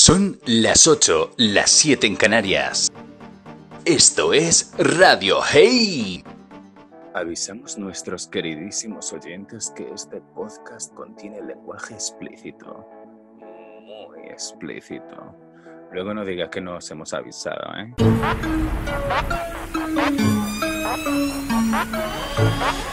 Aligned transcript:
Son 0.00 0.38
las 0.46 0.86
8, 0.86 1.32
las 1.38 1.70
7 1.70 2.06
en 2.06 2.14
Canarias. 2.14 2.88
Esto 3.84 4.32
es 4.32 4.72
Radio 4.78 5.40
Hey. 5.42 6.22
Avisamos 7.14 7.76
nuestros 7.78 8.28
queridísimos 8.28 9.12
oyentes 9.12 9.72
que 9.74 9.90
este 9.92 10.20
podcast 10.36 10.94
contiene 10.94 11.42
lenguaje 11.42 11.94
explícito. 11.94 12.88
Muy 13.40 14.28
explícito. 14.28 15.34
Luego 15.90 16.14
no 16.14 16.24
digas 16.24 16.48
que 16.50 16.60
nos 16.60 16.88
hemos 16.92 17.12
avisado, 17.12 17.68
¿eh? 17.76 17.92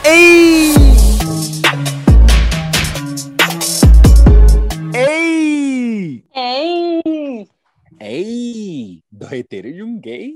¡Ey! 0.04 0.74
¡Ey! 7.98 9.02
¿Dos 9.10 9.32
heteros 9.32 9.72
y 9.72 9.80
un 9.80 10.00
gay? 10.00 10.34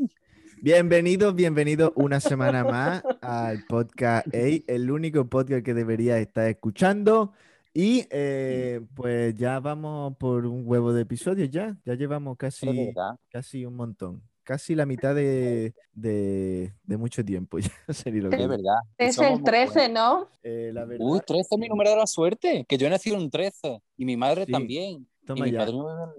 Bienvenidos, 0.62 1.34
bienvenidos 1.34 1.92
una 1.94 2.20
semana 2.20 2.64
más 2.64 3.02
al 3.20 3.64
podcast 3.66 4.26
Ey, 4.34 4.64
el 4.66 4.90
único 4.90 5.26
podcast 5.26 5.64
que 5.64 5.74
debería 5.74 6.18
estar 6.18 6.48
escuchando. 6.48 7.32
Y 7.72 8.06
eh, 8.10 8.80
pues 8.94 9.34
ya 9.36 9.60
vamos 9.60 10.16
por 10.16 10.46
un 10.46 10.62
huevo 10.66 10.92
de 10.92 11.02
episodios 11.02 11.50
ya. 11.50 11.76
Ya 11.84 11.94
llevamos 11.94 12.36
casi, 12.36 12.92
casi 13.30 13.64
un 13.64 13.76
montón. 13.76 14.22
Casi 14.42 14.74
la 14.74 14.84
mitad 14.86 15.14
de, 15.14 15.74
de, 15.92 16.72
de 16.82 16.96
mucho 16.96 17.24
tiempo. 17.24 17.58
Ya 17.58 17.70
ni 18.10 18.20
lo 18.20 18.30
que 18.30 18.36
Es 18.36 18.48
verdad. 18.48 18.74
Y 18.98 19.04
Es 19.04 19.18
el 19.18 19.30
muy 19.34 19.42
13, 19.44 19.72
buenos. 19.72 19.92
¿no? 19.94 20.28
Eh, 20.42 20.70
la 20.72 20.84
verdad, 20.86 21.06
Uy, 21.08 21.20
13 21.24 21.48
es 21.52 21.58
mi 21.58 21.68
número 21.68 21.90
de 21.90 21.96
la 21.96 22.06
suerte. 22.06 22.64
Que 22.68 22.76
yo 22.78 22.86
he 22.86 22.90
nacido 22.90 23.16
un 23.16 23.30
13. 23.30 23.80
Y 23.96 24.04
mi 24.04 24.16
madre 24.16 24.46
Sí. 24.46 24.52
también. 24.52 25.06
y 25.22 25.26
toma 25.26 25.44
mi 25.44 25.52
ya. 25.52 25.62
en- 25.62 25.68
Episo- 25.68 26.14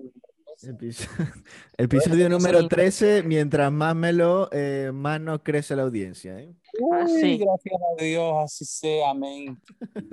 Episodio 1.78 2.30
número 2.30 2.60
soy- 2.60 2.68
13. 2.70 3.24
Mientras 3.24 3.72
más 3.72 3.96
me 3.96 4.14
lo, 4.14 4.50
eh, 4.52 4.92
más 4.94 5.20
nos 5.20 5.42
crece 5.42 5.76
la 5.76 5.84
audiencia. 5.84 6.40
¿eh? 6.40 6.54
Ah, 6.94 7.06
Uy, 7.06 7.22
sí. 7.22 7.38
gracias 7.38 7.76
a 7.76 8.04
Dios, 8.04 8.34
así 8.44 8.66
sea, 8.66 9.10
amén. 9.12 9.60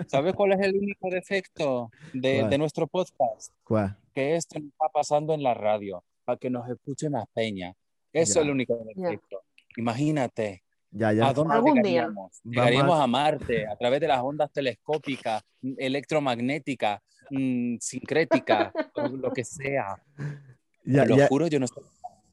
¿Sabes 0.07 0.35
cuál 0.35 0.53
es 0.53 0.61
el 0.61 0.77
único 0.77 1.09
defecto 1.11 1.91
de, 2.13 2.47
de 2.49 2.59
nuestro 2.59 2.87
podcast? 2.87 3.53
¿Cuál? 3.63 3.97
Que 4.15 4.37
esto 4.37 4.59
no 4.59 4.67
está 4.69 4.89
pasando 4.93 5.35
en 5.35 5.43
la 5.43 5.55
radio, 5.55 6.03
para 6.25 6.39
que 6.39 6.51
nos 6.51 6.69
escuche 6.69 7.09
más 7.11 7.27
peña. 7.35 7.75
Eso 8.13 8.35
Ya. 8.35 8.41
es 8.41 8.47
el 8.47 8.51
único 8.51 8.77
defecto. 8.85 9.43
Imagínate, 9.77 10.65
Ya, 10.91 11.13
ya. 11.13 11.29
¿a 11.29 11.33
dónde 11.35 11.55
Algún 11.55 11.75
día. 11.75 11.83
llegaríamos? 11.83 12.41
Llegaríamos 12.43 12.89
Vamos 12.89 13.05
a 13.05 13.07
Marte 13.07 13.67
a 13.67 13.77
través 13.77 14.01
de 14.01 14.09
las 14.09 14.21
ondas 14.23 14.51
telescópicas, 14.53 15.43
electromagnéticas, 15.77 17.01
mm, 17.31 17.77
sincréticas, 17.81 18.73
o 18.95 19.09
lo 19.09 19.33
que 19.33 19.45
sea. 19.45 20.03
Ya, 20.85 21.03
Te 21.05 21.09
lo 21.11 21.17
ya- 21.17 21.29
juro, 21.29 21.47
yo 21.49 21.61
no 21.61 21.67
sé. 21.67 21.81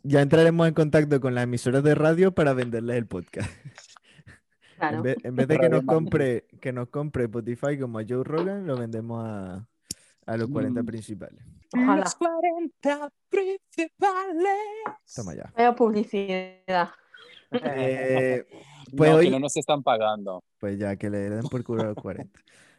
ya 0.03 0.21
entraremos 0.21 0.67
en 0.67 0.73
contacto 0.73 1.19
con 1.19 1.35
las 1.35 1.43
emisoras 1.45 1.83
de 1.83 1.95
radio 1.95 2.33
para 2.33 2.53
venderles 2.53 2.97
el 2.97 3.07
podcast. 3.07 3.49
Claro. 4.77 4.97
En 4.97 5.03
vez, 5.03 5.15
en 5.23 5.35
vez 5.37 5.47
de 5.47 5.57
que 5.57 5.69
nos 5.69 5.83
compre, 5.85 6.47
que 6.59 6.73
nos 6.73 6.89
compre 6.89 7.23
Spotify 7.23 7.79
como 7.79 7.97
a 7.99 8.03
Joe 8.05 8.25
Rogan, 8.25 8.67
lo 8.67 8.75
vendemos 8.75 9.23
a, 9.25 9.65
a 10.25 10.37
los 10.37 10.49
40 10.49 10.83
Mm. 10.83 10.85
principales. 10.85 11.41
Ojalá. 11.73 12.01
Los 12.01 12.15
40 12.15 13.09
principales. 13.29 14.59
Toma 15.15 15.33
ya. 15.33 15.49
Vaya 15.55 15.73
publicidad. 15.75 16.89
Eh, 17.51 18.45
pues 18.97 19.11
no, 19.11 19.15
hoy- 19.17 19.25
que 19.25 19.31
no 19.31 19.39
nos 19.39 19.55
están 19.55 19.81
pagando. 19.81 20.43
Pues 20.59 20.77
ya, 20.77 20.97
que 20.97 21.09
le 21.09 21.29
den 21.29 21.43
por 21.47 21.63
culo 21.63 21.83
a 21.83 21.85
los 21.85 21.95
40. 21.95 22.37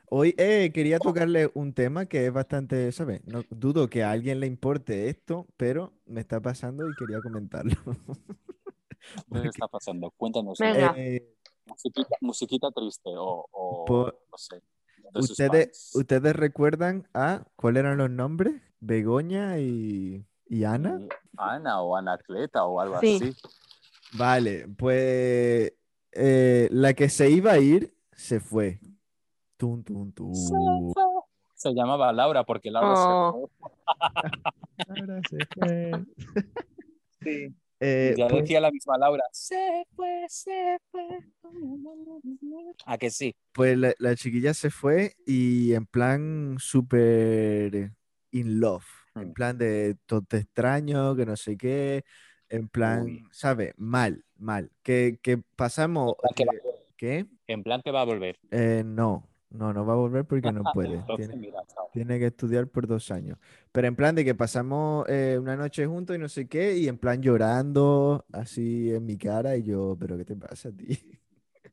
Hoy 0.08 0.34
eh, 0.38 0.70
quería 0.72 0.98
tocarle 0.98 1.50
un 1.54 1.72
tema 1.72 2.06
que 2.06 2.26
es 2.26 2.32
bastante, 2.32 2.90
¿sabes? 2.92 3.24
No 3.26 3.42
dudo 3.50 3.88
que 3.90 4.04
a 4.04 4.10
alguien 4.12 4.40
le 4.40 4.46
importe 4.46 5.08
esto, 5.08 5.46
pero 5.56 5.92
me 6.06 6.20
está 6.20 6.40
pasando 6.40 6.88
y 6.88 6.94
quería 6.94 7.20
comentarlo. 7.20 7.72
¿Qué 7.86 9.22
Porque, 9.28 9.48
está 9.48 9.68
pasando? 9.68 10.10
Cuéntanos. 10.16 10.58
Venga. 10.58 10.94
eh, 10.96 11.32
Musiquita, 11.66 12.16
musiquita 12.20 12.70
triste 12.70 13.10
o, 13.16 13.46
o 13.50 13.84
Por- 13.84 14.20
no 14.30 14.38
sé. 14.38 14.56
de 15.12 15.20
¿ustedes. 15.20 15.90
¿Ustedes 15.94 16.36
recuerdan 16.36 17.08
a 17.12 17.44
cuáles 17.56 17.80
eran 17.80 17.98
los 17.98 18.10
nombres? 18.10 18.54
Begoña 18.78 19.58
y, 19.58 20.24
y 20.48 20.64
Ana. 20.64 21.00
Ana 21.36 21.82
o 21.82 21.96
Anacleta 21.96 22.64
o 22.64 22.80
algo 22.80 23.00
Sí. 23.00 23.16
así. 23.20 23.36
Vale, 24.12 24.68
pues 24.78 25.72
eh, 26.12 26.68
la 26.70 26.94
que 26.94 27.08
se 27.08 27.28
iba 27.30 27.52
a 27.52 27.58
ir 27.58 27.92
se 28.12 28.38
fue. 28.38 28.78
Tun, 29.56 29.82
tun, 29.84 30.12
tun. 30.12 30.32
Se 31.54 31.72
llamaba 31.72 32.12
Laura 32.12 32.44
porque 32.44 32.70
Laura 32.70 32.92
Oh. 32.96 33.50
Se 34.78 34.92
fue. 34.94 35.22
se 35.28 35.38
fue. 35.54 36.04
Sí. 37.22 37.54
Eh, 37.80 38.14
Ya 38.16 38.28
pues- 38.28 38.42
decía 38.42 38.60
la 38.60 38.70
misma 38.70 38.96
Laura. 38.98 39.22
Se 39.32 39.84
fue, 39.94 40.24
se 40.28 40.78
fue. 40.90 41.18
¿A 42.84 42.98
que 42.98 43.10
sí? 43.10 43.34
Pues 43.52 43.76
la, 43.78 43.94
la 43.98 44.14
chiquilla 44.16 44.52
se 44.54 44.70
fue 44.70 45.14
y 45.26 45.72
en 45.74 45.86
plan 45.86 46.56
súper 46.58 47.92
in 48.32 48.60
love, 48.60 48.84
en 49.14 49.30
Mm. 49.30 49.32
plan 49.32 49.56
de 49.58 49.96
todo 50.06 50.22
te 50.22 50.38
extraño, 50.38 51.16
que 51.16 51.24
no 51.26 51.36
sé 51.36 51.56
qué, 51.56 52.04
en 52.50 52.68
plan. 52.68 53.26
¿sabes? 53.30 53.72
Mal, 53.78 54.24
mal. 54.36 54.70
Que, 54.82 55.18
que 55.22 55.38
pasamos... 55.56 56.14
Eh, 56.38 56.44
¿Qué? 56.98 57.26
En 57.46 57.62
plan 57.62 57.80
que 57.82 57.90
va 57.90 58.00
a 58.02 58.04
volver. 58.04 58.38
Eh, 58.50 58.82
no, 58.84 59.26
no, 59.50 59.72
no 59.72 59.86
va 59.86 59.94
a 59.94 59.96
volver 59.96 60.24
porque 60.24 60.52
no 60.52 60.62
puede. 60.72 60.96
Entonces, 61.00 61.28
Tiene, 61.28 61.46
mira, 61.46 61.62
chao. 61.66 61.88
tiene 61.92 62.18
que 62.18 62.26
estudiar 62.26 62.66
por 62.68 62.86
dos 62.86 63.10
años. 63.10 63.38
Pero 63.72 63.88
en 63.88 63.96
plan 63.96 64.14
de 64.14 64.24
que 64.24 64.34
pasamos 64.34 65.06
eh, 65.08 65.38
una 65.40 65.56
noche 65.56 65.86
juntos 65.86 66.16
y 66.16 66.18
no 66.18 66.28
sé 66.28 66.46
qué, 66.48 66.76
y 66.76 66.88
en 66.88 66.98
plan 66.98 67.20
llorando 67.22 68.24
así 68.32 68.92
en 68.92 69.06
mi 69.06 69.16
cara, 69.16 69.56
y 69.56 69.62
yo, 69.62 69.96
¿pero 69.98 70.16
qué 70.16 70.24
te 70.24 70.36
pasa 70.36 70.68
a 70.70 70.72
ti? 70.72 70.98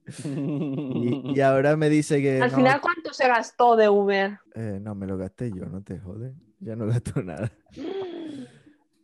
Y, 0.05 1.33
y 1.35 1.41
ahora 1.41 1.77
me 1.77 1.89
dice 1.89 2.21
que 2.21 2.39
Al 2.39 2.51
no, 2.51 2.57
final, 2.57 2.81
¿cuánto 2.81 3.13
se 3.13 3.25
gastó 3.27 3.77
de 3.77 3.87
Uber? 3.87 4.37
Eh, 4.53 4.79
no, 4.81 4.95
me 4.95 5.07
lo 5.07 5.17
gasté 5.17 5.49
yo, 5.49 5.65
no 5.65 5.81
te 5.81 5.97
jodes. 5.97 6.33
Ya 6.59 6.75
no 6.75 6.85
gasto 6.87 7.23
nada. 7.23 7.49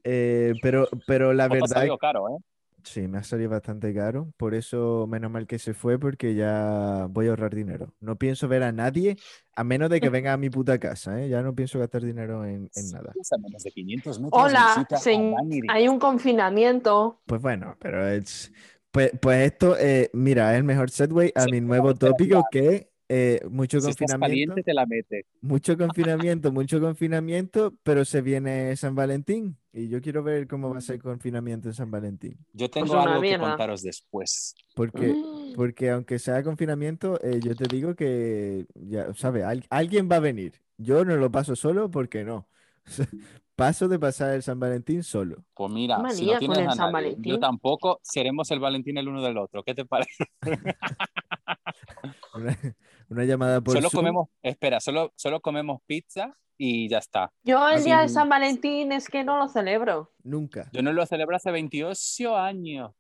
Eh, 0.04 0.54
pero, 0.62 0.88
pero 1.08 1.34
la 1.34 1.48
verdad, 1.48 1.68
salido 1.68 1.98
caro, 1.98 2.30
¿eh? 2.30 2.38
Sí, 2.84 3.08
me 3.08 3.18
ha 3.20 3.24
salido 3.24 3.50
bastante 3.50 3.94
caro. 3.94 4.32
Por 4.38 4.54
eso, 4.56 5.06
menos 5.08 5.32
mal 5.32 5.48
que 5.48 5.60
se 5.60 5.74
fue, 5.74 6.00
porque 6.00 6.36
ya 6.36 7.08
voy 7.10 7.28
a 7.28 7.30
ahorrar 7.32 7.54
dinero. 7.56 7.94
No 8.00 8.18
pienso 8.18 8.48
ver 8.48 8.64
a 8.64 8.72
nadie, 8.72 9.18
a 9.56 9.64
menos 9.64 9.90
de 9.90 10.00
que 10.02 10.10
venga 10.10 10.34
a 10.34 10.38
mi 10.38 10.50
puta 10.50 10.80
casa, 10.80 11.22
¿eh? 11.22 11.30
Ya 11.30 11.42
no 11.42 11.54
pienso 11.56 11.80
gastar 11.80 12.04
dinero 12.04 12.46
en, 12.46 12.70
en 12.76 12.92
nada. 12.92 13.14
A 13.32 13.38
menos 13.38 13.64
de 13.64 13.72
500 13.72 14.20
metros 14.20 14.44
Hola, 14.44 14.88
se- 14.90 15.66
hay 15.68 15.88
un 15.88 16.00
confinamiento. 16.00 17.20
Pues 17.26 17.42
bueno, 17.42 17.76
pero 17.80 18.08
es. 18.08 18.52
Pues, 18.92 19.12
pues 19.22 19.52
esto, 19.52 19.78
eh, 19.78 20.10
mira, 20.14 20.52
es 20.54 20.58
el 20.58 20.64
mejor 20.64 20.90
segue 20.90 21.32
a 21.36 21.46
Sí, 21.46 21.52
mi 21.52 21.62
nuevo 21.62 21.94
tópico 21.94 22.44
que 22.52 22.90
eh, 23.10 23.42
mucho 23.50 23.82
Si 23.82 23.90
estás 23.90 24.12
confinamiento. 24.12 24.54
caliente, 24.54 24.64
te 24.64 24.74
la 24.74 24.86
metes. 24.86 25.26
Mucho 25.42 25.78
confinamiento, 25.78 26.52
mucho 26.52 26.80
confinamiento, 26.80 27.74
pero 27.84 28.06
se 28.06 28.22
viene 28.22 28.76
San 28.78 28.96
Valentín 28.96 29.58
y 29.74 29.90
yo 29.90 30.02
quiero 30.02 30.24
ver 30.24 30.48
cómo 30.48 30.70
va 30.70 30.78
a 30.78 30.82
ser 30.82 30.96
el 30.96 31.02
confinamiento 31.04 31.68
en 31.68 31.74
San 31.74 31.92
Valentín. 31.92 32.38
Yo 32.54 32.70
tengo 32.70 32.88
Pues 32.88 33.02
una 33.04 33.12
algo 33.16 33.22
que 33.22 33.38
contaros 33.38 33.82
después. 33.82 34.56
Porque, 34.76 35.14
Mm. 35.14 35.54
porque 35.56 35.90
aunque 35.90 36.20
sea 36.20 36.42
confinamiento, 36.44 37.20
eh, 37.24 37.42
yo 37.44 37.56
te 37.56 37.68
digo 37.68 37.96
que, 37.96 38.66
ya 38.76 39.14
sabes, 39.16 39.44
al- 39.44 39.66
alguien 39.70 40.08
va 40.10 40.18
a 40.18 40.22
venir. 40.22 40.54
Yo 40.78 41.04
no 41.04 41.18
lo 41.18 41.30
paso 41.32 41.56
solo 41.56 41.92
porque 41.92 42.24
no. 42.24 42.48
Paso 43.56 43.90
de 43.90 44.00
pasar 44.00 44.34
el 44.36 44.42
San 44.42 44.58
Valentín 44.58 45.04
solo. 45.04 45.44
Pues 45.54 45.70
mira, 45.70 45.98
si 46.12 46.28
no 46.28 46.40
tienes 46.40 46.60
a 46.60 46.72
San 46.72 46.94
nadie, 46.94 47.10
Valentín. 47.10 47.34
yo 47.34 47.40
tampoco, 47.40 48.00
seremos 48.04 48.50
el 48.52 48.62
Valentín 48.62 48.98
el 48.98 49.10
uno 49.10 49.22
del 49.22 49.38
otro. 49.38 49.64
¿Qué 49.64 49.76
te 49.76 49.84
parece? 49.84 50.24
Una, 53.10 53.24
llamada 53.26 53.62
por 53.62 53.74
Solo 53.76 53.90
Zoom. 53.90 54.00
comemos, 54.02 54.30
espera, 54.42 54.80
solo, 54.80 55.12
solo 55.16 55.40
comemos 55.42 55.82
pizza 55.86 56.36
y 56.58 56.88
ya 56.90 57.00
está. 57.00 57.32
Yo 57.44 57.68
el 57.70 57.84
día 57.84 58.02
de. 58.02 58.10
San 58.10 58.30
Valentín 58.30 58.92
es 58.92 59.08
que 59.10 59.24
no 59.24 59.38
lo 59.38 59.48
celebro. 59.48 60.12
Nunca. 60.24 60.70
Yo 60.74 60.82
no 60.82 60.94
lo 60.94 61.06
celebro 61.06 61.36
hace 61.36 61.52
28 61.52 62.38
años. 62.38 62.92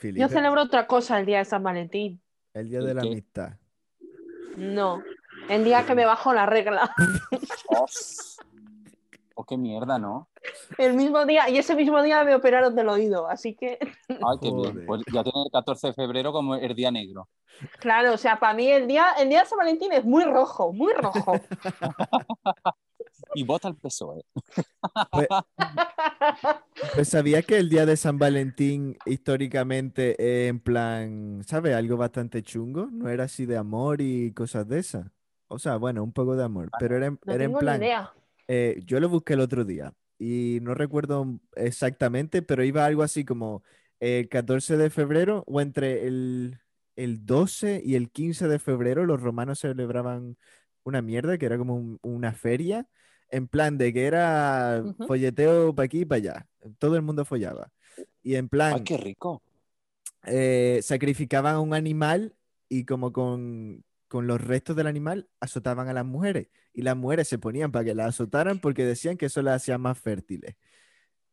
Felipe, 0.00 0.20
Yo 0.20 0.28
celebro 0.28 0.62
otra 0.62 0.86
cosa 0.86 1.18
el 1.18 1.26
día 1.26 1.38
de 1.38 1.44
San 1.46 1.62
Valentín. 1.62 2.20
el 2.54 2.68
día 2.68 2.80
de 2.80 2.90
¿El 2.90 2.96
la 2.96 3.02
qué? 3.02 3.08
amistad. 3.08 3.52
No. 4.56 5.02
El 5.48 5.64
día 5.64 5.84
que 5.84 5.94
me 5.94 6.04
bajo 6.06 6.32
la 6.32 6.46
regla. 6.46 6.94
Oh, 7.68 7.84
oh, 9.34 9.44
qué 9.44 9.56
mierda, 9.56 9.98
¿no? 9.98 10.28
El 10.78 10.94
mismo 10.94 11.24
día, 11.26 11.48
y 11.48 11.58
ese 11.58 11.74
mismo 11.74 12.02
día 12.02 12.24
me 12.24 12.34
operaron 12.34 12.74
del 12.74 12.88
oído. 12.88 13.28
Así 13.28 13.54
que, 13.54 13.78
Ay, 14.08 14.38
qué 14.42 14.50
bien. 14.52 14.86
Pues 14.86 15.02
ya 15.12 15.22
tiene 15.22 15.42
el 15.44 15.50
14 15.52 15.88
de 15.88 15.92
febrero 15.94 16.32
como 16.32 16.54
el 16.54 16.74
día 16.74 16.90
negro. 16.90 17.28
claro, 17.78 18.14
o 18.14 18.18
sea, 18.18 18.38
para 18.38 18.54
mí 18.54 18.68
el 18.70 18.86
día, 18.86 19.12
el 19.18 19.28
día 19.28 19.40
de 19.40 19.46
San 19.46 19.58
Valentín 19.58 19.92
es 19.92 20.04
muy 20.04 20.24
rojo, 20.24 20.72
muy 20.72 20.92
rojo. 20.94 21.34
Y 23.34 23.44
vota 23.44 23.68
al 23.68 23.76
PSOE. 23.76 24.24
Pues, 25.10 25.26
pues 26.94 27.08
sabía 27.08 27.42
que 27.42 27.58
el 27.58 27.68
día 27.68 27.84
de 27.84 27.96
San 27.96 28.18
Valentín 28.18 28.96
históricamente 29.04 30.12
es 30.18 30.50
en 30.50 30.60
plan, 30.60 31.42
¿sabes? 31.46 31.74
Algo 31.74 31.96
bastante 31.96 32.42
chungo. 32.42 32.88
No 32.90 33.08
era 33.08 33.24
así 33.24 33.44
de 33.46 33.56
amor 33.56 34.00
y 34.00 34.32
cosas 34.32 34.66
de 34.68 34.78
esas. 34.78 35.06
O 35.48 35.58
sea, 35.58 35.76
bueno, 35.76 36.02
un 36.02 36.12
poco 36.12 36.34
de 36.36 36.44
amor, 36.44 36.70
pero 36.78 36.96
era 36.96 37.06
en, 37.06 37.18
No 37.24 37.32
era 37.32 37.44
en 37.44 37.50
tengo 37.50 37.58
plan, 37.58 37.82
idea. 37.82 38.12
eh, 38.48 38.80
yo 38.84 39.00
lo 39.00 39.08
busqué 39.08 39.34
el 39.34 39.40
otro 39.40 39.64
día 39.64 39.92
y 40.18 40.58
no 40.62 40.74
recuerdo 40.74 41.38
exactamente, 41.54 42.42
pero 42.42 42.64
iba 42.64 42.84
algo 42.86 43.02
así 43.02 43.24
como 43.24 43.62
el 44.00 44.28
14 44.28 44.76
de 44.76 44.90
febrero 44.90 45.44
o 45.46 45.60
entre 45.60 46.06
el, 46.06 46.58
el 46.96 47.24
12 47.26 47.80
y 47.84 47.94
el 47.96 48.10
15 48.10 48.48
de 48.48 48.58
febrero 48.58 49.04
los 49.06 49.20
romanos 49.20 49.60
celebraban 49.60 50.36
una 50.84 51.02
mierda 51.02 51.36
que 51.38 51.46
era 51.46 51.58
como 51.58 51.74
un- 51.76 51.98
una 52.02 52.32
feria, 52.32 52.86
en 53.30 53.48
plan 53.48 53.76
de 53.78 53.92
que 53.92 54.04
era 54.06 54.82
folleteo 55.06 55.74
para 55.74 55.86
aquí 55.86 56.00
y 56.00 56.04
para 56.04 56.16
allá. 56.18 56.46
Todo 56.78 56.96
el 56.96 57.02
mundo 57.02 57.24
follaba. 57.24 57.72
Y 58.22 58.36
en 58.36 58.48
plan, 58.48 58.74
Ay, 58.74 58.84
qué 58.84 58.96
rico. 58.96 59.42
eh, 60.24 60.80
sacrificaban 60.82 61.54
a 61.56 61.60
un 61.60 61.74
animal 61.74 62.34
y 62.68 62.84
como 62.84 63.12
con, 63.12 63.84
con 64.08 64.26
los 64.26 64.40
restos 64.40 64.76
del 64.76 64.86
animal 64.86 65.28
azotaban 65.40 65.88
a 65.88 65.92
las 65.92 66.04
mujeres. 66.04 66.48
Y 66.72 66.82
las 66.82 66.96
mujeres 66.96 67.28
se 67.28 67.38
ponían 67.38 67.72
para 67.72 67.84
que 67.84 67.94
las 67.94 68.08
azotaran 68.08 68.58
porque 68.60 68.84
decían 68.84 69.16
que 69.16 69.26
eso 69.26 69.42
las 69.42 69.62
hacía 69.62 69.78
más 69.78 69.98
fértiles. 69.98 70.56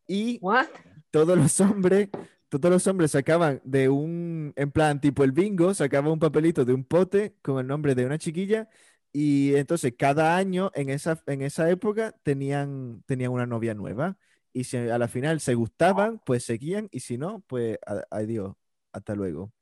Y 0.06 0.38
What? 0.40 0.66
todos 1.10 1.36
los 1.36 1.60
hombres, 1.60 2.08
todos 2.48 2.70
los 2.70 2.86
hombres 2.86 3.10
sacaban 3.12 3.60
de 3.64 3.88
un, 3.88 4.52
en 4.56 4.70
plan 4.70 5.00
tipo 5.00 5.24
el 5.24 5.32
bingo, 5.32 5.74
sacaban 5.74 6.12
un 6.12 6.18
papelito 6.18 6.64
de 6.64 6.74
un 6.74 6.84
pote 6.84 7.36
con 7.42 7.58
el 7.58 7.66
nombre 7.66 7.94
de 7.94 8.06
una 8.06 8.18
chiquilla 8.18 8.68
y 9.12 9.54
entonces 9.54 9.94
cada 9.96 10.36
año 10.36 10.70
en 10.74 10.90
esa, 10.90 11.22
en 11.26 11.42
esa 11.42 11.70
época 11.70 12.14
tenían, 12.22 13.02
tenían 13.06 13.30
una 13.30 13.46
novia 13.46 13.74
nueva 13.74 14.18
y 14.52 14.64
si 14.64 14.76
a 14.76 14.98
la 14.98 15.08
final 15.08 15.40
se 15.40 15.54
gustaban, 15.54 16.20
pues 16.24 16.44
seguían 16.44 16.88
y 16.90 17.00
si 17.00 17.18
no, 17.18 17.44
pues 17.46 17.78
adiós, 18.10 18.54
hasta 18.92 19.14
luego. 19.14 19.52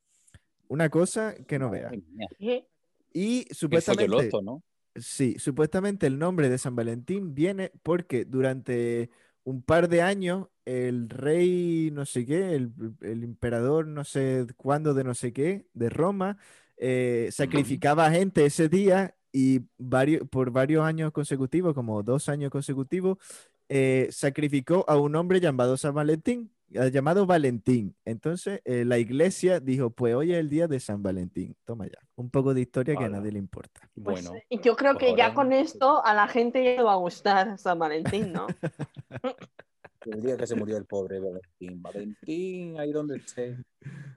Una 0.68 0.88
cosa 0.88 1.34
que 1.46 1.58
no 1.58 1.70
vea. 1.70 1.90
¿Qué? 2.38 2.66
Y 3.12 3.46
supuestamente... 3.50 4.30
¿no? 4.42 4.62
Sí, 4.94 5.36
supuestamente 5.38 6.06
el 6.06 6.18
nombre 6.18 6.50
de 6.50 6.58
San 6.58 6.76
Valentín 6.76 7.34
viene 7.34 7.72
porque 7.82 8.26
durante 8.26 9.08
un 9.42 9.62
par 9.62 9.88
de 9.88 10.02
años 10.02 10.48
el 10.66 11.08
rey 11.08 11.90
no 11.92 12.04
sé 12.04 12.26
qué, 12.26 12.54
el, 12.54 12.72
el 13.00 13.24
emperador 13.24 13.86
no 13.86 14.04
sé 14.04 14.46
cuándo 14.56 14.92
de 14.92 15.04
no 15.04 15.14
sé 15.14 15.32
qué, 15.32 15.66
de 15.72 15.88
Roma, 15.88 16.36
eh, 16.76 17.28
sacrificaba 17.32 18.10
gente 18.10 18.44
ese 18.44 18.68
día 18.68 19.14
y 19.32 19.60
varios, 19.78 20.28
por 20.28 20.50
varios 20.50 20.84
años 20.84 21.12
consecutivos, 21.12 21.74
como 21.74 22.02
dos 22.02 22.28
años 22.28 22.50
consecutivos, 22.50 23.18
eh, 23.68 24.08
sacrificó 24.10 24.84
a 24.88 24.96
un 24.98 25.14
hombre 25.16 25.40
llamado 25.40 25.76
San 25.76 25.94
Valentín, 25.94 26.52
llamado 26.72 27.26
Valentín. 27.26 27.94
Entonces 28.04 28.60
eh, 28.64 28.84
la 28.84 28.98
iglesia 28.98 29.60
dijo, 29.60 29.90
pues 29.90 30.14
hoy 30.14 30.32
es 30.32 30.38
el 30.38 30.48
día 30.48 30.66
de 30.68 30.80
San 30.80 31.02
Valentín. 31.02 31.56
Toma 31.64 31.86
ya, 31.86 31.98
un 32.16 32.30
poco 32.30 32.54
de 32.54 32.60
historia 32.62 32.96
que 32.96 33.04
a 33.04 33.08
nadie 33.08 33.32
le 33.32 33.38
importa. 33.38 33.80
Pues, 33.94 34.24
Bueno, 34.24 34.40
y 34.48 34.60
yo 34.60 34.76
creo 34.76 34.96
que 34.96 35.14
ya 35.16 35.24
ahora- 35.26 35.34
con 35.34 35.52
esto 35.52 36.04
a 36.04 36.14
la 36.14 36.28
gente 36.28 36.62
ya 36.64 36.72
le 36.76 36.82
va 36.82 36.92
a 36.92 36.96
gustar 36.96 37.58
San 37.58 37.78
Valentín, 37.78 38.32
¿no? 38.32 38.46
el 40.06 40.20
día 40.22 40.36
que 40.36 40.46
se 40.46 40.56
murió 40.56 40.76
el 40.76 40.84
pobre 40.84 41.20
Valentín. 41.20 41.80
Valentín, 41.80 42.78
ahí 42.80 42.90
donde 42.92 43.18
esté. 43.18 43.56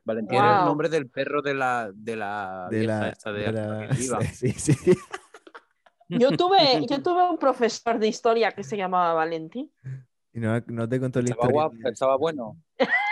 Valentín 0.04 0.38
era 0.40 0.52
el 0.54 0.58
Wow. 0.60 0.66
nombre 0.66 0.90
del 0.90 1.10
perro 1.10 1.42
de 1.42 1.54
la, 1.54 1.92
de 1.94 2.16
la 2.16 2.68
de 2.72 2.84
la, 2.86 3.10
esta 3.10 3.32
de 3.32 3.44
de 3.44 3.52
la- 3.52 3.90
sí, 4.34 4.52
sí, 4.52 4.74
sí. 4.74 4.94
Yo 6.10 6.32
tuve, 6.38 6.86
yo 6.88 7.02
tuve 7.04 7.30
un 7.30 7.38
profesor 7.38 7.98
de 8.00 8.08
historia 8.08 8.52
que 8.52 8.64
se 8.64 8.78
llamaba 8.78 9.14
Valentín. 9.14 9.72
Y 10.36 10.40
no, 10.42 10.60
no 10.68 10.88
te 10.90 11.00
contó 11.00 11.22
la 11.22 11.30
Estaba 11.30 11.48
historia. 11.48 11.54
guapo, 11.54 11.76
estaba 11.90 12.18
bueno. 12.18 12.58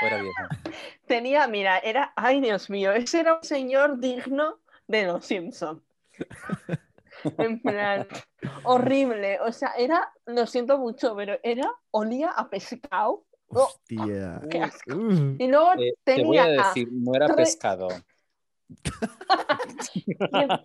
O 0.02 0.06
era 0.06 0.18
viejo. 0.22 0.44
Tenía, 1.08 1.48
mira, 1.48 1.80
era, 1.80 2.14
ay 2.18 2.42
Dios 2.42 2.70
mío, 2.70 2.92
ese 2.92 3.22
era 3.22 3.38
un 3.38 3.44
señor 3.44 4.00
digno 4.00 4.60
de 4.88 5.06
los 5.08 5.26
Simpson. 5.26 5.84
En 7.38 7.62
plan, 7.62 8.06
horrible. 8.64 9.40
O 9.40 9.52
sea, 9.54 9.72
era, 9.78 10.12
lo 10.26 10.46
siento 10.46 10.78
mucho, 10.78 11.16
pero 11.16 11.36
era, 11.44 11.72
olía 11.92 12.30
a 12.32 12.50
pescado. 12.50 13.24
Oh, 13.48 13.62
Hostia. 13.66 14.42
qué 14.50 14.62
asco. 14.62 14.96
Uh, 14.96 15.36
Y 15.40 15.48
luego 15.48 15.74
Eh, 15.78 15.94
te 16.04 16.24
voy 16.24 16.38
a 16.40 16.44
tenía, 16.46 16.64
decir, 16.64 16.90
no 16.92 17.16
era 17.16 17.34
pescado. 17.34 17.88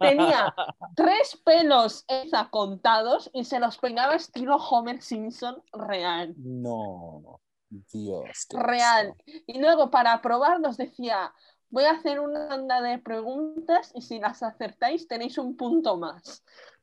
Tenía 0.01 0.55
tres 0.95 1.41
pelos 1.45 2.05
esa 2.09 2.49
contados 2.51 3.31
y 3.33 3.45
se 3.45 3.61
los 3.61 3.79
peinaba 3.79 4.15
estilo 4.15 4.57
Homer 4.57 5.01
Simpson 5.03 5.63
real. 5.73 6.35
No, 6.37 7.41
Dios. 7.71 8.47
real. 8.51 9.15
Y 9.47 9.59
luego 9.61 9.91
para 9.91 10.21
probarlos 10.21 10.77
decía, 10.77 11.33
voy 11.71 11.85
a 11.85 11.93
hacer 11.93 12.21
una 12.21 12.49
ronda 12.49 12.81
de 12.81 12.99
preguntas 12.99 13.93
y 13.95 14.03
si 14.03 14.19
las 14.19 14.43
acertáis 14.43 15.07
tenéis 15.07 15.39
un 15.39 15.57
punto 15.57 15.97
más. 15.97 16.43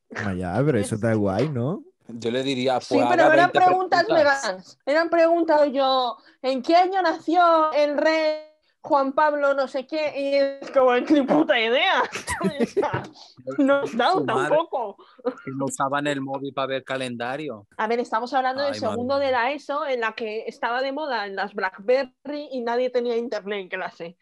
toma 0.10 0.34
ya, 0.34 0.62
pero 0.66 0.80
eso 0.80 0.96
está 0.96 1.14
guay, 1.14 1.50
¿no? 1.50 1.84
Yo 2.08 2.30
le 2.30 2.44
diría, 2.44 2.74
pues 2.76 2.88
Sí, 2.88 3.00
pero 3.10 3.32
eran 3.34 3.52
20 3.52 3.60
preguntas 3.60 4.06
veganas. 4.08 4.78
Eran 4.86 5.10
preguntas 5.10 5.72
yo, 5.72 6.18
¿en 6.42 6.62
qué 6.62 6.76
año 6.76 7.02
nació 7.02 7.72
el 7.74 7.98
rey 7.98 8.45
Juan 8.86 9.14
Pablo 9.14 9.56
no 9.56 9.68
sé 9.68 9.88
qué? 9.88 10.14
Y 10.16 10.36
es 10.64 10.70
como, 10.72 10.96
ni 10.96 11.22
puta 11.24 11.60
idea. 11.60 12.04
No 13.58 13.84
he 13.84 13.96
dado 13.96 14.20
Su 14.20 14.26
madre. 14.26 14.50
tampoco. 14.50 14.98
Que 15.24 15.52
no 15.56 15.66
usaban 15.66 16.08
el 16.08 16.20
móvil 16.22 16.54
para 16.54 16.68
ver 16.68 16.84
calendario. 16.84 17.68
A 17.78 17.88
ver, 17.88 18.00
estamos 18.00 18.34
hablando 18.34 18.62
del 18.64 18.72
madre 18.72 18.80
segundo 18.80 19.20
de 19.20 19.32
la 19.32 19.52
ESO, 19.52 19.86
en 19.86 20.02
la 20.02 20.14
que 20.14 20.46
estaba 20.48 20.82
de 20.82 20.92
moda 20.92 21.26
en 21.28 21.36
las 21.36 21.54
BlackBerry 21.54 22.48
y 22.52 22.62
nadie 22.62 22.90
tenía 22.90 23.18
internet 23.18 23.60
en 23.62 23.70
clase. 23.70 24.18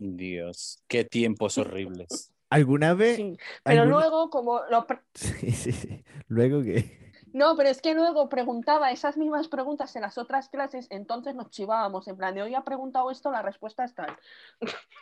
Dios, 0.00 0.82
qué 0.88 1.04
tiempos 1.04 1.56
horribles. 1.58 2.32
¿Alguna 2.50 2.92
vez? 2.94 3.16
Sí, 3.16 3.36
Pero 3.64 3.82
alguna- 3.82 4.00
luego, 4.00 4.28
como 4.30 4.60
lo 4.70 4.86
Sí, 5.14 5.50
sí, 5.52 5.72
sí. 5.72 6.04
Luego 6.28 6.62
que. 6.62 7.01
No, 7.32 7.56
pero 7.56 7.68
es 7.68 7.80
que 7.80 7.94
luego 7.94 8.28
preguntaba 8.28 8.90
esas 8.92 9.16
mismas 9.16 9.48
preguntas 9.48 9.94
en 9.96 10.02
las 10.02 10.18
otras 10.18 10.48
clases, 10.48 10.86
entonces 10.90 11.34
nos 11.34 11.50
chivábamos, 11.50 12.06
en 12.08 12.16
plan 12.16 12.34
de 12.34 12.42
hoy 12.42 12.54
ha 12.54 12.62
preguntado 12.64 13.10
esto, 13.10 13.30
la 13.30 13.42
respuesta 13.42 13.84
es 13.84 13.94
tal. 13.94 14.14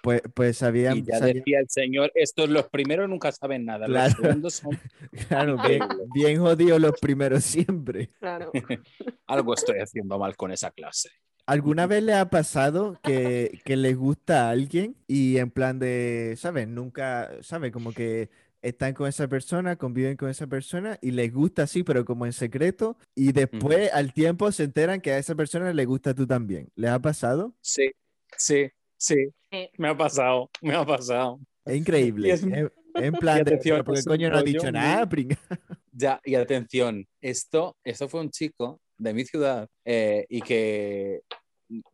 Pues, 0.03 0.23
pues 0.35 0.57
sabían. 0.59 0.97
Y 0.99 1.03
ya 1.03 1.19
sabían- 1.19 1.37
decía 1.39 1.59
el 1.61 1.69
señor, 1.69 2.13
estos 2.15 2.49
los 2.49 2.69
primeros 2.69 3.09
nunca 3.09 3.33
saben 3.33 3.65
nada, 3.65 3.87
Claro. 3.87 4.09
los 4.17 4.17
segundos 4.27 4.55
son 4.55 4.79
Claro, 5.29 5.57
bien, 5.67 5.83
bien 6.15 6.39
jodidos 6.41 6.81
los 6.81 6.99
primeros 7.01 7.45
siempre. 7.45 8.11
Claro. 8.19 8.51
algo 9.27 9.55
estoy 9.55 9.79
haciendo 9.81 10.19
mal 10.19 10.37
con 10.37 10.51
esa 10.53 10.71
clase. 10.71 11.11
¿Alguna 11.47 11.87
vez 11.89 12.03
le 12.05 12.15
ha 12.15 12.31
pasado 12.31 12.97
que, 13.03 13.61
que 13.65 13.77
les 13.77 13.97
gusta 13.97 14.47
a 14.47 14.51
alguien 14.51 14.95
y 15.09 15.39
en 15.39 15.51
plan 15.51 15.81
de, 15.81 16.35
¿sabes? 16.39 16.69
Nunca, 16.69 17.29
¿sabes? 17.43 17.73
Como 17.73 17.93
que 17.93 18.31
están 18.63 18.95
con 18.95 19.09
esa 19.09 19.29
persona, 19.29 19.77
conviven 19.77 20.17
con 20.17 20.29
esa 20.29 20.47
persona 20.47 20.99
y 21.01 21.11
les 21.13 21.33
gusta 21.33 21.63
así, 21.65 21.83
pero 21.83 22.05
como 22.05 22.27
en 22.27 22.33
secreto, 22.33 22.97
y 23.15 23.33
después 23.33 23.91
al 23.93 24.13
tiempo 24.13 24.51
se 24.53 24.65
enteran 24.65 25.01
que 25.01 25.13
a 25.13 25.19
esa 25.19 25.35
persona 25.35 25.73
le 25.73 25.85
gusta 25.85 26.15
tú 26.15 26.27
también. 26.27 26.69
¿Les 26.75 26.91
ha 26.91 26.99
pasado? 27.01 27.55
Sí, 27.61 27.91
sí, 28.37 28.69
sí, 28.97 29.17
Sí. 29.51 29.69
me 29.79 29.89
ha 29.89 29.97
pasado, 29.97 30.51
me 30.61 30.75
ha 30.75 30.85
pasado. 30.85 31.41
Es 31.65 31.77
increíble. 31.77 32.31
Es- 32.31 32.43
En, 32.43 32.71
en 32.95 33.13
plan 33.15 33.37
de, 33.37 33.43
atención, 33.43 33.77
"¿Pero 33.79 33.85
¿por 33.85 33.95
qué 33.95 34.01
es 34.01 34.07
un 34.07 34.11
coño 34.13 34.29
no 34.29 34.35
rollo 34.35 34.45
dicho 34.47 34.63
muy- 34.65 34.73
nada, 34.73 35.09
pringa? 35.09 35.39
Ya, 35.93 36.21
y 36.25 36.35
atención, 36.37 37.07
esto, 37.21 37.77
esto 37.85 38.09
fue 38.09 38.21
un 38.21 38.31
chico 38.31 38.81
de 38.97 39.13
mi 39.13 39.25
ciudad 39.25 39.67
eh, 39.85 40.25
y 40.29 40.41
que 40.41 41.23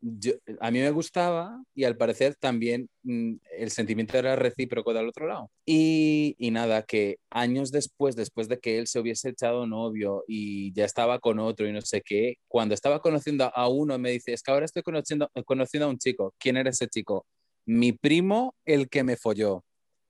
yo- 0.01 0.33
a 0.61 0.71
mí 0.71 0.79
me 0.81 0.91
gustaba 0.91 1.63
y 1.75 1.85
al 1.85 1.97
parecer 1.97 2.35
también 2.37 2.89
mm, 3.03 3.35
el 3.59 3.71
sentimiento 3.71 4.17
era 4.19 4.35
recíproco 4.37 4.95
del 4.95 5.09
otro 5.09 5.27
lado. 5.27 5.51
Y, 5.67 6.35
y 6.39 6.51
nada, 6.51 6.83
que 6.83 7.19
años 7.31 7.71
después, 7.71 8.17
después 8.17 8.49
de 8.49 8.59
que 8.59 8.79
él 8.79 8.87
se 8.87 8.99
hubiese 9.01 9.29
echado 9.31 9.67
novio 9.67 10.25
y 10.27 10.73
ya 10.73 10.85
estaba 10.85 11.19
con 11.19 11.39
otro 11.39 11.69
y 11.69 11.73
no 11.73 11.81
sé 11.83 12.03
qué, 12.03 12.37
cuando 12.49 12.75
estaba 12.75 13.01
conociendo 13.01 13.51
a 13.55 13.69
uno 13.69 13.99
me 13.99 14.11
dice, 14.13 14.33
es 14.33 14.43
que 14.43 14.51
ahora 14.51 14.65
estoy 14.65 14.83
conociendo, 14.83 15.31
conociendo 15.45 15.87
a 15.87 15.91
un 15.91 15.99
chico. 15.99 16.35
¿Quién 16.39 16.57
era 16.57 16.71
ese 16.71 16.89
chico? 16.89 17.27
Mi 17.67 17.93
primo, 17.93 18.55
el 18.65 18.89
que 18.89 19.03
me 19.05 19.17
folló. 19.17 19.63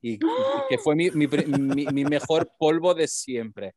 Y, 0.02 0.18
que 0.18 0.78
fue 0.78 0.94
mi- 0.94 1.10
mi 1.10 2.04
mejor 2.04 2.48
polvo 2.58 2.94
de 2.94 3.08
siempre. 3.08 3.72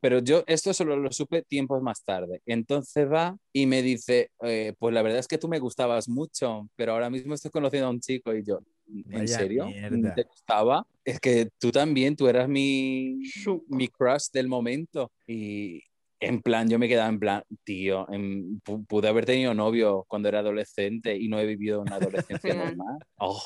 Pero 0.00 0.20
yo 0.20 0.44
esto 0.46 0.72
solo 0.74 0.96
lo 0.96 1.12
supe 1.12 1.42
tiempos 1.42 1.82
más 1.82 2.02
tarde. 2.04 2.40
Entonces 2.46 3.10
va 3.10 3.36
y 3.52 3.66
me 3.66 3.82
dice, 3.82 4.30
eh, 4.42 4.72
pues 4.78 4.94
la 4.94 5.02
verdad 5.02 5.18
es 5.20 5.28
que 5.28 5.38
tú 5.38 5.48
me 5.48 5.58
gustabas 5.58 6.08
mucho, 6.08 6.68
pero 6.76 6.92
ahora 6.92 7.10
mismo 7.10 7.34
estoy 7.34 7.50
conociendo 7.50 7.86
a 7.88 7.90
un 7.90 8.00
chico 8.00 8.34
y 8.34 8.42
yo, 8.44 8.60
¿en 8.88 9.04
Vaya 9.04 9.36
serio? 9.38 9.66
mierda. 9.66 10.14
¿Te 10.14 10.22
gustaba? 10.24 10.84
Es 11.04 11.20
que 11.20 11.48
tú 11.58 11.70
también, 11.70 12.16
tú 12.16 12.28
eras 12.28 12.48
mi, 12.48 13.20
mi 13.68 13.88
crush 13.88 14.28
del 14.32 14.48
momento. 14.48 15.10
Y 15.26 15.82
en 16.18 16.40
plan, 16.42 16.68
yo 16.68 16.78
me 16.78 16.88
quedaba 16.88 17.08
en 17.08 17.18
plan, 17.18 17.42
tío, 17.64 18.06
en- 18.12 18.60
pu- 18.62 18.86
pude 18.86 19.08
haber 19.08 19.24
tenido 19.26 19.54
novio 19.54 20.04
cuando 20.08 20.28
era 20.28 20.40
adolescente 20.40 21.16
y 21.16 21.28
no 21.28 21.38
he 21.40 21.46
vivido 21.46 21.80
una 21.82 21.96
adolescencia 21.96 22.54
normal. 22.54 22.98
Oh, 23.22 23.42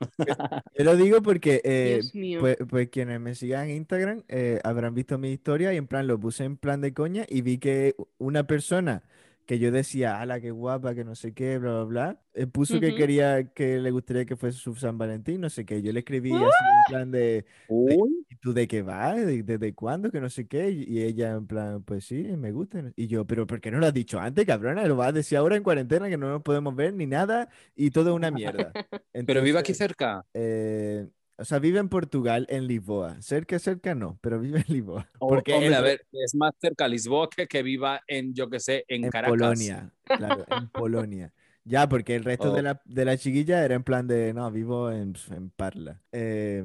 Yo 0.78 0.84
lo 0.84 0.96
digo 0.96 1.22
porque 1.22 1.60
eh. 1.64 2.00
Pues, 2.38 2.56
pues 2.68 2.88
quienes 2.88 3.20
me 3.20 3.34
sigan 3.34 3.68
en 3.68 3.76
Instagram 3.76 4.22
eh, 4.28 4.60
habrán 4.64 4.94
visto 4.94 5.18
mi 5.18 5.30
historia 5.30 5.72
y 5.72 5.76
en 5.76 5.86
plan 5.86 6.06
lo 6.06 6.18
puse 6.18 6.44
en 6.44 6.56
plan 6.56 6.80
de 6.80 6.94
coña 6.94 7.24
y 7.28 7.42
vi 7.42 7.58
que 7.58 7.94
una 8.18 8.44
persona 8.46 9.02
que 9.50 9.58
yo 9.58 9.72
decía, 9.72 10.20
ala, 10.20 10.40
qué 10.40 10.52
guapa, 10.52 10.94
que 10.94 11.02
no 11.04 11.16
sé 11.16 11.34
qué, 11.34 11.58
bla, 11.58 11.72
bla, 11.72 11.84
bla, 11.84 12.22
eh, 12.34 12.46
puso 12.46 12.78
que 12.78 12.94
Ujú. 12.94 12.94
quería 12.94 13.52
que 13.52 13.78
le 13.80 13.90
gustaría 13.90 14.24
que 14.24 14.36
fuese 14.36 14.58
su 14.58 14.76
San 14.76 14.96
Valentín, 14.96 15.40
no 15.40 15.50
sé 15.50 15.64
qué. 15.66 15.82
Yo 15.82 15.92
le 15.92 16.00
escribí 16.00 16.44
así 16.44 16.70
en 16.70 16.84
plan 16.84 17.10
de, 17.10 17.46
Uy, 17.68 18.26
¿y 18.28 18.36
tú 18.36 18.52
de 18.52 18.68
qué 18.68 18.82
vas? 18.82 19.16
¿De- 19.26 19.42
¿Desde 19.42 19.74
cuándo? 19.74 20.10
Que 20.12 20.20
no 20.20 20.30
sé 20.30 20.46
qué. 20.46 20.70
Y 20.70 21.02
ella 21.02 21.32
en 21.32 21.46
plan, 21.46 21.82
pues 21.82 22.04
sí, 22.06 22.22
me 22.24 22.52
gusta. 22.52 22.92
Y 22.96 23.08
yo, 23.08 23.26
pero 23.26 23.46
¿por 23.46 23.60
qué 23.60 23.70
no 23.70 23.78
lo 23.78 23.86
has 23.86 23.94
dicho 23.94 24.20
antes, 24.20 24.46
cabrona? 24.46 24.86
Lo 24.86 24.96
vas 24.96 25.08
a 25.08 25.12
decir 25.12 25.38
ahora 25.38 25.56
en 25.56 25.62
cuarentena 25.64 26.08
que 26.08 26.16
no 26.16 26.28
nos 26.30 26.42
podemos 26.42 26.74
ver 26.76 26.94
ni 26.94 27.06
nada 27.06 27.48
y 27.74 27.90
todo 27.90 28.10
es 28.10 28.16
una 28.16 28.30
mierda. 28.30 28.76
pero 29.24 29.42
vive 29.42 29.58
aquí 29.58 29.74
Entonces, 29.74 29.74
cerca. 29.74 30.24
eh, 30.34 31.08
o 31.40 31.44
sea, 31.44 31.58
vive 31.58 31.78
en 31.78 31.88
Portugal, 31.88 32.46
en 32.50 32.66
Lisboa. 32.66 33.20
Cerca, 33.22 33.58
cerca 33.58 33.94
no, 33.94 34.18
pero 34.20 34.38
vive 34.38 34.58
en 34.66 34.74
Lisboa. 34.74 35.08
Porque 35.18 35.54
hombre, 35.54 35.68
el 35.68 35.74
a 35.74 35.80
ver, 35.80 36.06
es 36.12 36.34
más 36.34 36.52
cerca 36.60 36.86
Lisboa 36.86 37.28
que 37.28 37.46
que 37.46 37.62
viva 37.62 38.00
en, 38.06 38.34
yo 38.34 38.48
qué 38.48 38.60
sé, 38.60 38.84
en, 38.88 39.04
en 39.04 39.10
Caracas. 39.10 39.30
Polonia, 39.30 39.90
claro, 40.04 40.44
en 40.48 40.68
Polonia. 40.68 41.32
Ya, 41.62 41.88
porque 41.88 42.16
el 42.16 42.24
resto 42.24 42.52
de 42.52 42.60
Oh. 42.60 42.62
la, 42.62 42.82
de 42.84 43.04
la 43.04 43.18
chiquilla 43.18 43.62
era 43.64 43.74
en 43.74 43.84
plan 43.84 44.06
de, 44.06 44.32
no, 44.32 44.50
vivo 44.50 44.90
en, 44.90 45.14
en 45.30 45.50
Parla. 45.50 46.00
Eh, 46.10 46.64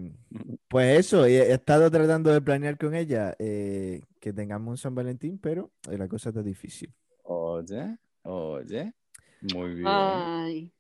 pues 0.70 1.00
eso, 1.00 1.26
he, 1.26 1.36
he 1.36 1.54
estado 1.54 1.92
tratando 1.92 2.32
de 2.32 2.42
planear 2.42 2.78
con 2.78 2.96
ella 2.96 3.36
eh, 3.38 4.02
que 4.22 4.32
tengamos 4.32 4.72
un 4.72 4.78
San 4.78 4.96
Valentín, 4.96 5.38
pero 5.38 5.72
eh, 5.92 5.98
la 5.98 6.08
cosa 6.08 6.30
está 6.30 6.42
difícil. 6.42 6.94
Oye, 7.24 7.98
oye, 8.24 8.94
muy 9.54 9.76
bien. 9.76 9.88
Ay. 9.88 10.72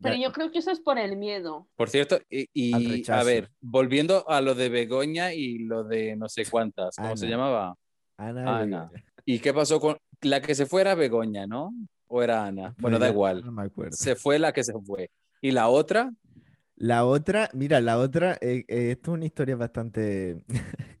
Pero 0.00 0.14
Ya- 0.14 0.22
yo 0.22 0.32
creo 0.32 0.50
que 0.50 0.58
eso 0.58 0.70
es 0.70 0.80
por 0.80 0.98
el 0.98 1.16
miedo. 1.16 1.68
Por 1.76 1.88
cierto, 1.90 2.18
y, 2.30 2.48
y, 2.52 3.10
a 3.10 3.22
ver, 3.24 3.50
volviendo 3.60 4.28
a 4.28 4.40
lo 4.40 4.54
de 4.54 4.68
Begoña 4.68 5.32
y 5.34 5.58
lo 5.58 5.84
de 5.84 6.16
no 6.16 6.28
sé 6.28 6.44
cuántas, 6.50 6.96
¿cómo 6.96 7.16
se 7.16 7.26
Ana. 7.26 7.32
llamaba? 7.36 7.74
Ana, 8.16 8.58
Ana. 8.60 8.90
¿Y 9.24 9.38
qué 9.40 9.52
pasó 9.52 9.78
con 9.80 9.96
la 10.22 10.40
que 10.40 10.54
se 10.54 10.66
fue 10.66 10.80
era 10.80 10.94
Begoña, 10.94 11.46
¿no? 11.46 11.72
¿O 12.08 12.22
era 12.22 12.46
Ana? 12.46 12.74
Bueno, 12.78 12.98
da 12.98 13.08
igual. 13.08 13.42
No 13.44 13.52
me 13.52 13.62
acuerdo. 13.62 13.96
Se 13.96 14.16
fue 14.16 14.38
la 14.38 14.52
que 14.52 14.64
se 14.64 14.72
fue. 14.84 15.10
¿Y 15.40 15.50
la 15.52 15.68
otra? 15.68 16.12
La 16.76 17.04
otra, 17.04 17.50
mira, 17.54 17.80
la 17.80 17.98
otra, 17.98 18.34
eh, 18.40 18.64
eh, 18.68 18.92
esto 18.92 19.10
es 19.12 19.14
una 19.16 19.26
historia 19.26 19.56
bastante... 19.56 20.42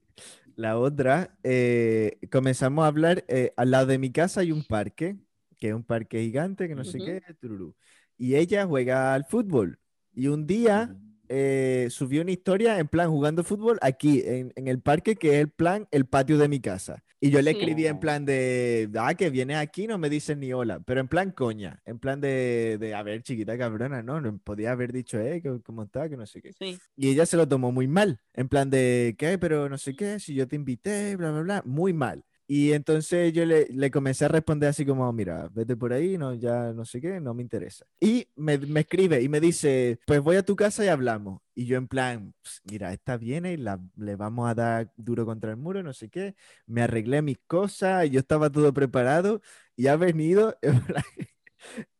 La 0.56 0.76
otra, 0.76 1.36
eh, 1.44 2.18
comenzamos 2.32 2.84
a 2.84 2.88
hablar, 2.88 3.24
eh, 3.28 3.52
al 3.56 3.70
lado 3.70 3.86
de 3.86 3.98
mi 3.98 4.10
casa 4.10 4.40
hay 4.40 4.50
un 4.50 4.64
parque, 4.64 5.16
que 5.56 5.68
es 5.68 5.74
un 5.74 5.84
parque 5.84 6.20
gigante, 6.20 6.66
que 6.66 6.74
no 6.74 6.84
sé 6.84 6.98
Ujú. 6.98 7.06
qué, 7.06 7.22
tururú. 7.40 7.76
Y 8.18 8.34
ella 8.34 8.66
juega 8.66 9.14
al 9.14 9.24
fútbol. 9.24 9.78
Y 10.12 10.26
un 10.26 10.46
día 10.46 10.96
eh, 11.28 11.86
subió 11.90 12.22
una 12.22 12.32
historia 12.32 12.78
en 12.78 12.88
plan 12.88 13.08
jugando 13.10 13.44
fútbol 13.44 13.78
aquí, 13.82 14.22
en, 14.24 14.52
en 14.56 14.66
el 14.66 14.80
parque, 14.80 15.14
que 15.16 15.34
es 15.34 15.40
el 15.40 15.50
plan, 15.50 15.86
el 15.92 16.04
patio 16.06 16.36
de 16.38 16.48
mi 16.48 16.58
casa. 16.60 17.04
Y 17.20 17.30
yo 17.30 17.42
le 17.42 17.52
Sí. 17.52 17.58
escribí 17.58 17.86
en 17.86 17.98
plan 18.00 18.24
de, 18.24 18.88
ah, 18.96 19.12
que 19.14 19.28
vienes 19.28 19.56
aquí, 19.58 19.86
no 19.86 19.98
me 19.98 20.08
dices 20.08 20.36
ni 20.36 20.52
hola, 20.52 20.80
pero 20.80 21.00
en 21.00 21.08
plan 21.08 21.32
coña, 21.32 21.82
en 21.84 21.98
plan 21.98 22.20
de, 22.20 22.78
de 22.80 22.94
a 22.94 23.02
ver, 23.02 23.22
chiquita 23.22 23.58
cabrona, 23.58 24.02
no, 24.02 24.20
no 24.20 24.38
podía 24.38 24.70
haber 24.72 24.92
dicho, 24.92 25.18
eh, 25.20 25.42
que- 25.42 25.60
¿cómo 25.62 25.82
está? 25.82 26.08
Que 26.08 26.16
no 26.16 26.26
sé 26.26 26.40
qué. 26.40 26.52
Sí. 26.52 26.78
Y 26.96 27.10
ella 27.10 27.26
se 27.26 27.36
lo 27.36 27.46
tomó 27.48 27.72
muy 27.72 27.88
mal, 27.88 28.20
en 28.34 28.48
plan 28.48 28.70
de, 28.70 29.16
¿qué? 29.18 29.36
Pero 29.36 29.68
no 29.68 29.78
sé 29.78 29.94
qué, 29.96 30.18
si 30.20 30.34
yo 30.34 30.46
te 30.48 30.56
invité, 30.56 31.16
bla, 31.16 31.30
bla, 31.32 31.42
bla, 31.42 31.62
muy 31.66 31.92
mal. 31.92 32.24
Y 32.50 32.72
entonces 32.72 33.30
yo 33.34 33.44
le, 33.44 33.66
le 33.68 33.90
comencé 33.90 34.24
a 34.24 34.28
responder 34.28 34.70
así 34.70 34.86
como, 34.86 35.12
mira, 35.12 35.50
vete 35.52 35.76
por 35.76 35.92
ahí, 35.92 36.16
no, 36.16 36.32
ya 36.32 36.72
no 36.72 36.86
sé 36.86 36.98
qué, 36.98 37.20
no 37.20 37.34
me 37.34 37.42
interesa. 37.42 37.84
Y 38.00 38.26
me, 38.36 38.56
me 38.56 38.80
escribe 38.80 39.20
y 39.22 39.28
me 39.28 39.38
dice, 39.38 40.00
pues 40.06 40.20
voy 40.22 40.36
a 40.36 40.42
tu 40.42 40.56
casa 40.56 40.82
y 40.84 40.88
hablamos. 40.88 41.42
Y 41.54 41.66
yo 41.66 41.76
en 41.76 41.88
plan, 41.88 42.34
"Ps, 42.42 42.62
mira, 42.64 42.92
esta 42.94 43.18
viene 43.18 43.52
y 43.52 43.58
la, 43.58 43.78
le 43.96 44.16
vamos 44.16 44.48
a 44.50 44.54
dar 44.54 44.90
duro 44.96 45.26
contra 45.26 45.50
el 45.50 45.58
muro, 45.58 45.82
no 45.82 45.92
sé 45.92 46.08
qué. 46.08 46.36
Me 46.66 46.80
arreglé 46.82 47.20
mis 47.20 47.38
cosas, 47.46 48.06
y 48.06 48.10
yo 48.10 48.20
estaba 48.20 48.48
todo 48.50 48.72
preparado 48.72 49.42
y 49.76 49.88
ha 49.88 49.96
venido, 49.96 50.56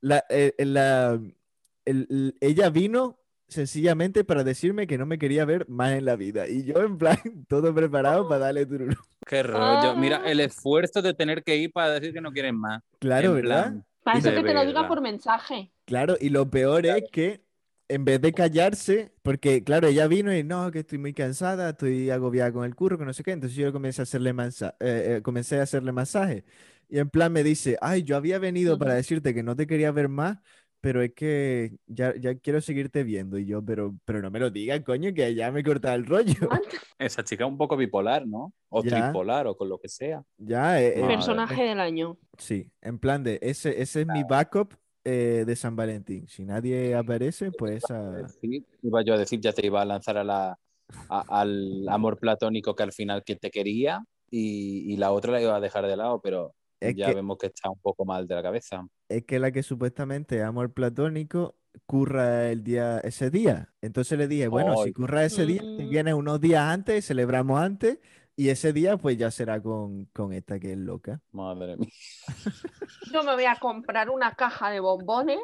la, 0.00 0.24
eh, 0.30 0.54
la- 0.58 1.20
el- 1.84 2.06
el- 2.10 2.36
ella 2.40 2.70
vino 2.70 3.18
sencillamente 3.48 4.24
para 4.24 4.44
decirme 4.44 4.86
que 4.86 4.98
no 4.98 5.06
me 5.06 5.18
quería 5.18 5.44
ver 5.44 5.68
más 5.68 5.92
en 5.92 6.04
la 6.04 6.16
vida. 6.16 6.48
Y 6.48 6.64
yo 6.64 6.80
en 6.82 6.98
plan, 6.98 7.16
todo 7.48 7.74
preparado 7.74 8.28
para 8.28 8.46
darle 8.46 8.66
tururú. 8.66 8.96
Qué 9.28 9.42
rollo. 9.42 9.94
Mira, 9.96 10.22
Ah. 10.24 10.30
el 10.30 10.40
esfuerzo 10.40 11.02
de 11.02 11.14
tener 11.14 11.44
que 11.44 11.56
ir 11.56 11.72
para 11.72 11.92
decir 11.94 12.12
que 12.12 12.20
no 12.20 12.32
quieren 12.32 12.56
más. 12.56 12.82
Claro, 12.98 13.34
¿verdad? 13.34 13.64
plan, 13.66 13.84
Para 14.02 14.18
eso 14.18 14.30
que 14.30 14.42
te 14.42 14.54
lo 14.54 14.64
diga 14.66 14.88
por 14.88 15.00
mensaje. 15.00 15.70
Claro, 15.84 16.16
y 16.20 16.30
lo 16.30 16.50
peor 16.50 16.86
es 16.86 17.04
que 17.12 17.42
en 17.88 18.04
vez 18.04 18.20
de 18.20 18.32
callarse, 18.32 19.12
porque 19.22 19.64
claro, 19.64 19.88
ella 19.88 20.06
vino 20.06 20.34
y 20.34 20.44
no, 20.44 20.70
que 20.70 20.80
estoy 20.80 20.98
muy 20.98 21.14
cansada, 21.14 21.70
estoy 21.70 22.10
agobiada 22.10 22.52
con 22.52 22.64
el 22.64 22.74
curro, 22.74 22.98
que 22.98 23.04
no 23.06 23.12
sé 23.14 23.22
qué, 23.22 23.32
entonces 23.32 23.56
yo 23.56 23.72
comencé 23.72 24.02
a 24.02 24.04
hacerle 24.04 24.32
mansa- 24.34 24.76
eh, 24.80 25.16
eh, 25.18 25.22
comencé 25.22 25.58
a 25.58 25.62
hacerle 25.62 25.92
masaje. 25.92 26.44
Y 26.88 26.98
en 26.98 27.08
plan 27.10 27.32
me 27.32 27.42
dice, 27.42 27.78
ay, 27.80 28.02
yo 28.02 28.16
había 28.16 28.38
venido 28.38 28.78
para 28.78 28.92
Ujú. 28.92 28.96
decirte 28.96 29.34
que 29.34 29.42
no 29.42 29.56
te 29.56 29.66
quería 29.66 29.90
ver 29.92 30.08
más, 30.08 30.38
pero 30.80 31.02
es 31.02 31.12
que 31.14 31.72
ya, 31.86 32.14
ya 32.16 32.34
quiero 32.36 32.60
seguirte 32.60 33.02
viendo. 33.04 33.38
Y 33.38 33.46
yo, 33.46 33.62
pero, 33.64 33.94
pero 34.04 34.22
no 34.22 34.30
me 34.30 34.38
lo 34.38 34.50
digas, 34.50 34.80
coño, 34.84 35.12
que 35.12 35.34
ya 35.34 35.50
me 35.50 35.62
corta 35.64 35.94
el 35.94 36.06
rollo. 36.06 36.34
Esa 36.98 37.24
chica 37.24 37.44
es 37.44 37.50
un 37.50 37.58
poco 37.58 37.76
bipolar, 37.76 38.26
¿no? 38.26 38.52
O 38.68 38.82
Ya. 38.82 38.90
tripolar 38.90 39.46
o 39.46 39.56
con 39.56 39.68
lo 39.68 39.78
que 39.78 39.88
sea. 39.88 40.22
Ya, 40.36 40.80
eh, 40.82 41.00
eh. 41.00 41.06
Personaje 41.06 41.62
del 41.62 41.80
año. 41.80 42.16
Sí, 42.36 42.70
en 42.80 42.98
plan 42.98 43.24
de, 43.24 43.38
ese, 43.42 43.80
ese 43.82 44.02
es 44.02 44.06
mi 44.06 44.22
backup 44.24 44.74
eh, 45.04 45.44
de 45.46 45.56
San 45.56 45.74
Valentín. 45.76 46.28
Si 46.28 46.44
nadie 46.44 46.94
aparece, 46.94 47.50
pues 47.52 47.84
esa... 47.84 48.28
Sí, 48.40 48.64
iba 48.82 49.02
yo 49.02 49.14
a 49.14 49.18
decir, 49.18 49.40
ya 49.40 49.52
te 49.52 49.64
iba 49.66 49.80
a 49.82 49.84
lanzar 49.84 50.18
a 50.18 50.24
la, 50.24 50.58
a- 51.08 51.40
al 51.40 51.88
amor 51.88 52.18
platónico 52.18 52.74
que 52.76 52.82
al 52.82 52.92
final 52.92 53.24
que 53.24 53.36
te 53.36 53.50
quería 53.50 54.04
y, 54.30 54.92
y 54.92 54.96
la 54.96 55.10
otra 55.12 55.32
la 55.32 55.40
iba 55.42 55.56
a 55.56 55.60
dejar 55.60 55.86
de 55.86 55.96
lado, 55.96 56.20
pero 56.20 56.54
Es 56.80 56.94
ya 56.96 57.06
que- 57.06 57.14
vemos 57.14 57.38
que 57.38 57.46
está 57.48 57.70
un 57.70 57.78
poco 57.80 58.04
mal 58.04 58.26
de 58.26 58.34
la 58.34 58.42
cabeza. 58.42 58.86
es 59.08 59.24
que 59.24 59.38
la 59.38 59.50
que 59.50 59.62
supuestamente 59.62 60.36
es 60.38 60.44
amor 60.44 60.72
platónico 60.72 61.56
curra 61.86 62.50
el 62.50 62.62
día, 62.64 62.98
ese 63.00 63.30
día. 63.30 63.72
Entonces 63.80 64.18
le 64.18 64.26
dije, 64.28 64.48
bueno, 64.48 64.74
si 64.84 64.92
curra 64.92 65.24
ese 65.24 65.46
día, 65.46 65.60
te 65.60 65.84
Mm. 65.84 65.90
vienes 65.90 66.14
unos 66.14 66.40
días 66.40 66.62
antes, 66.62 67.06
celebramos 67.06 67.60
antes, 67.60 67.98
y 68.36 68.48
ese 68.50 68.72
día 68.72 68.96
pues 68.96 69.16
ya 69.16 69.30
será 69.30 69.60
con, 69.62 70.04
con 70.06 70.32
esta 70.32 70.58
que 70.60 70.72
es 70.72 70.78
loca. 70.78 71.20
Madre 71.32 71.76
mía. 71.76 71.88
Yo 73.12 73.22
me 73.22 73.34
voy 73.34 73.44
a 73.46 73.56
comprar 73.56 74.10
una 74.10 74.34
caja 74.34 74.70
de 74.70 74.80
bombones 74.80 75.38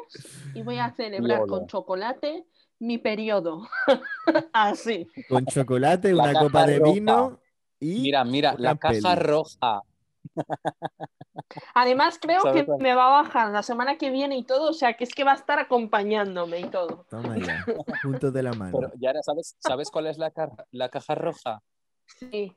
y 0.53 0.61
voy 0.61 0.77
a 0.77 0.91
celebrar 0.91 1.45
con 1.47 1.67
chocolate 1.67 2.45
mi 2.79 2.97
periodo. 2.97 3.67
Así. 4.53 5.07
Con 5.29 5.45
chocolate, 5.45 6.13
La 6.13 6.23
una 6.31 6.39
copa 6.39 6.65
de 6.67 6.79
roja. 6.79 6.93
vino 6.93 7.39
y... 7.79 8.01
Mira, 8.01 8.23
mira, 8.25 8.55
la 8.57 8.75
caja 8.77 9.15
roja. 9.15 9.81
Además, 11.73 12.17
creo 12.21 12.41
¿Sabes 12.41 12.61
que 12.61 12.65
cuál? 12.65 12.79
me 12.81 12.93
va 12.95 13.07
a 13.19 13.21
bajar 13.23 13.51
la 13.51 13.63
semana 13.63 13.97
que 13.97 14.09
viene 14.09 14.37
y 14.37 14.43
todo, 14.43 14.69
o 14.69 14.73
sea 14.73 14.93
que 14.93 15.03
es 15.03 15.13
que 15.13 15.23
va 15.23 15.33
a 15.33 15.35
estar 15.35 15.59
acompañándome 15.59 16.59
y 16.61 16.65
todo. 16.69 17.05
Toma 17.09 17.37
ya, 17.37 17.65
juntos 18.03 18.33
de 18.33 18.43
la 18.43 18.53
mano. 18.53 18.77
Pero 18.79 18.91
ya 18.97 19.13
sabes, 19.21 19.55
¿sabes 19.59 19.89
cuál 19.91 20.07
es 20.07 20.17
la, 20.17 20.31
ca- 20.31 20.51
la 20.71 20.89
caja 20.89 21.15
roja? 21.15 21.61
Sí. 22.05 22.55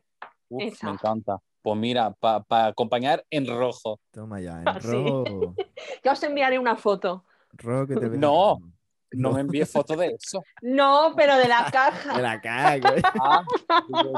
Uf, 0.49 0.63
Esa. 0.63 0.87
me 0.87 0.93
encanta. 0.93 1.39
Pues 1.61 1.77
mira, 1.77 2.13
para 2.13 2.67
acompañar 2.67 3.25
en 3.31 3.47
rojo. 3.47 3.99
Toma 4.13 4.41
ya, 4.41 4.61
en 4.63 4.69
Ah, 4.69 4.79
sí. 4.81 4.87
rojo. 4.91 5.55
Ya 6.05 6.13
os 6.13 6.23
enviaré 6.23 6.59
una 6.59 6.77
foto. 6.77 7.25
Rojo 7.53 7.87
que 7.89 7.97
te 7.97 8.09
veo 8.09 8.19
No. 8.21 8.31
como- 8.61 8.73
No 9.11 9.33
me 9.33 9.41
envíes 9.41 9.73
foto 9.73 9.97
de 9.97 10.09
eso. 10.19 10.43
No, 10.63 11.15
pero 11.17 11.37
de 11.37 11.49
la 11.49 11.65
De 11.65 11.73
caja. 11.73 12.21
la 12.21 12.41
cago. 12.41 12.89
¿eh? 12.95 13.03
Ah, 13.21 13.43
yo, 13.89 14.13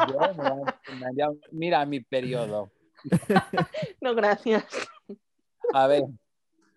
me 0.94 1.12
me 1.12 1.38
mira 1.52 1.86
mi 1.86 2.00
periodo. 2.00 2.70
No, 4.00 4.14
gracias. 4.14 4.64
A 5.72 5.86
ver, 5.86 6.04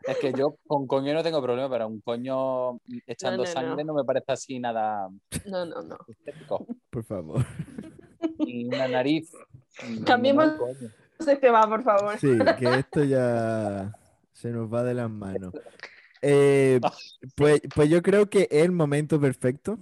es 0.04 0.18
que 0.18 0.34
yo 0.34 0.58
con 0.68 0.88
coño 0.88 1.14
no 1.14 1.24
tengo 1.24 1.42
problema, 1.42 1.70
pero 1.70 1.88
un 1.88 2.02
coño 2.02 2.80
echando 3.08 3.44
No, 3.44 3.50
no, 3.50 3.54
sangre 3.54 3.84
no. 3.84 3.94
no. 3.94 4.00
me 4.00 4.04
parece 4.06 4.32
así 4.32 4.60
nada 4.60 5.08
No, 5.46 5.66
no, 5.66 5.82
no. 5.82 5.98
estético. 6.08 6.66
Por 6.90 7.04
favor. 7.04 7.46
Y 8.40 8.66
una 8.66 8.88
nariz. 8.88 9.32
Cambiemos- 10.06 10.54
no, 10.54 10.58
coño. 10.58 10.90
Se 11.20 11.36
te 11.38 11.50
va, 11.50 11.68
por 11.68 11.84
favor. 11.84 12.18
Sí, 12.20 12.38
que 12.60 12.74
esto 12.80 13.04
ya 13.04 13.94
se 14.34 14.50
nos 14.52 14.72
va 14.74 14.84
de 14.84 14.94
las 14.94 15.10
manos. 15.10 15.54
Eh, 16.22 16.80
pues, 17.36 17.62
pues 17.74 17.90
yo 17.90 18.02
creo 18.02 18.30
que 18.30 18.44
es 18.52 18.64
el 18.64 18.72
momento 18.72 19.20
perfecto 19.22 19.78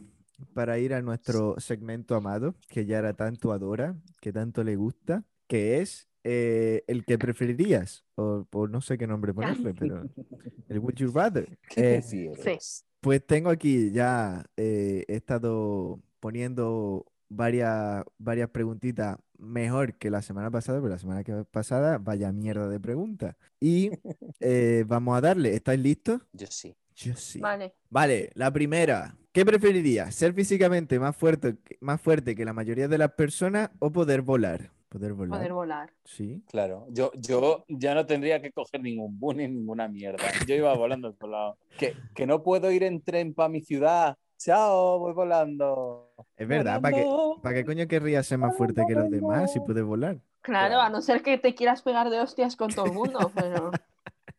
para 0.53 0.77
ir 0.77 0.93
a 0.93 1.01
nuestro 1.01 1.55
segmento 1.59 2.15
amado, 2.15 2.55
que 2.67 2.85
Yara 2.85 3.13
tanto 3.13 3.51
adora, 3.53 3.95
que 4.21 4.31
tanto 4.33 4.63
le 4.63 4.75
gusta, 4.75 5.23
que 5.47 5.79
es 5.79 6.09
eh, 6.23 6.83
el 6.87 7.05
que 7.05 7.17
preferirías, 7.17 8.05
o, 8.15 8.47
o 8.51 8.67
no 8.67 8.81
sé 8.81 8.97
qué 8.97 9.07
nombre 9.07 9.33
ponerle, 9.33 9.73
pero 9.73 10.03
el 10.69 10.79
Would 10.79 10.95
You 10.95 11.11
Rather. 11.11 11.57
¿Qué 11.69 11.81
Eh, 11.81 11.93
prefieres? 11.99 12.85
pues 12.99 13.25
tengo 13.25 13.49
aquí 13.49 13.91
ya, 13.91 14.45
eh, 14.57 15.05
he 15.07 15.15
estado 15.15 15.99
poniendo 16.19 17.05
varias, 17.29 18.03
varias 18.17 18.49
preguntitas 18.49 19.17
mejor 19.37 19.95
que 19.95 20.11
la 20.11 20.21
semana 20.21 20.51
pasada, 20.51 20.79
pero 20.79 20.89
la 20.89 20.99
semana 20.99 21.23
que 21.23 21.43
pasada, 21.49 21.97
vaya 21.97 22.31
mierda 22.31 22.69
de 22.69 22.79
preguntas. 22.79 23.35
Y 23.59 23.91
eh, 24.39 24.83
vamos 24.87 25.17
a 25.17 25.21
darle, 25.21 25.55
¿estáis 25.55 25.79
listos? 25.81 26.21
Yo 26.33 26.47
sí. 26.47 26.75
Yo 26.95 27.15
sí. 27.15 27.39
Vale. 27.39 27.73
Vale, 27.89 28.29
la 28.35 28.51
primera. 28.51 29.17
¿Qué 29.31 29.45
preferirías? 29.45 30.13
¿Ser 30.13 30.33
físicamente 30.33 30.99
más 30.99 31.15
fuerte, 31.15 31.55
más 31.79 31.99
fuerte 32.01 32.35
que 32.35 32.45
la 32.45 32.53
mayoría 32.53 32.87
de 32.87 32.97
las 32.97 33.13
personas 33.13 33.71
o 33.79 33.91
poder 33.91 34.21
volar? 34.21 34.71
Poder 34.91 35.13
volar. 35.13 35.37
Poder 35.39 35.53
volar. 35.53 35.93
Sí. 36.03 36.43
Claro, 36.49 36.85
yo, 36.89 37.11
yo 37.15 37.63
ya 37.69 37.95
no 37.95 38.05
tendría 38.05 38.41
que 38.41 38.51
coger 38.51 38.81
ningún 38.81 39.17
bus 39.17 39.35
ni 39.37 39.47
ninguna 39.47 39.87
mierda. 39.87 40.21
Yo 40.45 40.53
iba 40.53 40.73
volando 40.75 41.13
por 41.15 41.29
lado. 41.29 41.57
Que, 41.79 41.95
que 42.13 42.27
no 42.27 42.43
puedo 42.43 42.69
ir 42.71 42.83
en 42.83 43.01
tren 43.01 43.33
para 43.33 43.47
mi 43.47 43.61
ciudad. 43.61 44.17
Chao, 44.37 44.99
voy 44.99 45.13
volando. 45.13 46.11
Es 46.35 46.45
verdad, 46.45 46.81
¿para 46.81 46.97
qué, 46.97 47.05
¿para 47.41 47.55
qué 47.55 47.63
coño 47.63 47.87
querrías 47.87 48.27
ser 48.27 48.39
más 48.39 48.57
fuerte 48.57 48.83
que 48.85 48.93
los 48.95 49.09
demás 49.09 49.53
si 49.53 49.61
puedes 49.61 49.83
volar? 49.85 50.17
Claro, 50.41 50.67
Claro. 50.75 50.81
a 50.81 50.89
no 50.89 51.01
ser 51.01 51.21
que 51.21 51.37
te 51.37 51.55
quieras 51.55 51.83
pegar 51.83 52.09
de 52.09 52.19
hostias 52.19 52.57
con 52.57 52.69
todo 52.71 52.87
el 52.87 52.93
mundo, 52.93 53.19
pero 53.35 53.71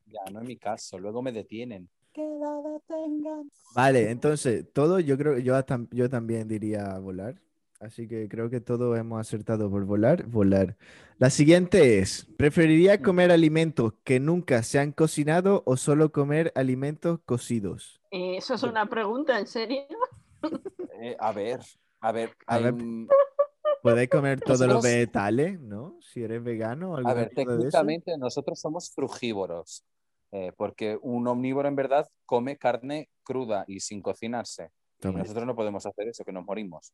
Ya, 0.06 0.20
no 0.32 0.40
es 0.42 0.46
mi 0.46 0.58
caso. 0.58 0.98
Luego 0.98 1.22
me 1.22 1.32
detienen. 1.32 1.88
Que 2.12 2.20
la 2.20 2.60
detengan. 2.72 3.50
Vale, 3.74 4.10
entonces, 4.10 4.66
todo 4.74 5.00
yo 5.00 5.16
creo 5.16 5.34
que 5.36 5.42
yo, 5.44 5.54
tam- 5.64 5.88
yo 5.92 6.10
también 6.10 6.46
diría 6.46 6.98
volar. 6.98 7.36
Así 7.82 8.06
que 8.06 8.28
creo 8.28 8.48
que 8.48 8.60
todos 8.60 8.96
hemos 8.96 9.20
acertado 9.20 9.68
por 9.68 9.84
volar, 9.84 10.24
volar. 10.26 10.76
La 11.18 11.30
siguiente 11.30 11.98
es, 11.98 12.26
¿preferiría 12.36 13.02
comer 13.02 13.32
alimentos 13.32 13.94
que 14.04 14.20
nunca 14.20 14.62
se 14.62 14.78
han 14.78 14.92
cocinado 14.92 15.64
o 15.66 15.76
solo 15.76 16.12
comer 16.12 16.52
alimentos 16.54 17.18
cocidos? 17.24 18.00
eh, 18.12 18.36
eso 18.36 18.54
es 18.54 18.62
una 18.62 18.86
pregunta, 18.88 19.36
¿en 19.36 19.48
serio? 19.48 19.82
Eh, 21.00 21.16
a 21.18 21.32
ver, 21.32 21.60
a 22.00 22.12
ver, 22.12 22.36
A 22.46 22.54
hay 22.56 22.62
ver, 22.64 22.72
un- 22.74 23.08
Podéis 23.82 24.10
comer 24.10 24.40
todos 24.44 24.60
los 24.60 24.68
Nosotros- 24.68 24.82
vegetales, 24.84 25.58
¿no? 25.60 25.98
Si 26.00 26.22
eres 26.22 26.40
vegano 26.44 26.92
o 26.92 26.94
A 26.94 26.98
alguna 26.98 27.14
ver, 27.14 27.30
cosa 27.34 27.50
de 27.50 27.56
eso. 27.56 27.60
técnicamente 27.62 28.16
nosotros 28.16 28.60
somos 28.60 28.92
frugívoros, 28.94 29.82
eh, 30.30 30.52
porque 30.56 30.96
un 31.02 31.26
omnívoro 31.26 31.66
en 31.66 31.74
verdad 31.74 32.06
come 32.26 32.56
carne 32.56 33.08
cruda 33.24 33.64
y 33.66 33.80
sin 33.80 34.00
cocinarse. 34.02 34.70
Y 35.02 35.08
nosotros 35.08 35.44
no 35.46 35.56
podemos 35.56 35.84
hacer 35.84 36.06
eso, 36.06 36.24
que 36.24 36.30
nos 36.30 36.44
morimos. 36.44 36.92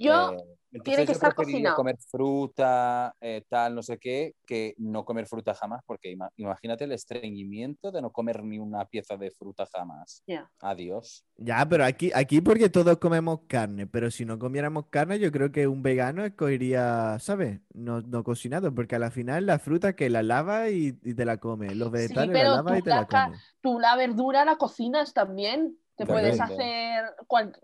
Yo, 0.00 0.32
Eh, 0.72 0.80
tiene 0.84 1.02
que 1.02 1.06
yo 1.08 1.12
estar 1.12 1.34
cocinado. 1.34 1.74
comer 1.76 1.96
fruta, 2.08 3.12
eh, 3.20 3.42
tal, 3.48 3.74
no 3.74 3.82
sé 3.82 3.98
qué, 3.98 4.34
que 4.46 4.74
no 4.78 5.04
comer 5.04 5.26
fruta 5.26 5.52
jamás, 5.52 5.82
porque 5.84 6.10
ima- 6.12 6.30
imagínate 6.36 6.84
el 6.84 6.92
estreñimiento 6.92 7.90
de 7.90 8.00
no 8.00 8.10
comer 8.12 8.42
ni 8.44 8.58
una 8.58 8.84
pieza 8.84 9.16
de 9.16 9.30
fruta 9.32 9.66
jamás. 9.72 10.22
Ya. 10.26 10.48
Adiós. 10.60 11.24
Ya, 11.36 11.66
pero 11.68 11.84
aquí, 11.84 12.10
aquí 12.14 12.40
porque 12.40 12.68
todos 12.70 12.98
comemos 12.98 13.40
carne, 13.48 13.86
pero 13.86 14.10
si 14.10 14.24
no 14.24 14.38
comiéramos 14.38 14.86
carne, 14.90 15.18
yo 15.18 15.32
creo 15.32 15.50
que 15.50 15.66
un 15.66 15.82
vegano 15.82 16.24
escogería, 16.24 17.18
¿sabes? 17.18 17.60
No, 17.74 18.00
no 18.02 18.22
cocinado, 18.22 18.74
porque 18.74 18.96
a 18.96 18.98
la 19.00 19.10
final 19.10 19.46
la 19.46 19.58
fruta 19.58 19.94
que 19.96 20.08
la 20.08 20.22
lava 20.22 20.68
y, 20.70 20.98
y 21.02 21.14
te 21.14 21.24
la 21.24 21.38
come, 21.38 21.74
los 21.74 21.90
vegetales 21.90 22.28
la 22.28 22.32
pero 22.40 22.54
lava 22.56 22.78
y 22.78 22.82
te 22.82 22.90
la 22.90 22.96
la 22.96 23.06
come. 23.06 23.38
tú 23.60 23.80
la 23.80 23.96
verdura 23.96 24.44
la 24.44 24.56
cocinas 24.56 25.12
también. 25.14 25.76
Te 26.00 26.06
puedes 26.06 26.40
hacer 26.40 27.14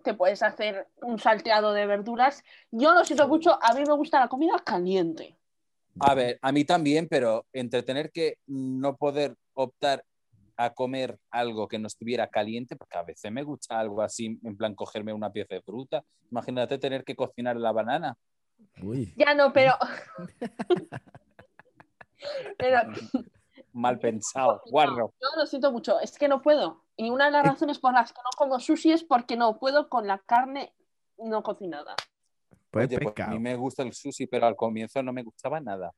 te 0.04 0.12
puedes 0.12 0.42
hacer 0.42 0.86
un 1.00 1.18
salteado 1.18 1.72
de 1.72 1.86
verduras. 1.86 2.44
Yo 2.70 2.92
lo 2.92 3.02
siento 3.02 3.26
mucho, 3.28 3.58
a 3.62 3.72
mí 3.72 3.80
me 3.86 3.94
gusta 3.94 4.20
la 4.20 4.28
comida 4.28 4.58
caliente. 4.62 5.38
A 6.00 6.14
ver, 6.14 6.38
a 6.42 6.52
mí 6.52 6.66
también, 6.66 7.08
pero 7.08 7.46
entre 7.54 7.82
tener 7.82 8.12
que 8.12 8.36
no 8.46 8.94
poder 8.96 9.36
optar 9.54 10.04
a 10.58 10.74
comer 10.74 11.18
algo 11.30 11.66
que 11.66 11.78
no 11.78 11.86
estuviera 11.86 12.28
caliente, 12.28 12.76
porque 12.76 12.98
a 12.98 13.04
veces 13.04 13.32
me 13.32 13.42
gusta 13.42 13.80
algo 13.80 14.02
así, 14.02 14.38
en 14.42 14.56
plan 14.56 14.74
cogerme 14.74 15.14
una 15.14 15.32
pieza 15.32 15.54
de 15.54 15.62
fruta. 15.62 16.02
Imagínate 16.30 16.76
tener 16.76 17.04
que 17.04 17.16
cocinar 17.16 17.56
la 17.56 17.72
banana. 17.72 18.18
Uy, 18.82 19.14
Ya 19.16 19.32
no, 19.32 19.50
pero. 19.50 19.72
pero 22.58 22.80
Mal 23.76 23.98
pensado, 23.98 24.62
guarro. 24.70 25.12
Yo 25.20 25.28
lo 25.38 25.46
siento 25.46 25.70
mucho, 25.70 26.00
es 26.00 26.16
que 26.18 26.28
no 26.28 26.40
puedo. 26.40 26.82
Y 26.96 27.10
una 27.10 27.26
de 27.26 27.30
las 27.32 27.44
razones 27.44 27.78
por 27.78 27.92
las 27.92 28.10
que 28.10 28.20
no 28.24 28.30
como 28.36 28.58
sushi 28.58 28.90
es 28.92 29.04
porque 29.04 29.36
no 29.36 29.58
puedo 29.58 29.90
con 29.90 30.06
la 30.06 30.18
carne 30.18 30.72
no 31.18 31.42
cocinada. 31.42 31.94
pues 32.70 32.88
Oye, 32.88 32.98
pues 32.98 33.14
a 33.20 33.26
mí 33.28 33.38
me 33.38 33.54
gusta 33.54 33.82
el 33.82 33.92
sushi, 33.92 34.26
pero 34.28 34.46
al 34.46 34.56
comienzo 34.56 35.02
no 35.02 35.12
me 35.12 35.22
gustaba 35.22 35.60
nada. 35.60 35.92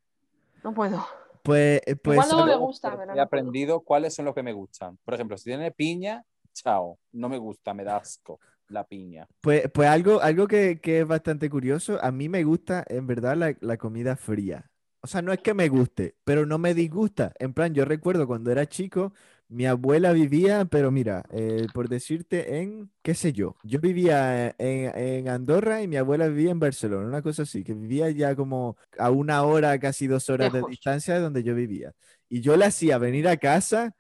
No 0.65 0.75
puedo. 0.75 1.07
Pues, 1.45 1.81
eh, 1.87 1.95
pues, 1.95 2.17
Igual 2.17 2.29
no 2.31 2.35
me 2.35 2.41
¿sabes? 2.41 2.47
Luego, 2.47 2.67
gusta, 2.67 2.89
pero 2.91 2.99
pero 2.99 3.05
he 3.05 3.07
no 3.07 3.13
puedo. 3.15 3.25
aprendido 3.27 3.81
cuáles 3.81 4.13
son 4.15 4.25
los 4.25 4.35
que 4.35 4.43
me 4.43 4.53
gustan. 4.53 4.99
Por 5.05 5.15
ejemplo, 5.15 5.39
si 5.39 5.45
tiene 5.45 5.71
piña, 5.71 6.25
chao, 6.53 6.99
no 7.13 7.29
me 7.29 7.39
gusta, 7.39 7.75
me 7.75 7.85
da 7.85 7.97
asco 7.99 8.41
la 8.69 8.85
piña. 8.85 9.27
Pues, 9.41 9.71
pues 9.73 9.89
algo, 9.89 10.21
algo 10.21 10.49
que, 10.49 10.81
que 10.81 11.01
es 11.01 11.07
bastante 11.07 11.49
curioso, 11.49 11.99
a 12.03 12.11
mí 12.11 12.29
me 12.29 12.43
gusta 12.43 12.85
en 12.89 13.07
verdad 13.07 13.37
la, 13.37 13.55
la 13.61 13.77
comida 13.77 14.17
fría. 14.17 14.69
O 15.01 15.07
sea, 15.07 15.23
no 15.23 15.33
es 15.33 15.39
que 15.41 15.55
me 15.55 15.69
guste, 15.69 16.17
pero 16.25 16.45
no 16.47 16.59
me 16.59 16.75
disgusta. 16.75 17.33
En 17.39 17.55
plan, 17.55 17.73
yo 17.75 17.85
recuerdo 17.85 18.27
cuando 18.27 18.51
era 18.51 18.67
chico, 18.69 19.13
mi 19.49 19.65
abuela 19.67 20.13
vivía, 20.13 20.65
pero 20.65 20.91
mira, 20.91 21.25
eh, 21.31 21.69
por 21.73 21.89
decirte, 21.89 22.59
en, 22.61 22.91
qué 23.03 23.15
sé 23.15 23.33
yo, 23.33 23.55
yo 23.63 23.79
vivía 23.81 24.49
en, 24.59 24.97
en 24.99 25.29
Andorra 25.29 25.83
y 25.83 25.89
mi 25.89 25.97
abuela 25.97 26.27
vivía 26.29 26.51
en 26.51 26.59
Barcelona, 26.61 27.07
una 27.07 27.23
cosa 27.23 27.43
así, 27.43 27.63
que 27.65 27.75
vivía 27.75 28.11
ya 28.11 28.35
como 28.35 28.77
a 28.99 29.11
una 29.11 29.43
hora, 29.45 29.79
casi 29.79 30.09
dos 30.09 30.29
horas 30.31 30.53
de 30.53 30.63
distancia 30.65 31.15
de 31.15 31.21
donde 31.21 31.45
yo 31.45 31.55
vivía. 31.55 31.93
Y 32.29 32.41
yo 32.41 32.57
le 32.57 32.65
hacía 32.67 32.99
venir 32.99 33.29
a 33.29 33.37
casa 33.37 33.95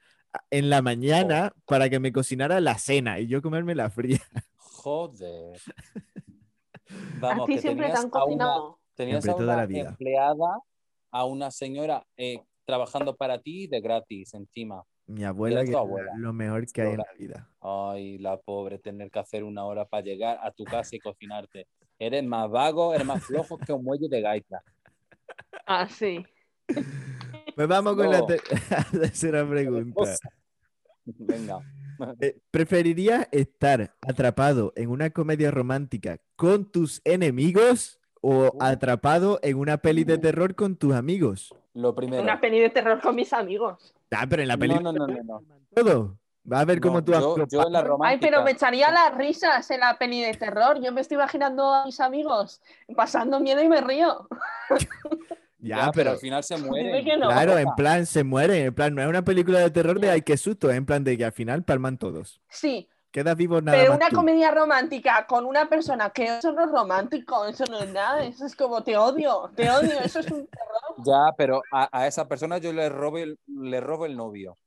en 0.50 0.68
la 0.70 0.82
mañana 0.82 1.52
para 1.66 1.88
que 1.90 2.00
me 2.00 2.12
cocinara 2.12 2.60
la 2.60 2.76
cena 2.78 3.20
y 3.20 3.28
yo 3.28 3.40
comerme 3.42 3.74
la 3.76 3.88
fría. 3.90 4.20
Joder. 4.56 5.60
a 7.28 7.40
Vamos, 7.40 7.44
ti 7.44 7.52
que 7.52 7.62
siempre 7.62 7.90
te 7.90 7.96
tenías 7.96 7.98
han 7.98 8.10
a 8.12 8.24
una, 8.24 8.50
cocinado. 8.50 8.80
tenías 8.94 9.20
Siempre, 9.20 9.30
a 9.30 9.34
toda 9.34 9.56
una 9.56 9.56
la 9.56 9.66
vida. 9.66 9.98
empleada, 9.98 10.58
a 11.10 11.24
una 11.24 11.50
señora 11.50 12.04
eh, 12.16 12.40
trabajando 12.64 13.16
para 13.16 13.38
ti 13.40 13.66
de 13.66 13.80
gratis 13.80 14.34
encima. 14.34 14.82
Mi 15.06 15.24
abuela, 15.24 15.64
que 15.64 15.70
es 15.70 15.76
abuela. 15.76 16.12
lo 16.18 16.32
mejor 16.34 16.66
que 16.70 16.82
hay 16.82 16.90
en 16.92 16.98
la 16.98 17.12
vida. 17.18 17.50
Ay, 17.60 18.18
la 18.18 18.36
pobre, 18.36 18.78
tener 18.78 19.10
que 19.10 19.18
hacer 19.18 19.42
una 19.42 19.64
hora 19.64 19.86
para 19.86 20.02
llegar 20.02 20.38
a 20.42 20.50
tu 20.50 20.64
casa 20.64 20.94
y 20.96 20.98
cocinarte. 20.98 21.66
Eres 21.98 22.22
más 22.24 22.50
vago, 22.50 22.94
eres 22.94 23.06
más 23.06 23.24
flojo 23.24 23.56
que 23.58 23.72
un 23.72 23.84
muelle 23.84 24.08
de 24.08 24.20
gaita. 24.20 24.62
Ah, 25.66 25.86
sí. 25.86 26.24
Pues 27.54 27.68
vamos 27.68 27.94
con 27.96 28.10
la 28.10 28.24
ter- 28.26 28.40
la 28.92 29.00
tercera 29.00 29.46
pregunta. 29.46 30.14
Venga. 31.04 31.60
Eh, 32.20 32.38
¿Preferirías 32.50 33.28
estar 33.32 33.94
atrapado 34.00 34.72
en 34.76 34.88
una 34.88 35.10
comedia 35.10 35.50
romántica 35.50 36.18
con 36.36 36.70
tus 36.70 37.02
enemigos 37.04 37.97
o 38.20 38.50
Uh. 38.54 38.62
atrapado 38.62 39.38
en 39.42 39.56
una 39.56 39.78
peli 39.78 40.04
de 40.04 40.18
terror 40.18 40.54
con 40.54 40.76
tus 40.76 40.94
amigos? 40.94 41.54
Lo 41.74 41.94
primero. 41.94 42.22
Una 42.22 42.40
peli 42.40 42.58
de 42.60 42.70
terror 42.70 43.00
con 43.00 43.14
mis 43.14 43.32
amigos. 43.32 43.94
Ah, 44.10 44.26
pero 44.28 44.42
en 44.42 44.48
la 44.48 44.56
peli 44.56 44.74
No, 44.74 44.80
no, 44.80 44.92
no, 44.92 45.06
no, 45.06 45.22
no. 45.22 45.42
todo. 45.74 46.18
Va 46.50 46.60
a 46.60 46.64
ver 46.64 46.80
cómo 46.80 46.98
No, 47.00 47.04
tú 47.04 47.12
yo, 47.12 47.46
yo 47.46 47.62
en 47.66 47.72
la 47.72 47.86
Ay, 48.04 48.16
pero 48.18 48.42
me 48.42 48.52
echaría 48.52 48.90
las 48.90 49.14
risas 49.18 49.70
en 49.70 49.80
la 49.80 49.98
peli 49.98 50.22
de 50.22 50.32
terror. 50.32 50.80
Yo 50.82 50.90
me 50.92 51.02
estoy 51.02 51.16
imaginando 51.16 51.74
a 51.74 51.84
mis 51.84 52.00
amigos 52.00 52.62
pasando 52.96 53.38
miedo 53.38 53.62
y 53.62 53.68
me 53.68 53.80
río. 53.80 54.26
Ya, 55.60 55.76
Ya, 55.76 55.82
pero 55.86 55.92
pero 55.92 56.10
al 56.12 56.18
final 56.18 56.44
se 56.44 56.56
muere. 56.56 57.16
no. 57.18 57.26
claro, 57.28 57.58
en 57.58 57.74
plan 57.74 58.06
se 58.06 58.22
mueren. 58.22 58.66
En 58.66 58.74
plan, 58.74 58.94
no 58.94 59.02
es 59.02 59.08
una 59.08 59.22
película 59.24 59.58
de 59.58 59.70
terror 59.70 59.98
de 59.98 60.08
ay, 60.08 60.22
qué 60.22 60.36
susto. 60.36 60.70
Es 60.70 60.76
en 60.76 60.86
plan 60.86 61.02
de 61.02 61.18
que 61.18 61.24
al 61.24 61.32
final 61.32 61.64
palman 61.64 61.98
todos. 61.98 62.40
Sí, 62.48 62.88
Quedas 63.10 63.36
vivo 63.36 63.60
nada 63.62 63.76
pero 63.78 63.90
más 63.92 63.96
una 63.98 64.08
tú. 64.10 64.16
comedia 64.16 64.50
romántica 64.50 65.26
con 65.26 65.46
una 65.46 65.66
persona 65.68 66.10
que 66.10 66.38
eso 66.38 66.52
no 66.52 66.64
es 66.64 66.70
romántico, 66.70 67.46
eso 67.46 67.64
no 67.70 67.78
es 67.80 67.90
nada, 67.90 68.22
eso 68.24 68.44
es 68.44 68.54
como 68.54 68.82
te 68.84 68.96
odio, 68.98 69.50
te 69.56 69.70
odio, 69.70 69.98
eso 70.00 70.20
es 70.20 70.30
un 70.30 70.46
terror. 70.46 70.68
Ya, 71.06 71.32
pero 71.36 71.62
a, 71.72 71.88
a 71.96 72.06
esa 72.06 72.26
persona 72.28 72.58
yo 72.58 72.72
le 72.72 72.88
robo 72.88 73.18
el, 73.18 73.38
le 73.46 73.80
robo 73.80 74.04
el 74.04 74.16
novio. 74.16 74.58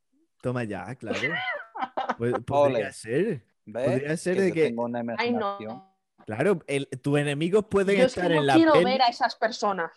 Toma 0.42 0.64
ya, 0.64 0.96
claro. 0.96 1.20
Pu- 2.18 2.44
podría 2.46 2.78
Ole. 2.88 2.94
ser. 2.94 3.44
¿Ves? 3.66 3.90
Podría 3.90 4.18
ser 4.18 4.40
de 4.40 4.48
yo 4.50 4.54
que- 4.54 4.64
tengo 4.64 4.84
una 4.86 5.00
Ay, 5.00 5.04
imaginación. 5.30 5.74
no. 5.78 5.92
Claro, 6.26 6.60
el- 6.68 6.88
tus 7.02 7.20
enemigos 7.20 7.66
pueden 7.70 7.98
Yo 7.98 8.06
es 8.06 8.14
que 8.14 8.20
estar 8.22 8.32
no 8.34 8.40
en 8.42 8.48
la 8.48 8.54
quiero 8.56 8.74
peli. 8.74 8.86
ver 8.86 9.02
a 9.02 9.08
esas 9.08 9.36
personas. 9.36 9.92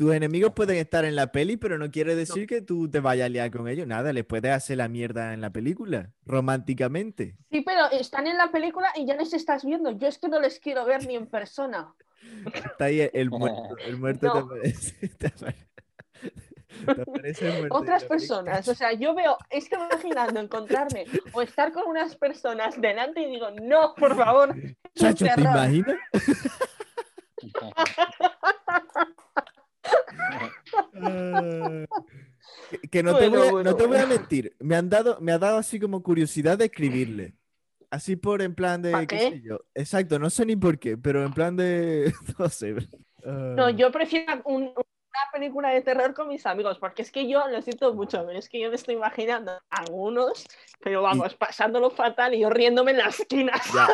Tus 0.00 0.14
enemigos 0.14 0.54
pueden 0.54 0.78
estar 0.78 1.04
en 1.04 1.14
la 1.14 1.30
peli, 1.30 1.58
pero 1.58 1.76
no 1.76 1.90
quiere 1.90 2.14
decir 2.14 2.46
que 2.46 2.62
tú 2.62 2.90
te 2.90 3.00
vayas 3.00 3.26
a 3.26 3.28
liar 3.28 3.50
con 3.50 3.68
ellos. 3.68 3.86
Nada, 3.86 4.14
les 4.14 4.24
puedes 4.24 4.50
hacer 4.50 4.78
la 4.78 4.88
mierda 4.88 5.34
en 5.34 5.42
la 5.42 5.50
película, 5.50 6.08
románticamente. 6.24 7.36
Sí, 7.50 7.60
pero 7.60 7.90
están 7.90 8.26
en 8.26 8.38
la 8.38 8.50
película 8.50 8.88
y 8.96 9.04
ya 9.04 9.14
les 9.14 9.34
estás 9.34 9.62
viendo. 9.62 9.90
Yo 9.90 10.08
es 10.08 10.16
que 10.16 10.28
no 10.28 10.40
les 10.40 10.58
quiero 10.58 10.86
ver 10.86 11.06
ni 11.06 11.16
en 11.16 11.26
persona. 11.26 11.92
Está 12.54 12.86
ahí 12.86 13.02
el, 13.02 13.10
el 13.12 13.28
muerto. 13.28 13.76
El 13.84 13.98
muerto 13.98 14.32
te 14.32 14.38
aparece. 14.38 15.08
Te 15.18 15.26
apare- 15.26 15.68
te 16.96 17.02
aparece 17.02 17.48
el 17.48 17.58
muerto 17.58 17.76
Otras 17.76 18.04
personas, 18.04 18.66
o 18.68 18.74
sea, 18.74 18.94
yo 18.94 19.14
veo, 19.14 19.36
es 19.50 19.68
que 19.68 19.74
imaginando 19.74 20.40
encontrarme 20.40 21.04
o 21.34 21.42
estar 21.42 21.72
con 21.72 21.86
unas 21.86 22.16
personas 22.16 22.80
delante 22.80 23.20
y 23.20 23.30
digo, 23.32 23.48
no, 23.50 23.94
por 23.96 24.16
favor, 24.16 24.54
Chacho, 24.94 25.26
¿te 25.26 25.34
terror". 25.34 25.44
imaginas? 25.56 25.98
Ah, 30.94 31.84
que- 32.90 33.02
no 33.02 33.16
te, 33.16 33.28
Bueno, 33.28 33.38
voy 33.38 33.48
a, 33.48 33.50
bueno, 33.52 33.70
no 33.70 33.76
te 33.76 33.86
voy 33.86 33.98
a 33.98 34.06
mentir. 34.06 34.56
Me 34.60 34.76
han 34.76 34.88
dado, 34.88 35.18
me 35.20 35.32
ha 35.32 35.38
dado 35.38 35.58
así 35.58 35.78
como 35.80 36.02
curiosidad 36.02 36.58
de 36.58 36.66
escribirle. 36.66 37.34
Así 37.90 38.14
por 38.16 38.40
en 38.42 38.54
plan 38.54 38.80
de. 38.82 38.92
¿Pa 38.92 39.06
qué 39.06 39.18
qué? 39.18 39.30
sé 39.30 39.40
yo. 39.42 39.60
Exacto, 39.74 40.18
no 40.18 40.30
sé 40.30 40.46
ni 40.46 40.54
por 40.56 40.78
qué, 40.78 40.96
pero 40.96 41.24
en 41.24 41.32
plan 41.32 41.56
de. 41.56 42.12
No 42.38 42.48
sé. 42.48 42.74
No, 43.24 43.66
Ah, 43.66 43.70
yo 43.70 43.90
prefiero 43.92 44.40
un 44.44 44.72
una 45.10 45.32
película 45.32 45.70
de 45.70 45.80
terror 45.80 46.14
con 46.14 46.28
mis 46.28 46.46
amigos, 46.46 46.78
porque 46.78 47.02
es 47.02 47.10
que 47.10 47.28
yo 47.28 47.46
lo 47.48 47.60
siento 47.62 47.92
mucho, 47.94 48.24
pero 48.26 48.38
es 48.38 48.48
que 48.48 48.60
yo 48.60 48.68
me 48.70 48.76
estoy 48.76 48.94
imaginando 48.94 49.52
algunos, 49.68 50.46
pero 50.80 51.02
vamos, 51.02 51.34
pasándolo 51.34 51.90
fatal 51.90 52.34
y 52.34 52.40
yo 52.40 52.50
riéndome 52.50 52.92
en 52.92 52.98
las 52.98 53.18
esquinas. 53.20 53.60
Ya, 53.74 53.88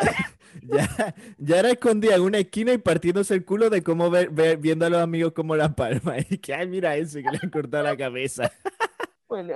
ya, 0.97 1.15
ya 1.37 1.59
era 1.59 1.69
escondida 1.71 2.15
en 2.15 2.21
una 2.21 2.37
esquina 2.37 2.71
y 2.73 2.77
partiéndose 2.77 3.33
el 3.33 3.45
culo 3.45 3.69
de 3.69 3.81
cómo 3.83 4.09
ver, 4.09 4.29
ver- 4.29 4.57
viendo 4.57 4.85
a 4.85 4.89
los 4.89 5.01
amigos 5.01 5.33
como 5.33 5.55
la 5.55 5.69
palma. 5.75 6.15
Y 6.29 6.37
que, 6.37 6.53
ay, 6.53 6.67
mira 6.67 6.95
ese 6.95 7.23
que 7.23 7.31
le 7.31 7.39
han 7.41 7.49
cortado 7.49 7.83
la 7.83 7.97
cabeza. 7.97 8.51
Bueno, 9.29 9.55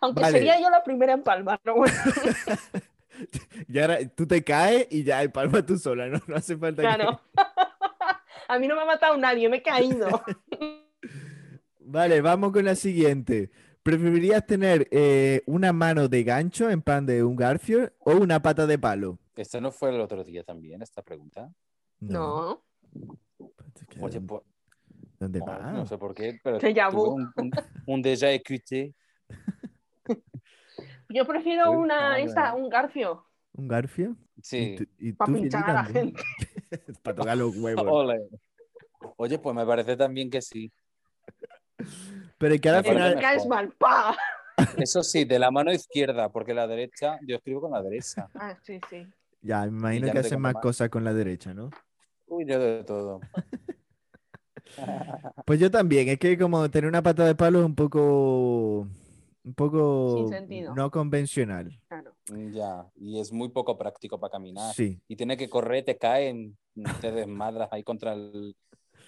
aunque 0.00 0.22
Vale. 0.22 0.38
sería 0.38 0.60
yo 0.60 0.70
la 0.70 0.84
primera 0.84 1.14
en 1.14 1.22
palmar, 1.24 1.58
pero 1.64 1.74
bueno, 1.78 1.92
Y 3.68 3.78
ahora 3.80 3.98
tú 4.08 4.24
te 4.24 4.42
caes 4.44 4.86
y 4.90 5.02
ya, 5.02 5.20
palma 5.32 5.66
tú 5.66 5.76
sola, 5.78 6.06
no, 6.06 6.20
no 6.28 6.36
hace 6.36 6.56
falta 6.56 6.82
que- 6.82 6.88
claro. 6.88 7.20
A 8.48 8.58
mí 8.58 8.66
no 8.66 8.76
me 8.76 8.82
ha 8.82 8.86
matado 8.86 9.16
nadie, 9.16 9.48
me 9.48 9.58
he 9.58 9.62
caído. 9.62 10.08
Vale, 11.80 12.20
vamos 12.20 12.52
con 12.52 12.64
la 12.64 12.74
siguiente. 12.74 13.50
¿Preferirías 13.82 14.46
tener 14.46 14.88
eh, 14.90 15.42
una 15.46 15.72
mano 15.72 16.08
de 16.08 16.24
gancho 16.24 16.70
en 16.70 16.80
pan 16.80 17.04
de 17.04 17.22
un 17.22 17.36
garfio 17.36 17.92
o 17.98 18.12
una 18.12 18.40
pata 18.40 18.66
de 18.66 18.78
palo? 18.78 19.18
Esto 19.36 19.60
no 19.60 19.70
fue 19.70 19.90
el 19.90 20.00
otro 20.00 20.24
día 20.24 20.42
también, 20.42 20.80
esta 20.80 21.02
pregunta. 21.02 21.52
No, 22.00 22.64
Oye, 24.00 24.20
pues, 24.20 24.42
¿Dónde 25.18 25.40
no, 25.40 25.46
va? 25.46 25.72
no 25.72 25.86
sé 25.86 25.98
por 25.98 26.14
qué, 26.14 26.40
pero 26.42 26.58
un, 26.92 27.32
un, 27.36 27.50
un 27.86 28.02
déjà 28.02 28.30
écouté. 28.32 28.94
yo 31.08 31.26
prefiero 31.26 31.72
una, 31.72 32.18
esta, 32.18 32.54
un 32.54 32.68
garfio, 32.68 33.26
¿Un 33.52 33.68
garfio? 33.68 34.16
Sí. 34.42 34.58
¿Y 34.58 34.76
tú, 34.76 34.84
y 34.98 35.12
para 35.12 35.32
tú, 35.32 35.40
pinchar 35.40 35.70
a 35.70 35.72
la 35.74 35.84
gente. 35.84 36.22
Para 37.02 37.16
tocar 37.16 37.36
los 37.36 37.56
huevos. 37.56 37.84
Ole. 37.88 38.28
Oye, 39.16 39.38
pues 39.38 39.54
me 39.54 39.66
parece 39.66 39.96
también 39.96 40.30
que 40.30 40.40
sí. 40.40 40.72
Pero 42.38 42.54
es 42.54 42.60
que 42.60 42.68
ahora 42.68 42.78
al 42.78 43.40
final... 43.40 43.74
Pa. 43.78 44.16
Eso 44.78 45.02
sí, 45.02 45.24
de 45.24 45.38
la 45.38 45.50
mano 45.50 45.72
izquierda, 45.72 46.30
porque 46.30 46.54
la 46.54 46.66
derecha, 46.66 47.18
yo 47.26 47.36
escribo 47.36 47.62
con 47.62 47.72
la 47.72 47.82
derecha. 47.82 48.28
Ah, 48.34 48.56
sí, 48.62 48.80
sí. 48.88 49.06
Ya, 49.42 49.62
me 49.62 49.78
imagino 49.78 50.06
ya 50.06 50.12
que 50.12 50.18
no 50.20 50.26
hacen 50.26 50.40
más. 50.40 50.54
cosas 50.54 50.88
con 50.88 51.04
la 51.04 51.12
derecha, 51.12 51.52
¿no? 51.52 51.70
Uy, 52.26 52.46
yo 52.46 52.58
de 52.58 52.84
todo. 52.84 53.20
Pues 55.44 55.60
yo 55.60 55.70
también, 55.70 56.08
es 56.08 56.18
que 56.18 56.36
como 56.36 56.68
tener 56.70 56.88
una 56.88 57.02
pata 57.02 57.24
de 57.26 57.34
palo 57.34 57.60
es 57.60 57.66
un 57.66 57.74
poco... 57.74 58.88
Un 59.44 59.52
poco 59.54 60.26
no 60.74 60.90
convencional. 60.90 61.78
Claro. 61.86 62.14
Ya, 62.50 62.86
y 62.96 63.20
es 63.20 63.30
muy 63.30 63.50
poco 63.50 63.76
práctico 63.76 64.18
para 64.18 64.32
caminar. 64.32 64.74
Sí. 64.74 64.98
Y 65.06 65.16
tiene 65.16 65.36
que 65.36 65.50
correr, 65.50 65.84
te 65.84 65.98
caen, 65.98 66.56
te 67.00 67.12
desmadras 67.12 67.68
ahí 67.70 67.84
contra 67.84 68.14
el, 68.14 68.56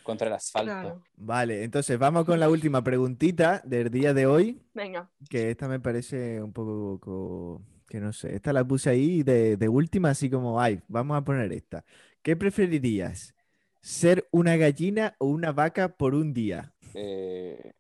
contra 0.03 0.29
el 0.29 0.35
asfalto. 0.35 0.71
Claro. 0.71 1.03
Vale, 1.17 1.65
entonces 1.65 1.99
vamos 1.99 2.27
con 2.27 2.39
la 2.39 2.51
última 2.51 2.85
preguntita 2.85 3.63
del 3.65 3.91
día 3.91 4.13
de 4.13 4.27
hoy, 4.27 4.61
Venga. 4.75 5.11
que 5.31 5.51
esta 5.51 5.69
me 5.69 5.81
parece 5.81 6.43
un 6.43 6.53
poco, 6.53 7.01
co- 7.01 7.63
que 7.89 7.99
no 7.99 8.13
sé, 8.13 8.35
esta 8.35 8.53
la 8.53 8.63
puse 8.67 8.91
ahí 8.91 9.23
de, 9.23 9.57
de 9.57 9.69
última, 9.71 10.11
así 10.11 10.29
como, 10.29 10.61
ay, 10.61 10.83
vamos 10.87 11.17
a 11.17 11.25
poner 11.25 11.51
esta. 11.53 11.85
¿Qué 12.21 12.37
preferirías? 12.37 13.35
¿Ser 13.81 14.29
una 14.33 14.57
gallina 14.57 15.15
o 15.19 15.27
una 15.29 15.53
vaca 15.53 15.89
por 15.97 16.15
un 16.15 16.35
día? 16.35 16.75
Eh, 16.93 17.73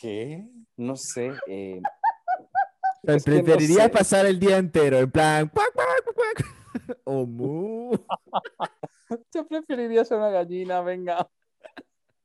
¿Qué? 0.00 0.44
No 0.76 0.96
sé. 0.96 1.32
eh, 1.46 1.80
O 1.82 3.06
sea, 3.06 3.16
Es 3.16 3.24
que 3.24 3.30
no 3.30 3.42
¿Preferirías 3.44 3.84
sé. 3.84 3.88
pasar 3.90 4.26
el 4.26 4.38
día 4.38 4.56
entero 4.58 4.98
en 4.98 5.10
plan, 5.10 5.48
cuac, 5.48 5.72
cuac, 5.72 6.14
cuac, 6.14 6.46
o 7.04 7.26
mu? 7.26 7.92
Yo 9.34 9.46
preferiría 9.46 10.04
ser 10.04 10.18
una 10.18 10.30
gallina, 10.30 10.80
venga. 10.82 11.28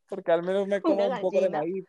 Porque 0.08 0.32
al 0.32 0.44
menos 0.44 0.68
me 0.68 0.82
como 0.82 1.08
un 1.08 1.20
poco 1.22 1.40
de 1.42 1.50
maíz. 1.50 1.86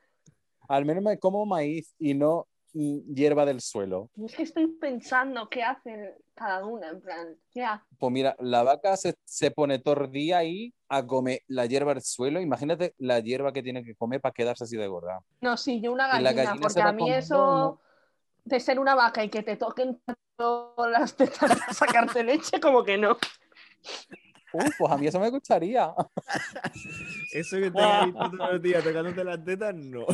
Al 0.68 0.84
menos 0.86 1.02
me 1.04 1.18
como 1.18 1.44
maíz 1.44 1.94
y 1.98 2.14
no 2.14 2.46
hierba 2.74 3.46
del 3.46 3.60
suelo. 3.60 4.10
Es 4.24 4.34
que 4.34 4.42
estoy 4.42 4.66
pensando 4.66 5.48
qué 5.48 5.62
hacen 5.62 6.12
cada 6.34 6.64
una, 6.66 6.88
en 6.88 7.00
plan, 7.00 7.36
¿qué 7.50 7.64
hace? 7.64 7.84
Pues 7.98 8.12
mira, 8.12 8.36
la 8.40 8.62
vaca 8.62 8.96
se, 8.96 9.14
se 9.24 9.50
pone 9.50 9.78
todo 9.78 10.04
el 10.04 10.10
día 10.10 10.38
ahí 10.38 10.74
a 10.88 11.06
comer 11.06 11.40
la 11.46 11.66
hierba 11.66 11.94
del 11.94 12.02
suelo. 12.02 12.40
Imagínate 12.40 12.94
la 12.98 13.20
hierba 13.20 13.52
que 13.52 13.62
tiene 13.62 13.84
que 13.84 13.94
comer 13.94 14.20
para 14.20 14.32
quedarse 14.32 14.64
así 14.64 14.76
de 14.76 14.88
gorda. 14.88 15.20
No, 15.40 15.56
sí, 15.56 15.80
yo 15.80 15.92
una 15.92 16.08
gallina, 16.08 16.32
gallina 16.32 16.60
porque 16.60 16.82
a 16.82 16.92
mí 16.92 17.12
eso 17.12 17.80
de 18.44 18.60
ser 18.60 18.78
una 18.78 18.94
vaca 18.94 19.24
y 19.24 19.30
que 19.30 19.42
te 19.42 19.56
toquen 19.56 20.00
todas 20.36 20.90
las 20.90 21.16
tetas 21.16 21.38
para 21.38 21.72
sacarte 21.72 22.24
leche, 22.24 22.60
como 22.60 22.84
que 22.84 22.98
no. 22.98 23.16
Uh, 24.52 24.70
pues 24.78 24.92
a 24.92 24.96
mí 24.96 25.06
eso 25.06 25.18
me 25.18 25.30
gustaría. 25.30 25.92
Eso 27.32 27.56
que 27.56 27.72
te 27.72 27.80
has 27.80 28.06
visto 28.06 28.30
todos 28.30 28.52
los 28.52 28.62
días 28.62 28.84
tocándote 28.84 29.24
las 29.24 29.44
tetas, 29.44 29.74
no. 29.74 30.06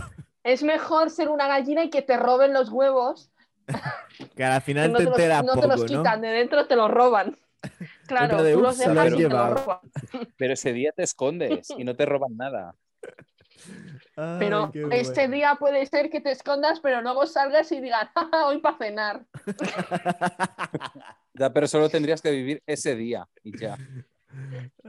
Es 0.42 0.62
mejor 0.62 1.10
ser 1.10 1.28
una 1.28 1.46
gallina 1.46 1.84
y 1.84 1.90
que 1.90 2.02
te 2.02 2.16
roben 2.16 2.52
los 2.52 2.70
huevos, 2.70 3.30
Que 4.34 4.44
al 4.44 4.60
que 4.60 4.64
final 4.66 4.92
no 4.92 4.98
te 4.98 5.04
te, 5.04 5.10
los, 5.10 5.18
enteras 5.18 5.44
no 5.44 5.54
te 5.56 5.66
los 5.68 5.80
¿no? 5.82 5.86
quitan, 5.86 6.20
de 6.22 6.28
dentro 6.28 6.66
te 6.66 6.76
los 6.76 6.90
roban. 6.90 7.36
Claro, 8.08 8.42
de, 8.42 8.54
tú 8.54 8.58
"Ups, 8.60 8.66
los 8.68 8.76
se 8.76 8.84
lo 8.86 9.00
dejas 9.00 9.06
han 9.06 9.12
y 9.12 9.16
te 9.16 9.22
los 9.22 9.32
llevado". 9.32 9.54
roban. 9.54 9.78
Pero 10.36 10.52
ese 10.54 10.72
día 10.72 10.92
te 10.92 11.02
escondes 11.04 11.70
y 11.70 11.84
no 11.84 11.94
te 11.94 12.06
roban 12.06 12.36
nada. 12.36 12.74
Ay, 14.16 14.38
Pero 14.38 14.72
este 14.90 15.20
bueno. 15.28 15.34
día 15.36 15.54
puede 15.60 15.86
ser 15.86 16.10
que 16.10 16.20
te 16.20 16.30
escondas, 16.32 16.80
pero 16.80 17.02
luego 17.02 17.26
salgas 17.26 17.70
y 17.72 17.80
digas, 17.80 18.08
"Ja, 18.14 18.28
ja, 18.32 18.46
hoy 18.46 18.58
para 18.58 18.78
cenar. 18.78 19.24
Ya, 21.34 21.52
pero 21.52 21.68
solo 21.68 21.88
tendrías 21.88 22.20
que 22.20 22.30
vivir 22.30 22.62
ese 22.66 22.96
día 22.96 23.28
y 23.44 23.56
ya. 23.56 23.76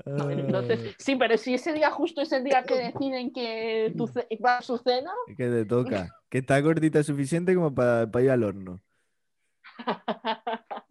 No, 0.05 0.29
entonces, 0.29 0.95
sí, 0.97 1.15
pero 1.15 1.37
si 1.37 1.53
ese 1.53 1.73
día 1.73 1.89
justo 1.91 2.21
es 2.21 2.31
el 2.31 2.43
día 2.43 2.63
que 2.63 2.75
deciden 2.75 3.31
que 3.31 3.93
tu 3.97 4.07
va 4.43 4.57
a 4.57 4.61
su 4.61 4.77
cena, 4.77 5.11
que 5.27 5.47
te 5.47 5.65
toca. 5.65 6.09
Que 6.29 6.39
está 6.39 6.59
gordita 6.61 7.03
suficiente 7.03 7.55
como 7.55 7.73
para 7.73 8.21
ir 8.21 8.29
al 8.29 8.43
horno. 8.43 8.81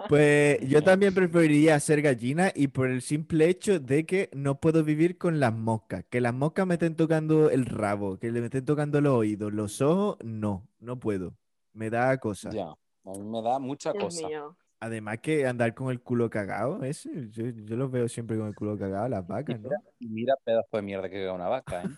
Pues 0.08 0.58
yo 0.68 0.82
también 0.84 1.14
preferiría 1.14 1.78
ser 1.80 2.02
gallina 2.02 2.52
y 2.54 2.68
por 2.68 2.88
el 2.88 3.02
simple 3.02 3.48
hecho 3.48 3.78
de 3.78 4.06
que 4.06 4.30
no 4.32 4.60
puedo 4.60 4.82
vivir 4.84 5.18
con 5.18 5.40
las 5.40 5.54
moscas. 5.54 6.04
Que 6.10 6.20
las 6.20 6.34
moscas 6.34 6.66
me 6.66 6.74
estén 6.74 6.96
tocando 6.96 7.50
el 7.50 7.66
rabo, 7.66 8.18
que 8.18 8.30
le 8.30 8.40
me 8.40 8.46
estén 8.46 8.64
tocando 8.64 9.00
los 9.00 9.14
oídos, 9.14 9.52
los 9.52 9.80
ojos, 9.80 10.16
no, 10.24 10.68
no 10.78 10.98
puedo. 10.98 11.34
Me 11.72 11.90
da 11.90 12.18
cosa. 12.18 12.50
Ya. 12.50 12.68
A 13.04 13.12
mí 13.12 13.22
me 13.22 13.42
da 13.42 13.58
mucha 13.58 13.92
Dios 13.92 14.04
cosa. 14.04 14.26
mío. 14.26 14.56
Además 14.80 15.18
que 15.20 15.46
andar 15.46 15.74
con 15.74 15.90
el 15.90 16.00
culo 16.00 16.30
cagado, 16.30 16.82
eso, 16.84 17.10
yo, 17.12 17.44
yo 17.48 17.76
los 17.76 17.90
veo 17.90 18.08
siempre 18.08 18.38
con 18.38 18.48
el 18.48 18.54
culo 18.54 18.78
cagado, 18.78 19.08
las 19.08 19.26
vacas, 19.26 19.60
¿no? 19.60 19.70
Y 19.98 20.08
mira 20.08 20.34
pedazo 20.42 20.76
de 20.78 20.82
mierda 20.82 21.08
que 21.10 21.16
queda 21.16 21.34
una 21.34 21.48
vaca, 21.48 21.84
¿eh? 21.84 21.88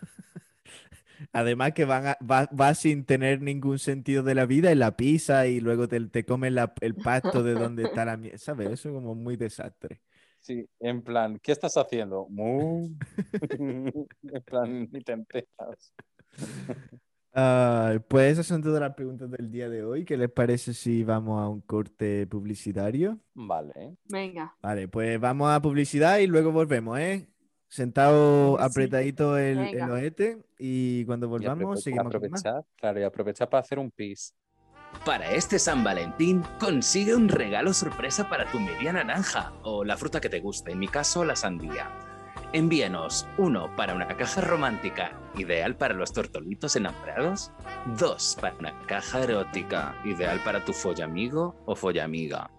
Además 1.32 1.72
que 1.72 1.84
van 1.84 2.06
a- 2.08 2.18
va, 2.28 2.48
va 2.58 2.74
sin 2.74 3.04
tener 3.04 3.40
ningún 3.40 3.78
sentido 3.78 4.22
de 4.22 4.34
la 4.34 4.46
vida 4.46 4.72
en 4.72 4.80
la 4.80 4.96
pizza 4.96 5.46
y 5.46 5.60
luego 5.60 5.86
te, 5.88 6.00
te 6.08 6.24
comes 6.24 6.52
la- 6.52 6.74
el 6.80 6.94
pasto 6.94 7.42
de 7.42 7.54
donde 7.54 7.84
está 7.84 8.04
la 8.04 8.16
mierda, 8.16 8.38
¿sabes? 8.38 8.70
Eso 8.70 8.88
es 8.88 8.94
como 8.94 9.14
muy 9.14 9.36
desastre. 9.36 10.00
Sí, 10.40 10.68
en 10.80 11.02
plan, 11.02 11.38
¿qué 11.40 11.52
estás 11.52 11.76
haciendo? 11.76 12.26
En 14.22 14.42
plan, 14.44 14.88
ni 14.90 15.00
te 15.02 15.12
enteras. 15.12 15.94
Ah, 17.34 17.94
pues 18.08 18.32
esas 18.32 18.46
son 18.46 18.62
todas 18.62 18.80
las 18.80 18.94
preguntas 18.94 19.30
del 19.30 19.50
día 19.50 19.68
de 19.70 19.84
hoy. 19.84 20.04
¿Qué 20.04 20.16
les 20.16 20.30
parece 20.30 20.74
si 20.74 21.02
vamos 21.02 21.40
a 21.42 21.48
un 21.48 21.60
corte 21.62 22.26
publicitario? 22.26 23.18
Vale. 23.34 23.96
Venga. 24.08 24.54
Vale, 24.62 24.88
pues 24.88 25.18
vamos 25.18 25.50
a 25.50 25.60
publicidad 25.62 26.18
y 26.18 26.26
luego 26.26 26.52
volvemos, 26.52 26.98
¿eh? 26.98 27.28
Sentado 27.68 28.58
Sí. 28.58 28.64
apretadito 28.64 29.38
el, 29.38 29.58
el 29.58 29.90
ojete 29.90 30.42
y 30.58 31.06
cuando 31.06 31.26
Y 31.26 31.30
volvamos 31.30 31.78
aprove- 31.78 31.82
seguimos 31.82 32.12
con 32.12 32.30
más. 32.30 32.40
aprovechar, 32.44 32.64
claro, 32.76 33.00
y 33.00 33.02
aprovechar 33.04 33.48
para 33.48 33.62
hacer 33.62 33.78
un 33.78 33.90
pis. 33.90 34.34
Para 35.06 35.32
este 35.32 35.58
San 35.58 35.82
Valentín, 35.82 36.42
consigue 36.60 37.14
un 37.14 37.30
regalo 37.30 37.72
sorpresa 37.72 38.28
para 38.28 38.44
tu 38.52 38.60
media 38.60 38.92
naranja 38.92 39.54
o 39.62 39.84
la 39.84 39.96
fruta 39.96 40.20
que 40.20 40.28
te 40.28 40.40
guste, 40.40 40.72
en 40.72 40.80
mi 40.80 40.88
caso 40.88 41.24
la 41.24 41.34
sandía. 41.34 41.88
Envíanos 42.54 43.26
uno 43.38 43.74
para 43.76 43.94
una 43.94 44.06
caja 44.08 44.42
romántica, 44.42 45.18
ideal 45.38 45.74
para 45.74 45.94
los 45.94 46.12
tortolitos 46.12 46.76
enamorados. 46.76 47.50
Dos 47.96 48.36
para 48.38 48.54
una 48.58 48.78
caja 48.82 49.22
erótica, 49.22 49.96
ideal 50.04 50.38
para 50.44 50.62
tu 50.62 50.74
follamigo 50.74 51.56
o 51.64 51.74
follamiga. 51.74 52.50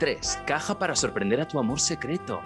Tres, 0.00 0.40
caja 0.46 0.80
para 0.80 0.96
sorprender 0.96 1.40
a 1.40 1.46
tu 1.46 1.60
amor 1.60 1.78
secreto. 1.78 2.40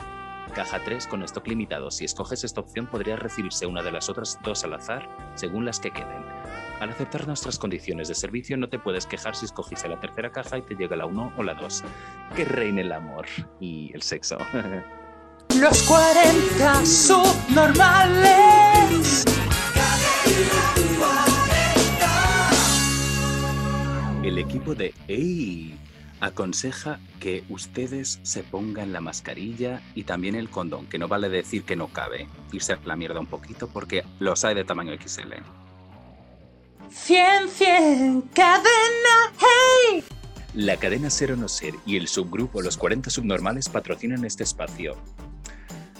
Caja 0.54 0.82
3 0.84 1.06
con 1.06 1.22
stock 1.22 1.46
limitado. 1.46 1.90
Si 1.90 2.04
escoges 2.04 2.44
esta 2.44 2.60
opción 2.60 2.86
podrías 2.86 3.18
recibirse 3.18 3.64
una 3.64 3.82
de 3.82 3.92
las 3.92 4.10
otras 4.10 4.38
dos 4.42 4.62
al 4.64 4.74
azar, 4.74 5.08
según 5.36 5.64
las 5.64 5.80
que 5.80 5.90
queden. 5.90 6.22
Al 6.80 6.90
aceptar 6.90 7.26
nuestras 7.26 7.58
condiciones 7.58 8.08
de 8.08 8.14
servicio 8.14 8.58
no 8.58 8.68
te 8.68 8.78
puedes 8.78 9.06
quejar 9.06 9.34
si 9.34 9.46
escogiste 9.46 9.88
la 9.88 10.00
tercera 10.00 10.30
caja 10.32 10.58
y 10.58 10.62
te 10.62 10.74
llega 10.74 10.96
la 10.96 11.06
1 11.06 11.32
o 11.36 11.42
la 11.42 11.54
2. 11.54 11.84
Que 12.36 12.44
reine 12.44 12.82
el 12.82 12.92
amor 12.92 13.26
y 13.58 13.90
el 13.94 14.02
sexo. 14.02 14.36
Los 15.56 15.82
40 15.82 16.86
son 16.86 17.26
normales. 17.54 19.24
El 24.22 24.38
equipo 24.38 24.74
de 24.74 24.94
EI 25.08 25.74
aconseja 26.20 27.00
que 27.18 27.44
ustedes 27.48 28.20
se 28.22 28.42
pongan 28.42 28.92
la 28.92 29.00
mascarilla 29.00 29.82
y 29.94 30.04
también 30.04 30.34
el 30.34 30.50
condón, 30.50 30.86
que 30.86 30.98
no 30.98 31.08
vale 31.08 31.28
decir 31.28 31.64
que 31.64 31.76
no 31.76 31.88
cabe, 31.88 32.28
irse 32.52 32.74
a 32.74 32.78
la 32.84 32.94
mierda 32.94 33.20
un 33.20 33.26
poquito 33.26 33.68
porque 33.68 34.04
los 34.20 34.44
hay 34.44 34.54
de 34.54 34.64
tamaño 34.64 34.92
XL. 34.94 35.34
100, 36.90 37.48
100, 37.48 38.22
cadena, 38.34 39.32
hey. 39.38 40.04
La 40.54 40.76
cadena 40.76 41.10
Ser 41.10 41.32
o 41.32 41.36
No 41.36 41.48
Ser 41.48 41.74
y 41.86 41.96
el 41.96 42.08
subgrupo 42.08 42.62
Los 42.62 42.76
40 42.76 43.10
Subnormales 43.10 43.68
patrocinan 43.68 44.24
este 44.24 44.42
espacio. 44.44 44.96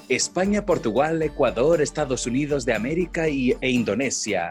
España, 0.09 0.65
Portugal, 0.65 1.23
Ecuador, 1.23 1.83
Estados 1.83 2.27
Unidos 2.27 2.65
de 2.65 2.73
América 2.73 3.29
y, 3.29 3.55
e 3.61 3.71
Indonesia. 3.71 4.51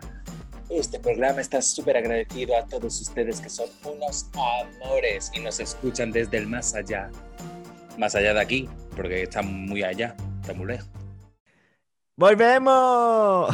Este 0.70 1.00
programa 1.00 1.42
está 1.42 1.62
súper 1.64 1.98
agradecido 1.98 2.56
a 2.56 2.66
todos 2.68 3.02
ustedes 3.02 3.42
que 3.42 3.50
son 3.50 3.68
unos 3.84 4.30
amores 4.34 5.32
y 5.34 5.40
nos 5.40 5.60
escuchan 5.60 6.12
desde 6.12 6.38
el 6.38 6.48
más 6.48 6.76
allá. 6.76 7.10
Más 7.98 8.14
allá 8.14 8.36
de 8.36 8.42
aquí, 8.42 8.70
porque 8.96 9.24
está 9.24 9.42
muy 9.42 9.82
allá, 9.82 10.16
está 10.42 10.54
muy 10.54 10.68
lejos. 10.68 10.90
¡Volvemos! 12.16 13.50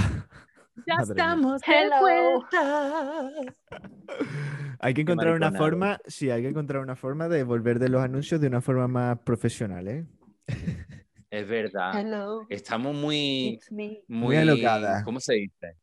Ya 0.86 0.96
Madre 0.98 1.14
mía. 1.14 1.24
estamos 1.24 1.62
de 1.62 1.74
Hello. 1.74 2.00
vuelta. 2.02 3.32
Hay 4.80 4.94
que 4.94 5.02
encontrar 5.02 5.36
una 5.36 5.54
forma, 5.54 6.02
sí, 6.08 6.30
hay 6.30 6.42
que 6.42 6.50
encontrar 6.50 6.82
una 6.82 6.98
forma 6.98 7.30
de 7.30 7.44
volver 7.44 7.80
de 7.80 7.88
los 7.88 8.04
anuncios 8.04 8.42
de 8.42 8.48
una 8.48 8.60
forma 8.60 8.90
más 8.90 9.20
profesional, 9.20 9.88
¿eh? 9.88 10.06
Es 11.34 11.48
verdad. 11.48 12.00
Hello, 12.00 12.46
Estamos 12.48 12.94
muy, 12.94 13.60
muy, 14.08 14.36
alocada. 14.36 15.04
¿Cómo 15.04 15.20
se 15.20 15.34
dice? 15.34 15.80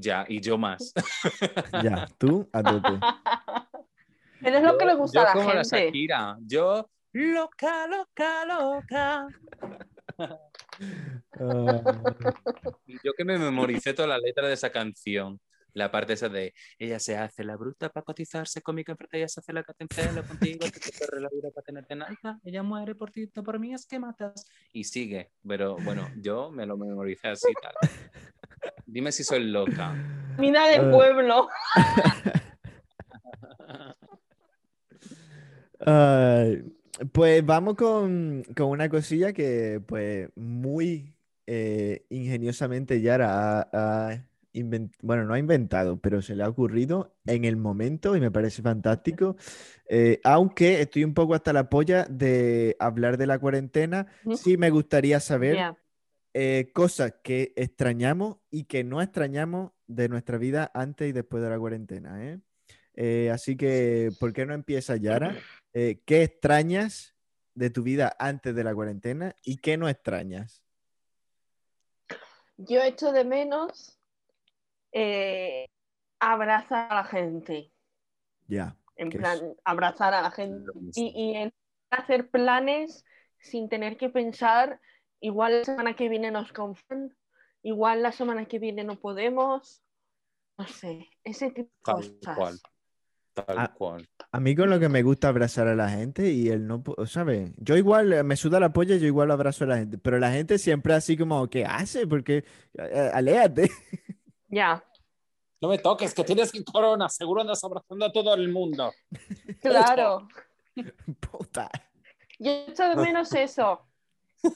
Ya, 0.00 0.24
y 0.26 0.40
yo 0.40 0.56
más. 0.56 0.94
Ya, 1.84 2.08
tú 2.16 2.48
a 2.50 2.62
tope. 2.62 2.98
Pero 4.40 4.56
es 4.56 4.62
lo 4.62 4.78
que 4.78 4.86
le 4.86 4.94
gusta 4.94 5.20
yo 5.20 5.20
a 5.20 5.24
la 5.24 5.32
como 5.34 5.52
la 5.52 5.64
gente. 5.64 5.84
Shakira. 5.84 6.38
Yo, 6.40 6.88
loca, 7.12 7.86
loca, 7.88 8.44
loca. 8.46 9.26
Ah, 11.40 11.82
yo 13.02 13.12
que 13.16 13.24
me 13.24 13.36
memoricé 13.36 13.92
toda 13.92 14.08
la 14.08 14.18
letra 14.18 14.46
de 14.46 14.54
esa 14.54 14.70
canción. 14.70 15.40
La 15.78 15.92
parte 15.92 16.14
esa 16.14 16.28
de 16.28 16.54
ella 16.78 16.98
se 16.98 17.16
hace 17.16 17.44
la 17.44 17.56
bruta 17.56 17.88
para 17.88 18.02
cotizarse 18.04 18.60
conmigo 18.62 18.90
en 18.90 18.98
frente, 18.98 19.18
ella 19.18 19.28
se 19.28 19.38
hace 19.38 19.52
la 19.52 19.62
catencela 19.62 20.22
contigo, 20.24 20.58
te 20.70 20.80
te 20.80 20.90
corre 20.98 21.20
la 21.20 21.28
vida 21.32 21.50
para 21.54 21.64
tenerte 21.64 21.94
en 21.94 22.02
alta, 22.02 22.40
ella 22.44 22.64
muere 22.64 22.96
por 22.96 23.12
ti, 23.12 23.28
tú 23.28 23.44
por 23.44 23.60
mí 23.60 23.72
es 23.72 23.86
que 23.86 24.00
matas. 24.00 24.44
Y 24.72 24.82
sigue, 24.84 25.30
pero 25.46 25.76
bueno, 25.76 26.08
yo 26.20 26.50
me 26.50 26.66
lo 26.66 26.76
memoricé 26.76 27.28
así 27.28 27.46
tal. 27.62 27.74
Dime 28.86 29.12
si 29.12 29.22
soy 29.22 29.44
loca. 29.44 29.92
Mina 30.36 30.66
de 30.66 30.76
Ah. 30.78 30.90
pueblo. 30.90 31.48
Pues 37.12 37.46
vamos 37.46 37.76
con, 37.76 38.42
con 38.56 38.70
una 38.70 38.88
cosilla 38.88 39.32
que, 39.32 39.80
pues, 39.86 40.28
muy 40.34 41.14
eh, 41.46 42.04
ingeniosamente 42.10 43.00
Yara 43.00 43.60
ha, 43.60 43.68
ha 44.10 44.24
bueno, 45.02 45.24
no 45.24 45.34
ha 45.34 45.38
inventado, 45.38 45.98
pero 46.00 46.22
se 46.22 46.34
le 46.34 46.42
ha 46.42 46.48
ocurrido 46.48 47.16
en 47.26 47.44
el 47.44 47.56
momento 47.56 48.16
y 48.16 48.20
me 48.20 48.30
parece 48.30 48.62
fantástico. 48.62 49.36
Eh, 49.88 50.20
aunque 50.24 50.80
estoy 50.80 51.04
un 51.04 51.14
poco 51.14 51.34
hasta 51.34 51.52
la 51.52 51.68
polla 51.68 52.04
de 52.04 52.76
hablar 52.78 53.16
de 53.18 53.26
la 53.26 53.38
cuarentena, 53.38 54.06
sí 54.36 54.56
me 54.56 54.70
gustaría 54.70 55.20
saber 55.20 55.76
eh, 56.34 56.70
cosas 56.72 57.14
que 57.22 57.52
extrañamos 57.56 58.36
y 58.50 58.64
que 58.64 58.84
no 58.84 59.02
extrañamos 59.02 59.72
de 59.86 60.08
nuestra 60.08 60.38
vida 60.38 60.70
antes 60.74 61.08
y 61.08 61.12
después 61.12 61.42
de 61.42 61.50
la 61.50 61.58
cuarentena, 61.58 62.24
¿eh? 62.24 62.40
Eh, 63.00 63.30
así 63.30 63.56
que, 63.56 64.10
¿por 64.18 64.32
qué 64.32 64.44
no 64.44 64.54
empieza 64.54 64.96
Yara? 64.96 65.36
Eh, 65.72 66.02
¿qué 66.04 66.24
extrañas 66.24 67.14
de 67.54 67.70
tu 67.70 67.84
vida 67.84 68.16
antes 68.18 68.56
de 68.56 68.64
la 68.64 68.74
cuarentena 68.74 69.36
y 69.44 69.58
qué 69.58 69.76
no 69.76 69.88
extrañas? 69.88 70.64
Yo 72.56 72.82
echo 72.82 73.12
de 73.12 73.24
menos 73.24 73.97
eh, 74.92 75.66
abrazar 76.20 76.90
a 76.92 76.94
la 76.96 77.04
gente. 77.04 77.72
Ya. 78.46 78.76
En 78.96 79.10
Que 79.10 79.18
es- 79.18 79.22
plan, 79.22 79.38
abrazar 79.64 80.14
a 80.14 80.22
la 80.22 80.30
gente. 80.30 80.70
Y, 80.94 81.12
y 81.14 81.36
el 81.36 81.52
hacer 81.90 82.28
planes 82.30 83.04
sin 83.40 83.68
tener 83.68 83.96
que 83.96 84.08
pensar, 84.08 84.80
igual 85.20 85.58
la 85.60 85.64
semana 85.64 85.94
que 85.96 86.08
viene 86.08 86.30
nos 86.30 86.52
confían, 86.52 87.16
igual 87.62 88.02
la 88.02 88.12
semana 88.12 88.46
que 88.46 88.58
viene 88.58 88.84
no 88.84 88.98
podemos. 88.98 89.82
No 90.58 90.66
sé, 90.66 91.08
ese 91.22 91.50
tipo 91.50 91.68
de 91.70 91.70
Tal 91.84 91.94
cosas. 91.94 92.36
cual. 92.36 92.58
Tal 93.34 93.58
Ah. 93.58 93.72
cual. 93.72 94.08
A 94.32 94.40
mí 94.40 94.56
con 94.56 94.68
lo 94.68 94.80
que 94.80 94.88
me 94.88 95.04
gusta 95.04 95.28
abrazar 95.28 95.68
a 95.68 95.76
la 95.76 95.88
gente 95.88 96.28
y 96.32 96.48
el 96.48 96.66
no, 96.66 96.82
¿sabes? 97.06 97.52
Yo 97.58 97.76
igual 97.76 98.12
eh, 98.12 98.22
me 98.24 98.34
suda 98.34 98.58
la 98.58 98.72
polla, 98.72 98.96
yo 98.96 99.06
igual 99.06 99.30
abrazo 99.30 99.62
a 99.62 99.68
la 99.68 99.78
gente, 99.78 99.98
pero 99.98 100.18
la 100.18 100.32
gente 100.32 100.58
siempre 100.58 100.94
así 100.94 101.16
como, 101.16 101.48
¿qué 101.48 101.64
hace? 101.64 102.08
Porque, 102.08 102.44
eh, 102.76 103.10
aléate. 103.14 103.70
Ya, 104.48 104.82
No 105.60 105.68
me 105.68 105.78
toques, 105.78 106.14
que 106.14 106.24
tienes 106.24 106.52
corona. 106.72 107.08
Seguro 107.08 107.40
andas 107.42 107.62
abrazando 107.64 108.04
a 108.06 108.12
todo 108.12 108.34
el 108.34 108.48
mundo. 108.50 108.92
claro. 109.60 110.28
Puta. 111.20 111.70
Yo 112.38 112.50
echo 112.68 112.84
de 112.88 112.96
menos 112.96 113.32
eso. 113.34 113.84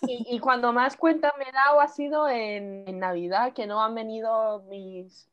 Y, 0.06 0.36
y 0.36 0.38
cuando 0.38 0.72
más 0.72 0.96
cuenta 0.96 1.32
me 1.38 1.48
he 1.48 1.52
dado 1.52 1.80
ha 1.80 1.88
sido 1.88 2.28
en, 2.28 2.84
en 2.86 2.98
Navidad, 3.00 3.52
que 3.52 3.66
no 3.66 3.82
han 3.82 3.96
venido 3.96 4.62
mis, 4.70 5.28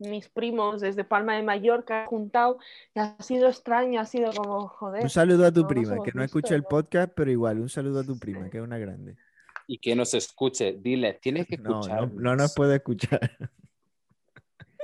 mis 0.00 0.28
primos 0.28 0.80
desde 0.80 1.04
Palma 1.04 1.36
de 1.36 1.44
Mallorca, 1.44 2.06
juntado, 2.06 2.58
y 2.96 2.98
ha 2.98 3.16
sido 3.22 3.48
extraño, 3.48 4.00
ha 4.00 4.06
sido 4.06 4.32
como, 4.32 4.66
joder. 4.66 5.04
Un 5.04 5.10
saludo 5.10 5.46
a 5.46 5.52
tu 5.52 5.60
no 5.60 5.66
nos 5.66 5.72
prima, 5.72 5.94
que 6.02 6.10
no 6.12 6.22
visto, 6.22 6.38
escucha 6.38 6.54
el 6.56 6.62
¿no? 6.62 6.68
podcast, 6.68 7.12
pero 7.14 7.30
igual, 7.30 7.60
un 7.60 7.68
saludo 7.68 8.00
a 8.00 8.04
tu 8.04 8.18
prima, 8.18 8.50
que 8.50 8.58
es 8.58 8.64
una 8.64 8.78
grande. 8.78 9.16
Y 9.68 9.78
que 9.78 9.94
nos 9.94 10.12
escuche. 10.14 10.72
Dile, 10.80 11.14
tienes 11.22 11.46
que 11.46 11.56
No, 11.56 11.78
escuchar. 11.80 12.12
no, 12.12 12.20
no 12.20 12.34
nos 12.36 12.52
puede 12.54 12.74
escuchar, 12.76 13.20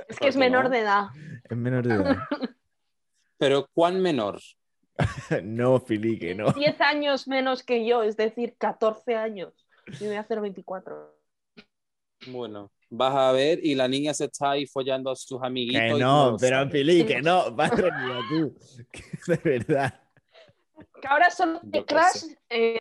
Es 0.09 0.17
que 0.17 0.27
es 0.27 0.35
¿Por 0.35 0.43
qué 0.43 0.49
menor 0.49 0.63
no? 0.65 0.69
de 0.71 0.79
edad. 0.79 1.07
es 1.49 1.57
menor 1.57 1.87
de 1.87 1.93
edad. 1.93 2.17
Pero 3.37 3.69
¿cuán 3.73 4.01
menor? 4.01 4.39
No, 5.43 5.79
Fili, 5.79 6.19
que 6.19 6.35
no. 6.35 6.51
10 6.51 6.81
años 6.81 7.27
menos 7.27 7.63
que 7.63 7.85
yo, 7.85 8.03
es 8.03 8.17
decir, 8.17 8.55
14 8.57 9.15
años. 9.15 9.53
Y 9.99 10.07
voy 10.07 10.15
a 10.15 10.21
hacer 10.21 10.41
24. 10.41 11.15
Bueno, 12.27 12.69
vas 12.89 13.15
a 13.15 13.31
ver 13.31 13.59
y 13.63 13.75
la 13.75 13.87
niña 13.87 14.13
se 14.13 14.25
está 14.25 14.51
ahí 14.51 14.65
follando 14.65 15.09
a 15.09 15.15
sus 15.15 15.41
amiguitos. 15.41 15.81
Que 15.81 16.03
no, 16.03 16.35
pero 16.37 16.57
sabes. 16.57 16.71
Fili, 16.73 17.05
que 17.05 17.21
no, 17.21 17.51
madre 17.51 17.91
mía, 17.91 18.19
tú. 18.29 18.57
Que 18.91 19.03
de 19.27 19.37
verdad. 19.37 20.01
Que 21.01 21.07
ahora 21.07 21.29
solo 21.29 21.61
Yo 21.63 21.71
te 21.71 21.85
crash 21.85 22.23
en, 22.49 22.77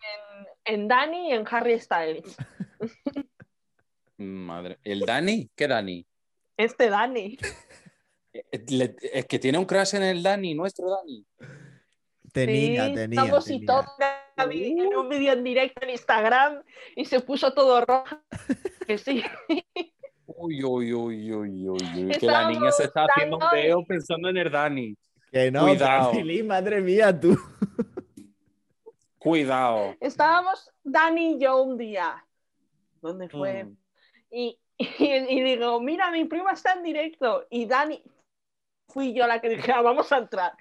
en 0.64 0.88
Dani 0.88 1.30
y 1.30 1.32
en 1.34 1.44
Harry 1.48 1.78
Styles. 1.78 2.36
Madre. 4.16 4.78
¿El 4.82 5.00
Dani? 5.00 5.48
¿Qué 5.54 5.68
Dani? 5.68 6.04
Este 6.58 6.90
Dani. 6.90 7.38
Le- 8.68 8.96
Es 9.14 9.24
que 9.26 9.38
tiene 9.38 9.56
un 9.58 9.64
crash 9.64 9.94
en 9.94 10.02
el 10.02 10.22
Dani, 10.22 10.54
nuestro 10.54 10.90
Dani. 10.90 11.24
Tenía, 12.32 12.86
Sí, 12.88 12.94
tenía, 12.94 13.22
estamos 13.22 13.48
y 13.48 13.64
tenía. 13.64 13.66
todo 13.66 13.86
en 14.50 14.96
un 14.96 15.08
vídeo 15.08 15.32
en 15.32 15.42
directo 15.44 15.80
en 15.82 15.90
Instagram 15.90 16.62
y 16.94 17.04
se 17.06 17.20
puso 17.20 17.54
todo 17.54 17.80
rojo. 17.84 18.18
Que 18.86 18.98
sí. 18.98 19.22
Uy, 20.26 20.62
uy, 20.62 20.92
uy, 20.92 21.32
uy, 21.32 21.68
uy, 21.68 22.04
uy. 22.04 22.08
Que 22.18 22.26
la 22.26 22.48
niña 22.50 22.70
se 22.70 22.84
está 22.84 23.06
haciendo 23.06 23.38
un 23.38 23.44
video 23.52 23.84
pensando 23.84 24.28
en 24.28 24.36
el 24.36 24.50
Dani. 24.50 24.94
Que 25.32 25.50
no, 25.50 25.62
Cuidado. 25.66 26.12
madre 26.44 26.80
mía, 26.80 27.18
tú. 27.18 27.36
Cuidado. 29.18 29.94
Estábamos 30.00 30.70
Dani 30.84 31.34
y 31.34 31.38
yo 31.40 31.62
un 31.62 31.76
día. 31.76 32.24
¿Dónde 33.00 33.28
fue? 33.28 33.64
Mm. 33.64 33.76
Y, 34.30 34.58
y, 34.78 35.04
y 35.04 35.42
digo, 35.42 35.80
mira, 35.80 36.10
mi 36.10 36.24
prima 36.24 36.52
está 36.52 36.72
en 36.74 36.82
directo. 36.82 37.46
Y 37.50 37.66
Dani, 37.66 38.02
fui 38.88 39.12
yo 39.14 39.26
la 39.26 39.40
que 39.40 39.48
dije, 39.50 39.72
"Ah, 39.72 39.82
vamos 39.82 40.10
a 40.12 40.18
entrar. 40.18 40.52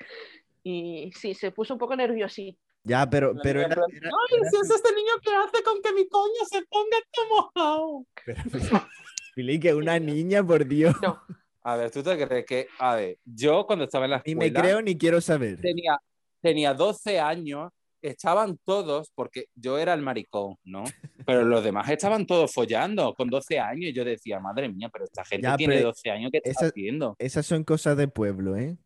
Y 0.63 1.11
sí, 1.15 1.33
se 1.33 1.51
puso 1.51 1.73
un 1.73 1.79
poco 1.79 1.95
nerviosito. 1.95 2.59
Ya, 2.83 3.09
pero, 3.09 3.33
pero 3.43 3.59
era, 3.61 3.73
era- 3.73 3.83
Ay, 3.85 4.37
era- 4.39 4.49
si 4.49 4.57
es 4.57 4.69
este 4.69 4.93
niño 4.95 5.11
que 5.21 5.33
hace 5.35 5.63
con 5.63 5.81
que 5.81 5.93
mi 5.93 6.07
coño 6.07 6.45
se 6.49 6.61
ponga 6.65 6.97
como 7.15 7.35
mojado. 7.41 8.05
pero, 8.25 8.41
Fili, 9.33 9.59
que 9.59 9.73
una 9.73 9.99
niña, 9.99 10.43
por 10.43 10.65
Dios. 10.65 10.95
No, 11.01 11.21
A 11.63 11.75
ver, 11.75 11.91
¿tú 11.91 12.01
te 12.01 12.17
crees 12.27 12.45
que, 12.45 12.67
a 12.79 12.95
ver, 12.95 13.17
yo 13.25 13.65
cuando 13.67 13.85
estaba 13.85 14.05
en 14.05 14.11
la 14.11 14.23
Ni 14.25 14.31
escuela 14.31 14.51
me 14.61 14.65
creo 14.67 14.81
ni 14.81 14.97
quiero 14.97 15.19
saber. 15.21 15.59
tenía, 15.61 15.99
tenía 16.41 16.73
12 16.73 17.19
años, 17.19 17.71
estaban 18.07 18.57
todos, 18.65 19.11
porque 19.15 19.45
yo 19.55 19.77
era 19.77 19.93
el 19.93 20.01
maricón, 20.01 20.55
¿no? 20.63 20.83
Pero 21.25 21.43
los 21.43 21.63
demás 21.63 21.89
estaban 21.89 22.25
todos 22.25 22.53
follando 22.53 23.13
con 23.13 23.29
12 23.29 23.59
años 23.59 23.89
y 23.89 23.93
yo 23.93 24.03
decía, 24.05 24.39
madre 24.39 24.69
mía, 24.69 24.89
pero 24.91 25.05
esta 25.05 25.23
gente 25.25 25.43
Ya, 25.47 25.55
tiene 25.57 25.75
pero 25.75 25.87
12 25.89 26.09
años, 26.11 26.31
¿qué 26.31 26.37
está 26.37 26.49
esa- 26.51 26.65
haciendo? 26.67 27.15
Esas 27.19 27.45
son 27.45 27.63
cosas 27.63 27.97
de 27.97 28.07
pueblo, 28.07 28.55
¿eh? 28.55 28.77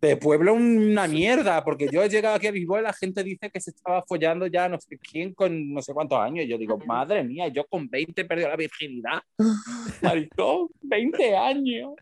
De 0.00 0.16
pueblo 0.16 0.54
una 0.54 1.08
mierda, 1.08 1.64
porque 1.64 1.88
yo 1.90 2.00
he 2.04 2.08
llegado 2.08 2.36
aquí 2.36 2.46
a 2.46 2.52
Lisboa 2.52 2.78
y 2.78 2.82
la 2.84 2.92
gente 2.92 3.24
dice 3.24 3.50
que 3.50 3.60
se 3.60 3.70
estaba 3.70 4.00
follando 4.06 4.46
ya 4.46 4.68
no 4.68 4.78
sé 4.80 4.96
quién 4.96 5.34
con 5.34 5.72
no 5.72 5.82
sé 5.82 5.92
cuántos 5.92 6.20
años. 6.20 6.44
Y 6.44 6.48
yo 6.48 6.56
digo, 6.56 6.78
madre 6.86 7.24
mía, 7.24 7.48
yo 7.48 7.64
con 7.66 7.88
20 7.88 8.24
perdí 8.24 8.44
la 8.44 8.54
virginidad. 8.54 9.20
Maricón, 10.02 10.68
20 10.82 11.36
años. 11.36 11.94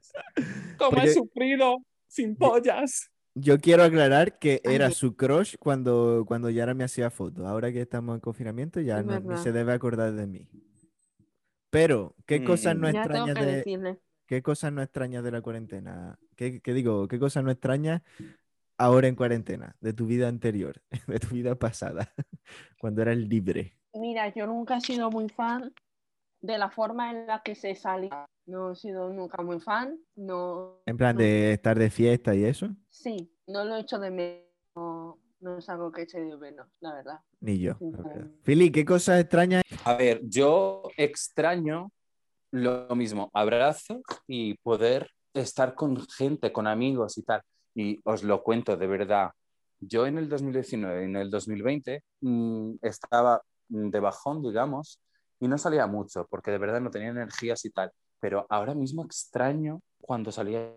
¿Cómo 0.76 0.90
Porque- 0.90 1.06
he 1.08 1.14
sufrido 1.14 1.78
sin 2.06 2.36
pollas? 2.36 3.10
Yo 3.38 3.58
quiero 3.58 3.84
aclarar 3.84 4.38
que 4.38 4.62
era 4.64 4.90
su 4.90 5.14
crush 5.14 5.56
cuando, 5.58 6.24
cuando 6.26 6.48
Yara 6.48 6.72
me 6.72 6.84
hacía 6.84 7.10
fotos. 7.10 7.44
Ahora 7.46 7.70
que 7.70 7.82
estamos 7.82 8.14
en 8.14 8.20
confinamiento 8.20 8.80
ya 8.80 9.02
no, 9.02 9.20
ni 9.20 9.36
se 9.36 9.52
debe 9.52 9.74
acordar 9.74 10.14
de 10.14 10.26
mí. 10.26 10.48
Pero, 11.70 12.14
¿qué 12.24 12.42
cosas 12.42 12.76
Mm. 12.76 12.80
no 12.80 12.90
Ya 12.90 13.00
extrañas 13.02 13.34
de, 13.34 13.46
decirle. 13.46 13.98
qué 14.26 14.42
cosas 14.42 14.72
no 14.72 14.80
extrañas 14.80 15.22
de 15.22 15.30
la 15.30 15.42
cuarentena? 15.42 16.18
¿Qué, 16.34 16.60
qué 16.62 16.72
digo? 16.72 17.08
¿Qué 17.08 17.18
cosas 17.18 17.44
no 17.44 17.50
extrañas 17.50 18.00
ahora 18.78 19.08
en 19.08 19.16
cuarentena? 19.16 19.76
De 19.80 19.92
tu 19.92 20.06
vida 20.06 20.28
anterior, 20.28 20.80
de 21.06 21.18
tu 21.18 21.28
vida 21.34 21.54
pasada, 21.56 22.14
cuando 22.80 23.02
eras 23.02 23.18
libre. 23.18 23.76
Mira, 23.92 24.32
yo 24.34 24.46
nunca 24.46 24.78
he 24.78 24.80
sido 24.80 25.10
muy 25.10 25.28
fan 25.28 25.74
de 26.40 26.58
la 26.58 26.70
forma 26.70 27.10
en 27.10 27.26
la 27.26 27.42
que 27.42 27.54
se 27.54 27.74
salía. 27.74 28.26
No 28.46 28.72
he 28.72 28.76
sido 28.76 29.10
nunca 29.10 29.42
muy 29.42 29.60
fan. 29.60 29.98
No, 30.14 30.80
En 30.86 30.96
plan 30.96 31.16
no. 31.16 31.22
de 31.22 31.52
estar 31.54 31.78
de 31.78 31.90
fiesta 31.90 32.34
y 32.34 32.44
eso. 32.44 32.68
Sí, 32.90 33.32
no 33.46 33.64
lo 33.64 33.76
he 33.76 33.80
hecho 33.80 33.98
de 33.98 34.10
menos. 34.10 35.16
No, 35.40 35.58
es 35.58 35.68
algo 35.68 35.92
que 35.92 36.02
eche 36.02 36.18
de 36.20 36.36
menos, 36.36 36.66
la 36.80 36.94
verdad. 36.94 37.20
Ni 37.40 37.58
yo. 37.58 37.74
Fili, 38.42 38.70
¿qué 38.72 38.84
cosas 38.84 39.20
extrañas? 39.20 39.62
A 39.84 39.94
ver, 39.94 40.20
yo 40.24 40.82
extraño 40.96 41.90
lo 42.52 42.94
mismo, 42.96 43.30
abrazos 43.34 44.00
y 44.26 44.54
poder 44.58 45.10
estar 45.34 45.74
con 45.74 46.00
gente, 46.08 46.52
con 46.52 46.66
amigos 46.66 47.18
y 47.18 47.22
tal. 47.22 47.42
Y 47.74 48.00
os 48.04 48.22
lo 48.22 48.42
cuento 48.42 48.76
de 48.76 48.86
verdad. 48.86 49.30
Yo 49.80 50.06
en 50.06 50.16
el 50.16 50.28
2019 50.28 51.02
y 51.02 51.04
en 51.04 51.16
el 51.16 51.30
2020 51.30 52.02
mm, 52.22 52.76
estaba 52.80 53.42
de 53.68 54.00
bajón, 54.00 54.42
digamos, 54.42 54.98
y 55.40 55.48
no 55.48 55.58
salía 55.58 55.86
mucho 55.86 56.26
porque 56.30 56.50
de 56.50 56.58
verdad 56.58 56.80
no 56.80 56.90
tenía 56.90 57.08
energías 57.08 57.64
y 57.64 57.70
tal. 57.70 57.90
Pero 58.20 58.46
ahora 58.48 58.74
mismo 58.74 59.04
extraño 59.04 59.80
cuando 60.00 60.32
salía. 60.32 60.72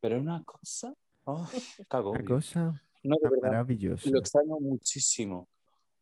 Pero 0.00 0.18
una 0.18 0.42
cosa, 0.44 0.94
oh, 1.24 1.46
agobio. 1.90 2.20
Una 2.20 2.28
cosa 2.28 2.82
No, 3.02 3.16
de 3.22 3.28
verdad. 3.30 3.48
maravillosa. 3.50 4.08
Lo 4.10 4.18
extraño 4.18 4.58
muchísimo. 4.60 5.48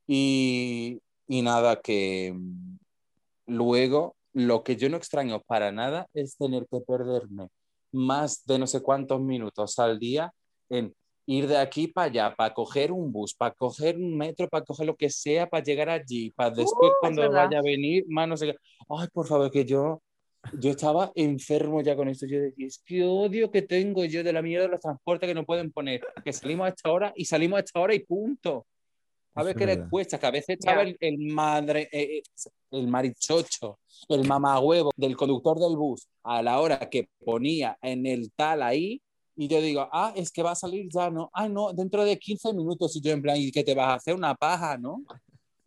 Y, 0.07 1.01
y 1.29 1.43
nada, 1.43 1.81
que 1.81 2.33
mm, 2.35 2.77
luego 3.47 4.17
lo 4.33 4.63
que 4.63 4.77
yo 4.77 4.89
no 4.89 4.97
extraño 4.97 5.41
para 5.43 5.73
nada 5.73 6.09
es 6.15 6.37
tener 6.37 6.67
que 6.71 6.81
perderme 6.81 7.49
más 7.93 8.45
de 8.47 8.59
no 8.59 8.67
sé 8.67 8.81
cuántos 8.81 9.21
minutos 9.21 9.79
al 9.79 9.99
día 9.99 10.33
en 10.71 10.95
ir 11.27 11.47
de 11.47 11.57
aquí 11.57 11.89
para 11.89 12.07
allá, 12.07 12.35
para 12.35 12.53
coger 12.53 12.93
un 12.93 13.13
bus, 13.13 13.35
para 13.35 13.55
coger 13.55 13.97
un 13.97 14.17
metro, 14.17 14.49
para 14.49 14.65
coger 14.65 14.87
lo 14.87 14.97
que 14.97 15.11
sea, 15.11 15.49
para 15.49 15.63
llegar 15.63 15.89
allí, 15.89 16.31
para 16.31 16.51
después 16.51 16.91
Uh, 16.93 17.01
cuando 17.01 17.31
vaya 17.31 17.59
a 17.59 17.63
venir, 17.63 18.05
más 18.09 18.29
no 18.29 18.37
sé 18.37 18.47
qué. 18.47 18.57
Ay, 18.89 19.09
por 19.13 19.27
favor, 19.27 19.51
que 19.51 19.65
yo, 19.65 20.03
yo 20.59 20.71
estaba 20.71 21.13
enfermo 21.15 21.81
ya 21.81 21.95
con 21.95 22.09
esto. 22.09 22.27
Yo 22.27 22.41
decía, 22.41 22.67
es 22.67 22.83
que 22.85 23.05
odio 23.05 23.51
que 23.51 23.63
tengo 23.63 24.05
yo 24.05 24.23
de 24.25 24.33
la 24.33 24.43
mierda 24.43 24.67
de 24.67 24.73
los 24.73 24.81
transportes 24.81 25.29
que 25.29 25.35
no 25.35 25.45
pueden 25.45 25.71
poner, 25.71 26.01
que 26.25 26.33
salimos 26.33 26.67
a 26.67 26.69
esta 26.71 26.91
hora 26.91 27.13
y 27.17 27.25
salimos 27.25 27.59
a 27.59 27.61
esta 27.61 27.81
hora 27.81 27.95
y 27.95 28.01
punto. 28.01 28.67
A 29.35 29.43
ver 29.45 29.57
qué 29.57 29.65
les 29.65 29.89
cuesta, 29.89 30.19
que 30.19 30.27
a 30.27 30.31
veces 30.31 30.59
estaba 30.59 30.83
el, 30.83 30.95
el 31.01 31.17
madre, 31.17 31.89
eh, 31.91 32.19
eh, 32.19 32.23
el 32.73 32.87
marichocho, 32.87 33.79
el 34.11 34.29
mamagüevo 34.29 34.91
del 34.95 35.17
conductor 35.17 35.59
del 35.59 35.75
bus 35.75 36.07
a 36.23 36.43
la 36.43 36.61
hora 36.61 36.79
que 36.91 37.09
ponía 37.25 37.79
en 37.81 38.05
el 38.05 38.31
tal 38.33 38.63
ahí, 38.63 39.01
y 39.37 39.49
yo 39.49 39.61
digo, 39.61 39.89
ah, 39.93 40.13
es 40.17 40.31
que 40.31 40.43
va 40.43 40.53
a 40.53 40.55
salir 40.55 40.89
ya, 40.93 41.11
¿no? 41.11 41.31
Ah, 41.33 41.49
no, 41.49 41.73
dentro 41.73 42.05
de 42.05 42.19
15 42.19 42.53
minutos, 42.53 42.95
y 42.97 43.01
yo 43.01 43.13
en 43.13 43.23
plan, 43.23 43.37
¿y 43.37 43.51
que 43.51 43.65
te 43.65 43.75
vas 43.75 43.89
a 43.89 43.95
hacer 43.95 44.15
una 44.15 44.35
paja, 44.35 44.77
no? 44.79 45.03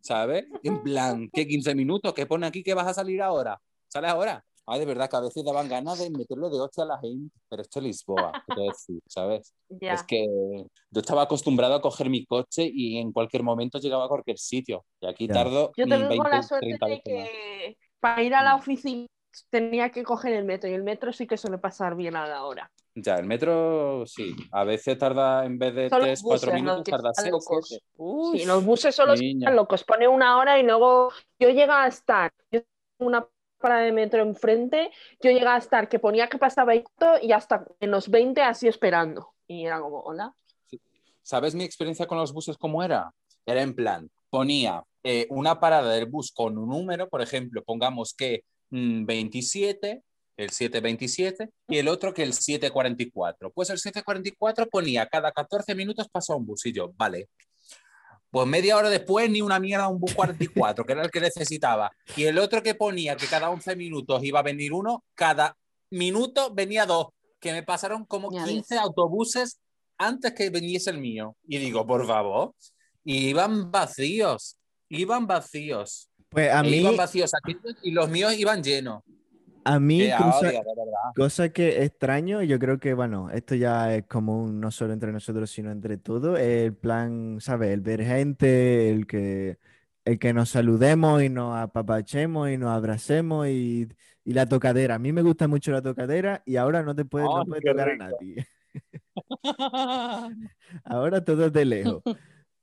¿Sabes? 0.01 0.45
En 0.63 0.83
plan, 0.83 1.29
¿qué 1.33 1.47
15 1.47 1.73
minutos? 1.73 2.13
¿Qué 2.13 2.25
pone 2.25 2.45
aquí 2.45 2.61
que 2.61 2.73
vas 2.75 2.87
a 2.87 2.93
salir 2.93 3.21
ahora? 3.21 3.59
¿Sales 3.87 4.11
ahora? 4.11 4.43
Ah, 4.67 4.79
de 4.79 4.85
verdad 4.85 5.09
que 5.09 5.15
a 5.15 5.19
veces 5.21 5.43
daban 5.43 5.67
ganas 5.67 5.99
de 5.99 6.09
meterle 6.09 6.49
de 6.49 6.59
hostia 6.59 6.83
a 6.83 6.87
la 6.87 6.99
gente, 6.99 7.35
pero 7.49 7.61
esto 7.61 7.79
es 7.79 7.85
Lisboa, 7.85 8.33
decir, 8.55 8.99
¿sabes? 9.07 9.53
Ya. 9.69 9.93
Es 9.93 10.03
que 10.03 10.25
yo 10.25 11.01
estaba 11.01 11.23
acostumbrado 11.23 11.75
a 11.75 11.81
coger 11.81 12.09
mi 12.09 12.25
coche 12.25 12.69
y 12.71 12.97
en 12.97 13.11
cualquier 13.11 13.43
momento 13.43 13.77
llegaba 13.79 14.05
a 14.05 14.07
cualquier 14.07 14.39
sitio. 14.39 14.83
Y 15.01 15.07
aquí 15.07 15.27
Ya. 15.27 15.35
tardo 15.35 15.71
Yo 15.77 15.87
tengo 15.87 16.09
20, 16.09 16.29
la 16.29 16.41
suerte 16.43 16.65
30 16.65 16.87
de 16.87 17.01
que 17.01 17.77
para 17.99 18.23
ir 18.23 18.33
a 18.33 18.43
la 18.43 18.55
Mm. 18.55 18.59
oficina 18.59 19.07
tenía 19.49 19.91
que 19.91 20.03
coger 20.03 20.33
el 20.33 20.45
metro 20.45 20.69
y 20.69 20.73
el 20.73 20.83
metro 20.83 21.13
sí 21.13 21.27
que 21.27 21.37
suele 21.37 21.57
pasar 21.57 21.95
bien 21.95 22.15
a 22.15 22.27
la 22.27 22.45
hora. 22.45 22.71
Ya, 22.95 23.15
el 23.15 23.25
metro 23.25 24.05
sí. 24.05 24.33
A 24.51 24.63
veces 24.63 24.97
tarda, 24.97 25.45
en 25.45 25.59
vez 25.59 25.75
de 25.75 25.89
Son 25.89 25.99
los 25.99 26.07
3, 26.07 26.21
4 26.23 26.31
buses 26.31 26.47
los 26.47 26.55
minutos, 26.55 26.83
que 26.85 26.91
tarda 26.91 27.13
6, 27.13 27.31
locos. 27.31 27.67
7. 27.67 27.85
Sí, 28.37 28.45
los 28.45 28.65
buses 28.65 28.99
niña. 29.19 29.39
están 29.39 29.55
locos. 29.57 29.83
Pone 29.83 30.07
una 30.07 30.37
hora 30.37 30.57
y 30.59 30.63
luego 30.63 31.11
yo 31.37 31.49
llega 31.49 31.83
a 31.83 31.87
estar, 31.87 32.31
yo 32.49 32.61
una 32.99 33.27
parada 33.59 33.81
de 33.81 33.91
metro 33.91 34.21
enfrente, 34.21 34.91
yo 35.21 35.31
llega 35.31 35.55
a 35.55 35.57
estar 35.57 35.89
que 35.89 35.99
ponía 35.99 36.27
que 36.29 36.37
pasaba 36.37 36.73
esto 36.73 37.15
y 37.21 37.33
hasta 37.33 37.65
en 37.81 37.91
los 37.91 38.09
20 38.09 38.41
así 38.41 38.69
esperando. 38.69 39.33
Y 39.45 39.65
era 39.65 39.81
como, 39.81 39.99
hola. 39.99 40.33
¿Sabes 41.21 41.53
mi 41.53 41.65
experiencia 41.65 42.07
con 42.07 42.17
los 42.17 42.31
buses 42.31 42.57
cómo 42.57 42.81
era? 42.81 43.11
Era 43.45 43.61
en 43.61 43.75
plan, 43.75 44.09
ponía 44.29 44.83
eh, 45.03 45.27
una 45.29 45.59
parada 45.59 45.93
del 45.93 46.05
bus 46.05 46.31
con 46.31 46.57
un 46.57 46.69
número, 46.69 47.09
por 47.09 47.21
ejemplo, 47.21 47.61
pongamos 47.63 48.13
que 48.13 48.43
mm, 48.69 49.05
27, 49.05 50.01
el 50.37 50.49
727, 50.49 51.49
y 51.67 51.77
el 51.77 51.87
otro 51.87 52.13
que 52.13 52.23
el 52.23 52.33
744. 52.33 53.51
Pues 53.51 53.69
el 53.69 53.77
744 53.77 54.67
ponía 54.67 55.07
cada 55.07 55.31
14 55.31 55.75
minutos 55.75 56.07
pasaba 56.09 56.37
un 56.37 56.45
bus 56.45 56.65
y 56.65 56.73
yo, 56.73 56.91
vale. 56.95 57.29
Pues 58.29 58.47
media 58.47 58.75
hora 58.75 58.89
después 58.89 59.29
ni 59.29 59.41
una 59.41 59.59
mierda 59.59 59.87
un 59.87 59.99
bus 59.99 60.13
44, 60.13 60.85
que 60.85 60.91
era 60.91 61.03
el 61.03 61.11
que 61.11 61.21
necesitaba. 61.21 61.89
Y 62.17 62.25
el 62.25 62.37
otro 62.37 62.61
que 62.61 62.75
ponía 62.75 63.15
que 63.15 63.27
cada 63.27 63.49
11 63.49 63.75
minutos 63.75 64.23
iba 64.23 64.39
a 64.39 64.43
venir 64.43 64.73
uno, 64.73 65.03
cada 65.13 65.55
minuto 65.89 66.53
venía 66.53 66.85
dos, 66.85 67.07
que 67.39 67.53
me 67.53 67.63
pasaron 67.63 68.05
como 68.05 68.31
Ya 68.31 68.43
ves. 68.43 68.51
15 68.51 68.77
autobuses 68.77 69.61
antes 69.97 70.33
que 70.33 70.49
viniese 70.49 70.89
el 70.89 70.97
mío. 70.97 71.37
Y 71.47 71.59
digo, 71.59 71.85
por 71.87 72.05
favor, 72.05 72.53
y 73.05 73.29
iban 73.29 73.71
vacíos, 73.71 74.57
iban 74.89 75.27
vacíos. 75.27 76.09
Pues 76.27 76.51
a 76.51 76.59
E 76.59 76.63
mí, 76.63 76.77
iban 76.77 76.97
vacíos 76.97 77.31
aquellos 77.33 77.77
y 77.83 77.91
los 77.91 78.09
míos 78.09 78.33
iban 78.33 78.61
llenos. 78.61 79.03
A 79.65 79.79
mí 79.79 79.99
Qué 79.99 80.13
cosa, 80.17 80.41
verdad. 80.41 80.63
cosa 81.15 81.49
que 81.49 81.83
extraño, 81.83 82.41
yo 82.43 82.59
creo 82.59 82.79
que, 82.79 82.93
bueno, 82.93 83.29
esto 83.31 83.55
ya 83.55 83.95
es 83.95 84.05
común 84.07 84.59
no 84.59 84.71
solo 84.71 84.93
entre 84.93 85.11
nosotros, 85.11 85.49
sino 85.49 85.71
entre 85.71 85.97
todos, 85.97 86.39
el 86.39 86.73
plan, 86.75 87.37
¿sabes? 87.41 87.71
El 87.71 87.81
ver 87.81 88.03
gente, 88.03 88.91
el 88.91 89.07
que, 89.07 89.59
el 90.05 90.19
que 90.19 90.33
nos 90.33 90.49
saludemos 90.49 91.21
y 91.23 91.29
nos 91.29 91.57
apapachemos 91.57 92.49
y 92.49 92.57
nos 92.57 92.69
abracemos 92.69 93.47
y, 93.47 93.87
y 94.23 94.33
la 94.33 94.47
tocadera. 94.47 94.95
A 94.95 94.99
mí 94.99 95.11
me 95.11 95.21
gusta 95.23 95.47
mucho 95.47 95.71
la 95.71 95.81
tocadera 95.81 96.43
y 96.45 96.55
ahora 96.57 96.83
no 96.83 96.95
te 96.95 97.05
puedes, 97.05 97.27
no 97.27 97.39
Ay, 97.39 97.45
puedes 97.47 97.63
tocar 97.65 97.89
a 97.89 97.97
nadie. 97.97 98.47
Ahora 100.83 101.23
todo 101.23 101.45
es 101.47 101.53
de 101.53 101.65
lejos. 101.65 102.03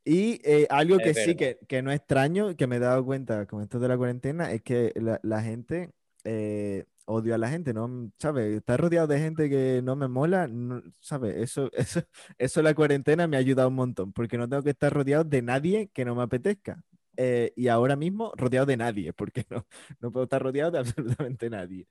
Y 0.05 0.41
eh, 0.45 0.67
algo 0.71 0.99
que 0.99 1.15
sí, 1.15 1.37
que, 1.37 1.59
que 1.69 1.83
no 1.83 1.93
extraño, 1.93 2.57
que 2.57 2.67
me 2.67 2.77
he 2.77 2.81
dado 2.81 3.05
cuenta 3.05 3.47
con 3.47 3.63
esto 3.63 3.79
de 3.79 3.89
la 3.89 3.97
cuarentena, 3.97 4.51
es 4.53 4.63
que 4.63 4.93
la, 4.97 5.21
la 5.23 5.43
gente, 5.43 5.93
eh, 6.25 6.85
odio 7.07 7.35
a 7.35 7.39
la 7.39 7.49
gente, 7.49 7.73
¿no? 7.75 8.11
¿Sabes? 8.19 8.57
Estar 8.57 8.81
rodeado 8.81 9.07
de 9.09 9.19
gente 9.19 9.49
que 9.51 9.81
no 9.83 9.97
me 9.97 10.09
mola, 10.09 10.47
no- 10.49 10.83
¿sabes? 11.01 11.37
Eso, 11.37 11.71
eso, 11.75 12.03
eso 12.39 12.63
la 12.63 12.75
cuarentena 12.75 13.27
me 13.27 13.37
ha 13.37 13.41
ayudado 13.41 13.69
un 13.69 13.75
montón, 13.77 14.13
porque 14.13 14.39
no 14.39 14.49
tengo 14.49 14.63
que 14.63 14.71
estar 14.71 14.93
rodeado 14.93 15.25
de 15.25 15.43
nadie 15.43 15.89
que 15.93 16.05
no 16.05 16.15
me 16.15 16.23
apetezca. 16.23 16.85
Eh, 17.17 17.53
y 17.57 17.69
ahora 17.69 17.95
mismo 17.97 18.33
rodeado 18.37 18.67
de 18.67 18.77
nadie, 18.77 19.13
porque 19.15 19.45
no, 19.51 19.67
no 20.01 20.11
puedo 20.13 20.25
estar 20.25 20.43
rodeado 20.43 20.71
de 20.71 20.79
absolutamente 20.81 21.51
nadie. 21.51 21.87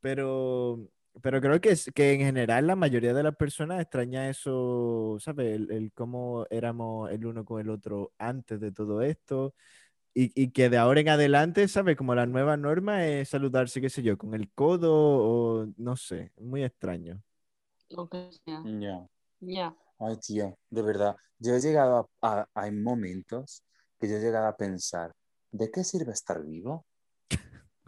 Pero, 0.00 0.88
pero 1.22 1.40
creo 1.40 1.60
que, 1.60 1.70
es, 1.70 1.90
que 1.94 2.12
en 2.12 2.20
general 2.20 2.66
la 2.66 2.76
mayoría 2.76 3.14
de 3.14 3.22
las 3.22 3.36
personas 3.36 3.80
extraña 3.80 4.28
eso, 4.28 5.16
¿sabes? 5.20 5.54
El, 5.54 5.70
el 5.70 5.92
cómo 5.92 6.46
éramos 6.50 7.10
el 7.10 7.26
uno 7.26 7.44
con 7.44 7.60
el 7.60 7.70
otro 7.70 8.12
antes 8.18 8.60
de 8.60 8.72
todo 8.72 9.02
esto. 9.02 9.54
Y, 10.14 10.30
y 10.40 10.50
que 10.50 10.68
de 10.68 10.76
ahora 10.76 11.00
en 11.00 11.08
adelante, 11.08 11.66
¿sabes? 11.68 11.96
Como 11.96 12.14
la 12.14 12.26
nueva 12.26 12.56
norma 12.56 13.06
es 13.06 13.30
saludarse, 13.30 13.80
qué 13.80 13.88
sé 13.88 14.02
yo, 14.02 14.18
con 14.18 14.34
el 14.34 14.50
codo 14.52 14.92
o 14.94 15.66
no 15.78 15.96
sé, 15.96 16.32
muy 16.38 16.62
extraño. 16.64 17.22
Lo 17.88 18.08
que 18.08 18.28
sea. 18.44 18.62
Ya. 18.64 19.06
Ya. 19.40 19.76
Ay, 19.98 20.16
tío, 20.18 20.58
de 20.70 20.82
verdad. 20.82 21.16
Yo 21.38 21.54
he 21.54 21.60
llegado 21.60 22.10
a, 22.20 22.40
a- 22.40 22.48
Hay 22.54 22.72
momentos 22.72 23.62
que 23.98 24.08
yo 24.08 24.16
he 24.16 24.20
llegado 24.20 24.46
a 24.48 24.56
pensar, 24.56 25.12
¿de 25.50 25.70
qué 25.70 25.82
sirve 25.84 26.12
estar 26.12 26.42
vivo? 26.44 26.84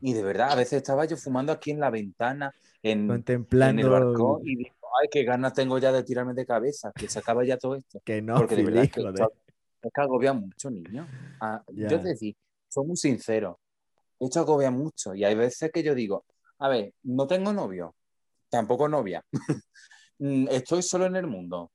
Y 0.00 0.12
de 0.12 0.22
verdad, 0.22 0.50
a 0.52 0.54
veces 0.56 0.74
estaba 0.78 1.04
yo 1.06 1.16
fumando 1.16 1.52
aquí 1.52 1.70
en 1.70 1.80
la 1.80 1.90
ventana, 1.90 2.52
en, 2.82 3.00
en 3.00 3.04
el 3.04 3.08
Contemplando 3.08 3.90
balcón, 3.90 4.40
y 4.44 4.56
digo, 4.56 4.74
ay, 5.00 5.08
qué 5.10 5.24
ganas 5.24 5.54
tengo 5.54 5.78
ya 5.78 5.92
de 5.92 6.02
tirarme 6.04 6.34
de 6.34 6.44
cabeza, 6.46 6.92
que 6.94 7.08
se 7.08 7.18
acaba 7.18 7.44
ya 7.44 7.56
todo 7.58 7.74
esto. 7.76 8.00
que 8.04 8.20
no, 8.20 8.34
Porque 8.36 8.56
de 8.56 8.64
verdad 8.64 8.90
que 8.90 9.02
es 9.88 9.92
que 9.94 10.00
agobia 10.00 10.32
mucho, 10.32 10.70
niño. 10.70 11.06
Ah. 11.40 11.62
Yo 11.68 12.00
te 12.00 12.08
decía, 12.08 12.32
soy 12.68 12.86
muy 12.86 12.96
sincero, 12.96 13.60
esto 14.18 14.40
agobia 14.40 14.70
mucho. 14.70 15.14
Y 15.14 15.24
hay 15.24 15.34
veces 15.34 15.70
que 15.72 15.82
yo 15.82 15.94
digo, 15.94 16.24
a 16.58 16.68
ver, 16.68 16.94
no 17.02 17.26
tengo 17.26 17.52
novio, 17.52 17.94
tampoco 18.48 18.88
novia, 18.88 19.24
Mm, 20.18 20.46
estoy 20.50 20.82
solo 20.82 21.06
en 21.06 21.16
el 21.16 21.26
mundo. 21.26 21.72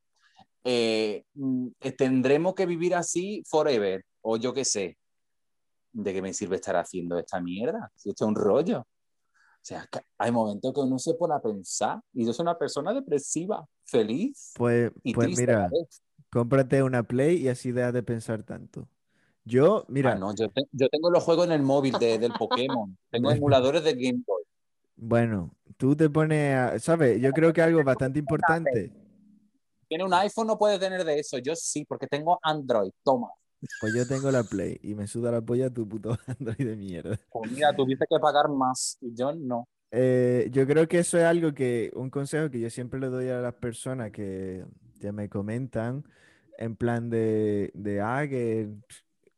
Eh, 0.63 1.23
mm, 1.33 1.67
tendremos 1.97 2.53
que 2.53 2.65
vivir 2.65 2.95
así 2.95 3.43
forever, 3.45 4.03
o 4.21 4.37
yo 4.37 4.53
qué 4.53 4.65
sé. 4.65 4.97
¿De 5.91 6.13
qué 6.13 6.21
me 6.21 6.33
sirve 6.33 6.57
estar 6.57 6.75
haciendo 6.75 7.17
esta 7.17 7.41
mierda? 7.41 7.91
Si 7.95 8.09
esto 8.09 8.25
es 8.25 8.27
un 8.29 8.35
rollo. 8.35 8.79
O 8.81 9.61
sea, 9.61 9.87
hay 10.17 10.31
momentos 10.31 10.73
que 10.73 10.79
uno 10.79 10.97
se 10.97 11.15
pone 11.15 11.35
a 11.35 11.39
pensar, 11.41 11.99
y 12.13 12.25
yo 12.25 12.31
soy 12.31 12.43
una 12.43 12.57
persona 12.57 12.93
depresiva. 12.93 13.65
feliz 13.83 14.53
Pues, 14.55 14.91
y 15.03 15.13
pues 15.13 15.27
triste 15.27 15.43
a 15.43 15.47
la 15.47 15.67
mira, 15.67 15.69
vez. 15.69 16.01
Cómprate 16.29 16.83
una 16.83 17.03
Play 17.03 17.37
y 17.37 17.47
así 17.49 17.71
dejas 17.71 17.93
de 17.93 18.03
pensar 18.03 18.43
tanto. 18.43 18.87
Yo, 19.45 19.85
mira, 19.87 20.11
Ah, 20.13 20.15
no, 20.15 20.35
yo, 20.35 20.49
te- 20.49 20.67
yo 20.71 20.87
tengo 20.89 21.09
los 21.09 21.23
juegos 21.23 21.45
en 21.47 21.53
el 21.53 21.61
móvil 21.63 21.93
de- 21.99 22.19
del 22.19 22.31
Pokémon. 22.33 22.95
Tengo 23.11 23.31
emuladores 23.31 23.83
de 23.83 23.93
Game 23.93 24.23
Boy. 24.25 24.43
bueno, 24.95 25.55
tú 25.77 25.95
te 25.95 26.09
pones 26.09 26.55
a, 26.55 26.79
¿sabes? 26.79 27.19
Yo 27.21 27.31
creo 27.31 27.51
que 27.53 27.61
algo 27.61 27.83
bastante 27.83 28.19
importante. 28.19 28.91
Tiene 29.87 30.03
un 30.03 30.13
iPhone, 30.13 30.45
no 30.47 30.57
puede 30.57 30.77
tener 30.77 31.03
de 31.03 31.19
eso. 31.19 31.39
Yo 31.39 31.55
sí, 31.55 31.83
porque 31.85 32.05
tengo 32.05 32.39
Android. 32.43 32.91
Toma. 33.03 33.29
Pues 33.81 33.93
yo 33.95 34.07
tengo 34.07 34.29
la 34.29 34.43
Play 34.43 34.79
y 34.83 34.93
me 34.93 35.07
suda 35.07 35.31
la 35.31 35.41
polla 35.41 35.69
tu 35.69 35.87
puto 35.87 36.15
Android 36.39 36.57
de 36.67 36.75
mierda. 36.75 37.19
Pues 37.31 37.51
mira, 37.51 37.75
tuviste 37.75 38.05
que 38.07 38.19
pagar 38.19 38.49
más. 38.49 38.97
Y 39.01 39.15
yo 39.15 39.33
no. 39.33 39.67
Eh, 39.91 40.47
yo 40.51 40.67
creo 40.67 40.87
que 40.87 40.99
eso 40.99 41.17
es 41.17 41.23
algo 41.23 41.53
que, 41.53 41.91
un 41.95 42.11
consejo 42.11 42.51
que 42.51 42.59
yo 42.59 42.69
siempre 42.69 42.99
le 42.99 43.07
doy 43.07 43.29
a 43.29 43.39
las 43.39 43.55
personas 43.55 44.11
que, 44.11 44.63
que 44.99 45.11
me 45.11 45.29
comentan, 45.29 46.03
en 46.57 46.75
plan 46.75 47.09
de, 47.09 47.71
de 47.73 48.01
ah, 48.01 48.27
que, 48.29 48.69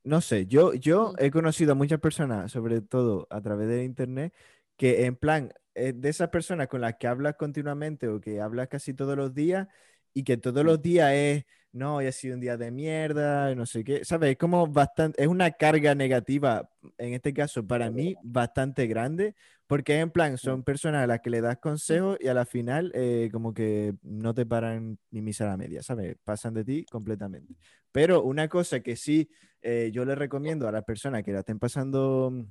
no 0.03 0.21
sé, 0.21 0.47
yo, 0.47 0.73
yo 0.73 1.13
he 1.19 1.31
conocido 1.31 1.73
a 1.73 1.75
muchas 1.75 1.99
personas, 1.99 2.51
sobre 2.51 2.81
todo 2.81 3.27
a 3.29 3.41
través 3.41 3.67
de 3.67 3.83
internet, 3.83 4.33
que 4.77 5.05
en 5.05 5.15
plan, 5.15 5.53
eh, 5.75 5.93
de 5.95 6.09
esas 6.09 6.29
personas 6.29 6.67
con 6.67 6.81
las 6.81 6.95
que 6.95 7.07
hablas 7.07 7.35
continuamente 7.35 8.07
o 8.07 8.19
que 8.21 8.41
hablas 8.41 8.67
casi 8.67 8.93
todos 8.93 9.15
los 9.17 9.33
días 9.33 9.67
y 10.13 10.23
que 10.23 10.37
todos 10.37 10.65
los 10.65 10.81
días 10.81 11.11
es, 11.13 11.45
no, 11.71 11.97
hoy 11.97 12.07
ha 12.07 12.11
sido 12.11 12.35
un 12.35 12.41
día 12.41 12.57
de 12.57 12.71
mierda, 12.71 13.53
no 13.55 13.65
sé 13.65 13.83
qué, 13.83 14.03
¿sabes? 14.03 14.31
Es 14.31 14.37
como 14.37 14.67
bastante, 14.67 15.21
es 15.21 15.27
una 15.27 15.51
carga 15.51 15.95
negativa, 15.95 16.69
en 16.97 17.13
este 17.13 17.33
caso 17.33 17.65
para 17.65 17.89
mí, 17.89 18.15
bastante 18.23 18.87
grande, 18.87 19.35
porque 19.67 19.99
en 19.99 20.11
plan 20.11 20.37
son 20.37 20.63
personas 20.63 21.03
a 21.03 21.07
las 21.07 21.21
que 21.21 21.29
le 21.29 21.39
das 21.39 21.57
consejos 21.57 22.17
y 22.19 22.27
a 22.27 22.33
la 22.33 22.45
final 22.45 22.91
eh, 22.93 23.29
como 23.31 23.53
que 23.53 23.95
no 24.03 24.33
te 24.33 24.45
paran 24.45 24.99
ni 25.11 25.21
misa 25.21 25.45
a 25.45 25.47
la 25.47 25.57
media, 25.57 25.81
¿sabes? 25.81 26.17
Pasan 26.23 26.53
de 26.53 26.65
ti 26.65 26.85
completamente. 26.91 27.55
Pero 27.91 28.23
una 28.23 28.49
cosa 28.49 28.81
que 28.81 28.95
sí 28.95 29.29
eh, 29.61 29.91
yo 29.93 30.05
le 30.05 30.15
recomiendo 30.15 30.67
a 30.67 30.71
las 30.71 30.83
personas 30.83 31.23
que 31.23 31.31
la 31.31 31.39
estén 31.39 31.59
pasando 31.59 32.31
mm, 32.31 32.41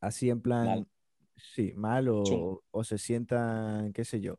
así 0.00 0.28
en 0.28 0.40
plan, 0.40 0.64
Mal. 0.64 0.86
sí, 1.36 1.72
mal 1.76 2.08
o, 2.10 2.62
se 2.82 2.98
sientan, 2.98 3.92
qué 3.92 4.04
sé 4.04 4.20
yo, 4.20 4.38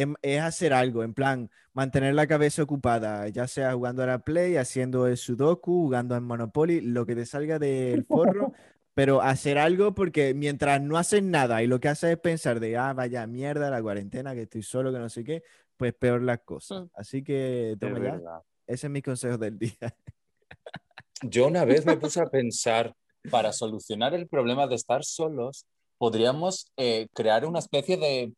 em- 0.00 0.14
es 0.22 0.40
hacer 0.40 0.72
algo, 0.72 1.02
en 1.02 1.14
plan, 1.14 1.50
mantener 1.72 2.14
la 2.14 2.26
cabeza 2.26 2.62
ocupada, 2.62 3.28
ya 3.28 3.46
sea 3.48 3.72
jugando 3.72 4.02
a 4.02 4.06
la 4.06 4.18
Play, 4.20 4.56
haciendo 4.56 5.06
el 5.06 5.16
Sudoku, 5.16 5.84
jugando 5.84 6.16
en 6.16 6.24
Monopoly, 6.24 6.80
lo 6.80 7.06
que 7.06 7.14
te 7.14 7.26
salga 7.26 7.58
del 7.58 8.04
forro, 8.04 8.52
pero 8.94 9.22
hacer 9.22 9.58
algo 9.58 9.94
porque 9.94 10.34
mientras 10.34 10.80
no 10.80 10.98
haces 10.98 11.22
nada 11.22 11.62
y 11.62 11.66
lo 11.66 11.80
que 11.80 11.88
haces 11.88 12.10
es 12.10 12.18
pensar 12.18 12.60
de, 12.60 12.76
ah, 12.76 12.92
vaya 12.92 13.26
mierda, 13.26 13.70
la 13.70 13.82
cuarentena, 13.82 14.34
que 14.34 14.42
estoy 14.42 14.62
solo, 14.62 14.92
que 14.92 14.98
no 14.98 15.08
sé 15.08 15.24
qué, 15.24 15.42
pues 15.76 15.94
peor 15.94 16.22
las 16.22 16.40
cosas. 16.40 16.84
Mm. 16.84 16.90
Así 16.94 17.22
que 17.22 17.72
Es 17.72 17.78
toma 17.78 17.98
ya, 17.98 18.42
ese 18.66 18.86
es 18.86 18.90
mi 18.90 19.02
consejo 19.02 19.38
del 19.38 19.58
día. 19.58 19.78
Yo 21.22 21.46
una 21.46 21.64
vez 21.64 21.86
me 21.86 21.96
puse 21.96 22.20
a 22.20 22.26
pensar, 22.26 22.94
para 23.30 23.52
solucionar 23.52 24.14
el 24.14 24.28
problema 24.28 24.66
de 24.66 24.76
estar 24.76 25.04
solos, 25.04 25.66
podríamos 25.98 26.70
eh, 26.76 27.08
crear 27.12 27.44
una 27.44 27.58
especie 27.58 27.96
de, 27.96 28.32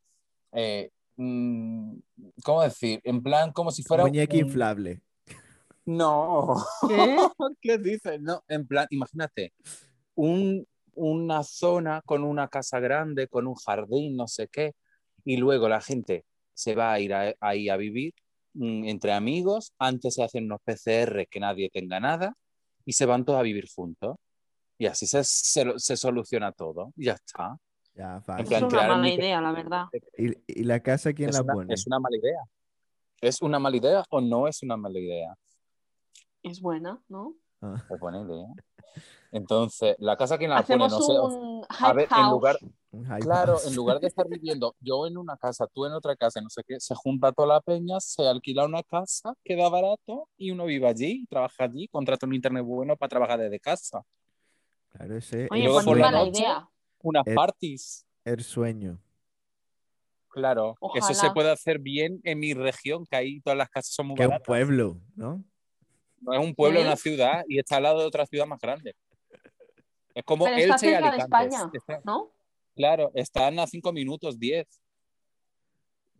eh, 0.52 0.90
¿cómo 2.44 2.62
decir? 2.62 3.00
En 3.04 3.22
plan, 3.22 3.52
como 3.52 3.70
si 3.70 3.82
fuera... 3.82 4.04
Muñeca 4.04 4.34
un- 4.36 4.40
inflable. 4.40 5.02
No, 5.84 6.54
¿Qué? 6.86 7.16
¿qué 7.62 7.78
dices? 7.78 8.20
No, 8.20 8.42
en 8.48 8.66
plan, 8.66 8.86
imagínate, 8.90 9.52
un, 10.14 10.66
una 10.94 11.42
zona 11.42 12.02
con 12.04 12.24
una 12.24 12.48
casa 12.48 12.78
grande, 12.78 13.26
con 13.28 13.46
un 13.46 13.54
jardín, 13.54 14.16
no 14.16 14.28
sé 14.28 14.48
qué, 14.48 14.72
y 15.24 15.38
luego 15.38 15.68
la 15.68 15.80
gente 15.80 16.24
se 16.54 16.74
va 16.74 16.92
a 16.92 17.00
ir 17.00 17.14
a- 17.14 17.34
ahí 17.40 17.68
a 17.68 17.76
vivir 17.76 18.12
mm, 18.54 18.84
entre 18.84 19.12
amigos, 19.12 19.72
antes 19.78 20.14
se 20.14 20.22
hacen 20.22 20.44
unos 20.44 20.60
PCR 20.62 21.26
que 21.30 21.40
nadie 21.40 21.70
tenga 21.70 22.00
nada, 22.00 22.34
y 22.84 22.92
se 22.92 23.06
van 23.06 23.24
todos 23.24 23.38
a 23.40 23.42
vivir 23.42 23.66
juntos. 23.74 24.16
Y 24.78 24.86
así 24.86 25.06
se, 25.06 25.24
se, 25.24 25.64
se 25.76 25.96
soluciona 25.96 26.52
todo, 26.52 26.92
y 26.96 27.06
ya 27.06 27.14
está. 27.14 27.56
Ya, 27.98 28.14
En 28.14 28.22
fácil. 28.22 28.52
Es 28.56 28.62
una 28.62 28.88
mala 28.88 29.08
idea, 29.08 29.40
la 29.40 29.52
verdad. 29.52 29.86
¿Y, 30.16 30.60
y 30.60 30.62
la 30.64 30.80
casa 30.80 31.12
quién 31.12 31.30
Es 31.30 31.34
la 31.36 31.42
una, 31.42 31.52
pone? 31.54 31.74
es 31.74 31.86
una 31.86 31.98
mala 31.98 32.16
idea. 32.16 32.40
¿Es 33.20 33.42
una 33.42 33.58
mala 33.58 33.76
idea 33.76 34.04
o 34.10 34.20
no 34.20 34.46
es 34.46 34.62
una 34.62 34.76
mala 34.76 34.98
idea? 35.00 35.34
Es 36.44 36.60
buena, 36.60 37.02
¿no? 37.08 37.34
Ah, 37.60 37.74
Es 37.90 37.98
buena 37.98 38.20
idea. 38.22 38.46
Entonces, 39.32 39.96
la 39.98 40.16
casa 40.16 40.38
quién 40.38 40.50
la 40.50 40.62
pone, 40.62 40.84
Hacemos 40.86 40.92
no 40.92 41.00
sé. 41.00 41.12
o- 41.18 41.26
un 41.26 41.62
A 41.68 41.74
hype 41.88 41.92
ver, 41.96 42.04
en 42.04 42.08
house. 42.10 42.30
lugar, 42.30 42.56
un 42.92 43.04
hype 43.04 43.20
claro, 43.20 43.52
house. 43.54 43.66
en 43.66 43.74
lugar 43.74 43.98
de 43.98 44.06
estar 44.06 44.26
viviendo 44.28 44.76
yo 44.80 45.06
en 45.08 45.18
una 45.18 45.36
casa, 45.36 45.66
tú 45.66 45.84
en 45.84 45.92
otra 45.92 46.14
casa, 46.14 46.40
no 46.40 46.48
sé 46.50 46.62
qué, 46.64 46.78
se 46.78 46.94
junta 46.94 47.32
toda 47.32 47.48
la 47.48 47.60
peña, 47.60 47.98
se 47.98 48.26
alquila 48.28 48.64
una 48.64 48.84
casa, 48.84 49.34
queda 49.44 49.68
barato 49.68 50.28
y 50.36 50.52
uno 50.52 50.64
vive 50.66 50.86
allí, 50.86 51.26
trabaja 51.28 51.64
allí, 51.64 51.88
contrata 51.88 52.26
un 52.26 52.34
internet 52.34 52.64
bueno 52.64 52.96
para 52.96 53.08
trabajar 53.10 53.40
desde 53.40 53.58
casa. 53.58 54.02
Claro, 54.90 55.16
ese 55.16 55.44
es 55.46 55.50
Oye, 55.50 55.64
luego 55.64 55.76
pues 55.78 55.84
por 55.86 55.96
no 55.98 56.04
la 56.04 56.10
mala 56.12 56.24
noche- 56.24 56.38
idea. 56.38 56.68
Unas 57.02 57.26
Eh, 57.26 57.34
parties, 57.34 58.06
el 58.24 58.42
sueño. 58.42 58.98
claro. 60.28 60.76
Eso 60.94 61.14
se 61.14 61.30
puede 61.30 61.50
hacer 61.50 61.78
bien 61.78 62.20
en 62.24 62.38
mi 62.38 62.54
región, 62.54 63.06
que 63.06 63.16
ahí 63.16 63.40
todas 63.40 63.56
las 63.56 63.68
casas 63.70 63.92
son 63.94 64.08
muy 64.08 64.16
Que 64.16 64.22
un 64.24 64.28
baratas. 64.30 64.46
pueblo, 64.46 65.00
¿no? 65.14 65.42
No 66.20 66.32
es 66.32 66.40
un 66.44 66.54
pueblo, 66.54 66.80
es 66.80 66.86
una 66.86 66.96
ciudad 66.96 67.44
y 67.48 67.58
está 67.58 67.76
al 67.76 67.84
lado 67.84 68.00
de 68.00 68.06
otra 68.06 68.26
ciudad 68.26 68.46
más 68.46 68.60
grande. 68.60 68.94
Es 70.14 70.24
como 70.24 70.46
Pero 70.46 70.56
está 70.56 70.74
Elche 70.74 70.86
y 70.86 70.90
cerca 70.90 70.98
de 71.02 71.08
Alicante. 71.22 71.46
España, 71.46 71.70
Está- 71.72 72.00
¿no? 72.04 72.32
claro, 72.74 73.10
están 73.14 73.58
a 73.60 73.66
cinco 73.68 73.92
minutos, 73.92 74.38
diez. 74.38 74.66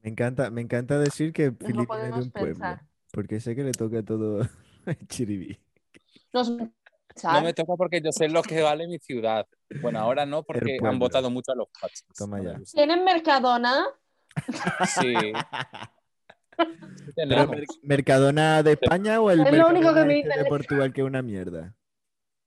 Me 0.02 0.10
encanta, 0.10 0.50
me 0.50 0.60
encanta 0.60 0.98
decir 1.00 1.32
que 1.32 1.50
Filipe 1.50 1.92
es 2.06 2.14
de 2.14 2.20
un 2.22 2.30
pueblo, 2.30 2.78
porque 3.12 3.40
sé 3.40 3.56
que 3.56 3.64
le 3.64 3.72
toca 3.72 4.04
todo 4.04 4.40
el 4.86 5.08
chiribí. 5.08 5.58
Nos 6.32 6.52
No 7.24 7.42
me 7.42 7.52
toca 7.54 7.74
porque 7.76 8.00
yo 8.00 8.12
sé 8.12 8.28
lo 8.28 8.42
que 8.42 8.62
vale 8.62 8.86
mi 8.86 8.98
ciudad. 8.98 9.46
Bueno, 9.80 9.98
ahora 10.00 10.26
no, 10.26 10.42
porque 10.42 10.78
han 10.82 10.98
votado 10.98 11.30
mucho 11.30 11.52
a 11.52 11.56
los 11.56 11.68
pachos. 11.80 12.04
Toma 12.16 12.42
ya. 12.42 12.58
¿Tienen 12.72 13.04
Mercadona? 13.04 13.86
Sí. 15.00 15.14
¿Pero 17.16 17.50
Mercadona 17.82 18.62
de 18.62 18.72
España 18.72 19.20
o 19.20 19.30
el 19.30 19.46
Es 19.46 19.52
lo 19.56 19.68
único 19.68 19.94
que 19.94 20.04
me 20.04 20.20
este 20.20 20.38
de. 20.38 20.44
Portugal 20.46 20.92
que 20.92 21.00
es 21.02 21.06
una 21.06 21.22
mierda? 21.22 21.74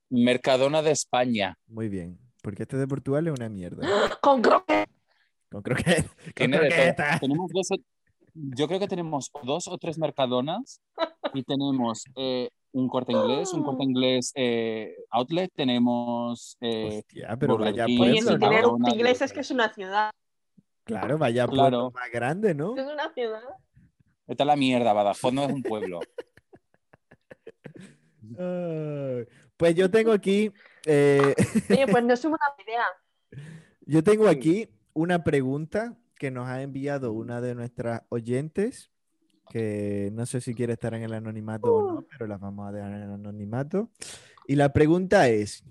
Mercadona 0.09 0.81
de 0.81 0.91
España. 0.91 1.57
Muy 1.67 1.87
bien, 1.87 2.19
porque 2.41 2.63
este 2.63 2.77
de 2.77 2.87
Portugal 2.87 3.27
es 3.27 3.33
una 3.33 3.49
mierda. 3.49 3.81
Con 4.21 4.41
croquetas. 4.41 4.87
Con 5.49 5.63
Tiene 6.35 6.59
croquetas. 6.59 7.19
Tenemos 7.21 7.49
dos, 7.53 7.71
o- 7.71 7.83
yo 8.33 8.67
creo 8.67 8.79
que 8.79 8.87
tenemos 8.87 9.31
dos 9.43 9.67
o 9.67 9.77
tres 9.77 9.97
Mercadonas 9.97 10.81
y 11.33 11.43
tenemos 11.43 12.03
eh, 12.15 12.49
un 12.73 12.87
corte 12.87 13.11
inglés, 13.11 13.53
un 13.53 13.63
corte 13.63 13.83
inglés 13.83 14.31
eh, 14.35 14.95
outlet, 15.09 15.51
tenemos 15.53 16.57
eh, 16.61 16.99
Hostia, 16.99 17.35
pero 17.37 17.57
Burger 17.57 17.73
vaya 17.73 17.85
King, 17.85 17.97
pueblo, 17.97 18.15
si 18.15 18.37
Mercadona, 18.37 18.67
un 18.67 18.89
inglés 18.89 19.21
es 19.21 19.33
que 19.33 19.39
es 19.41 19.51
una 19.51 19.73
ciudad. 19.73 20.11
Claro, 20.83 21.17
vaya 21.17 21.47
Claro. 21.47 21.69
pueblo 21.69 21.91
más 21.91 22.11
grande, 22.11 22.53
¿no? 22.55 22.75
Es 22.75 22.85
una 22.85 23.13
ciudad. 23.13 23.41
Esta 24.27 24.43
es 24.43 24.47
la 24.47 24.55
mierda, 24.55 24.93
Badajoz 24.93 25.33
no 25.33 25.43
es 25.43 25.51
un 25.51 25.63
pueblo. 25.63 25.99
Pues 29.57 29.75
yo 29.75 29.91
tengo 29.91 30.11
aquí, 30.11 30.51
eh, 30.85 31.35
Oye, 31.69 31.87
pues 31.87 32.03
no 32.03 32.13
es 32.13 32.25
una 32.25 32.37
idea. 32.65 32.85
yo 33.81 34.03
tengo 34.03 34.27
aquí 34.27 34.69
una 34.93 35.23
pregunta 35.23 35.97
que 36.15 36.31
nos 36.31 36.47
ha 36.47 36.61
enviado 36.61 37.13
una 37.13 37.41
de 37.41 37.55
nuestras 37.55 38.03
oyentes, 38.09 38.90
que 39.49 40.09
no 40.13 40.25
sé 40.25 40.41
si 40.41 40.53
quiere 40.53 40.73
estar 40.73 40.93
en 40.93 41.03
el 41.03 41.13
anonimato 41.13 41.73
o 41.73 41.81
no, 41.95 42.05
pero 42.09 42.27
las 42.27 42.39
vamos 42.39 42.67
a 42.67 42.71
dejar 42.71 42.91
en 42.93 43.01
el 43.03 43.11
anonimato. 43.11 43.89
Y 44.47 44.55
la 44.55 44.71
pregunta 44.71 45.27
es, 45.29 45.63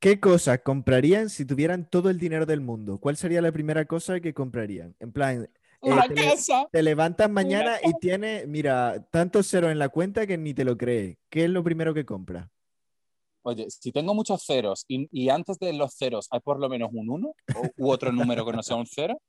¿qué 0.00 0.18
cosas 0.20 0.60
comprarían 0.62 1.30
si 1.30 1.44
tuvieran 1.44 1.88
todo 1.88 2.10
el 2.10 2.18
dinero 2.18 2.46
del 2.46 2.60
mundo? 2.60 2.98
¿Cuál 2.98 3.16
sería 3.16 3.40
la 3.42 3.52
primera 3.52 3.84
cosa 3.84 4.20
que 4.20 4.34
comprarían? 4.34 4.94
En 4.98 5.12
plan, 5.12 5.48
eh, 5.82 5.90
te, 6.08 6.16
le- 6.16 6.24
casa. 6.24 6.68
te 6.72 6.82
levantas 6.82 7.30
mañana 7.30 7.76
y 7.82 7.94
tienes, 7.94 8.48
mira, 8.48 9.06
tantos 9.10 9.46
ceros 9.48 9.70
en 9.70 9.78
la 9.78 9.88
cuenta 9.88 10.26
que 10.26 10.36
ni 10.38 10.54
te 10.54 10.64
lo 10.64 10.76
crees. 10.76 11.16
¿Qué 11.30 11.44
es 11.44 11.50
lo 11.50 11.62
primero 11.62 11.94
que 11.94 12.04
compras? 12.04 12.48
Oye, 13.42 13.70
si 13.70 13.92
tengo 13.92 14.12
muchos 14.12 14.44
ceros 14.44 14.84
y, 14.88 15.08
y 15.12 15.28
antes 15.28 15.60
de 15.60 15.72
los 15.72 15.94
ceros 15.94 16.26
hay 16.32 16.40
por 16.40 16.58
lo 16.58 16.68
menos 16.68 16.90
un 16.92 17.08
1 17.08 17.32
u 17.76 17.90
otro 17.90 18.10
número 18.10 18.44
que 18.44 18.52
no 18.52 18.60
sea 18.60 18.74
un 18.74 18.86
cero, 18.86 19.22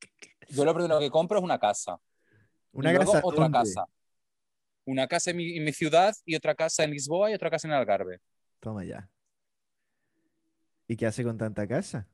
yo 0.49 0.65
lo 0.65 0.73
primero 0.73 0.99
que 0.99 1.11
compro 1.11 1.37
es 1.37 1.43
una 1.43 1.59
casa. 1.59 1.99
Una 2.71 2.91
y 2.91 2.95
luego 2.95 3.11
casa 3.13 3.25
otra 3.25 3.43
¿dónde? 3.43 3.57
casa. 3.59 3.85
Una 4.85 5.07
casa 5.07 5.31
en 5.31 5.37
mi, 5.37 5.57
en 5.57 5.63
mi 5.63 5.73
ciudad 5.73 6.13
y 6.25 6.35
otra 6.35 6.55
casa 6.55 6.83
en 6.83 6.91
Lisboa 6.91 7.31
y 7.31 7.33
otra 7.33 7.49
casa 7.49 7.67
en 7.67 7.73
Algarve. 7.73 8.19
Toma 8.59 8.83
ya. 8.85 9.09
¿Y 10.87 10.95
qué 10.95 11.05
hace 11.05 11.23
con 11.23 11.37
tanta 11.37 11.67
casa? 11.67 12.07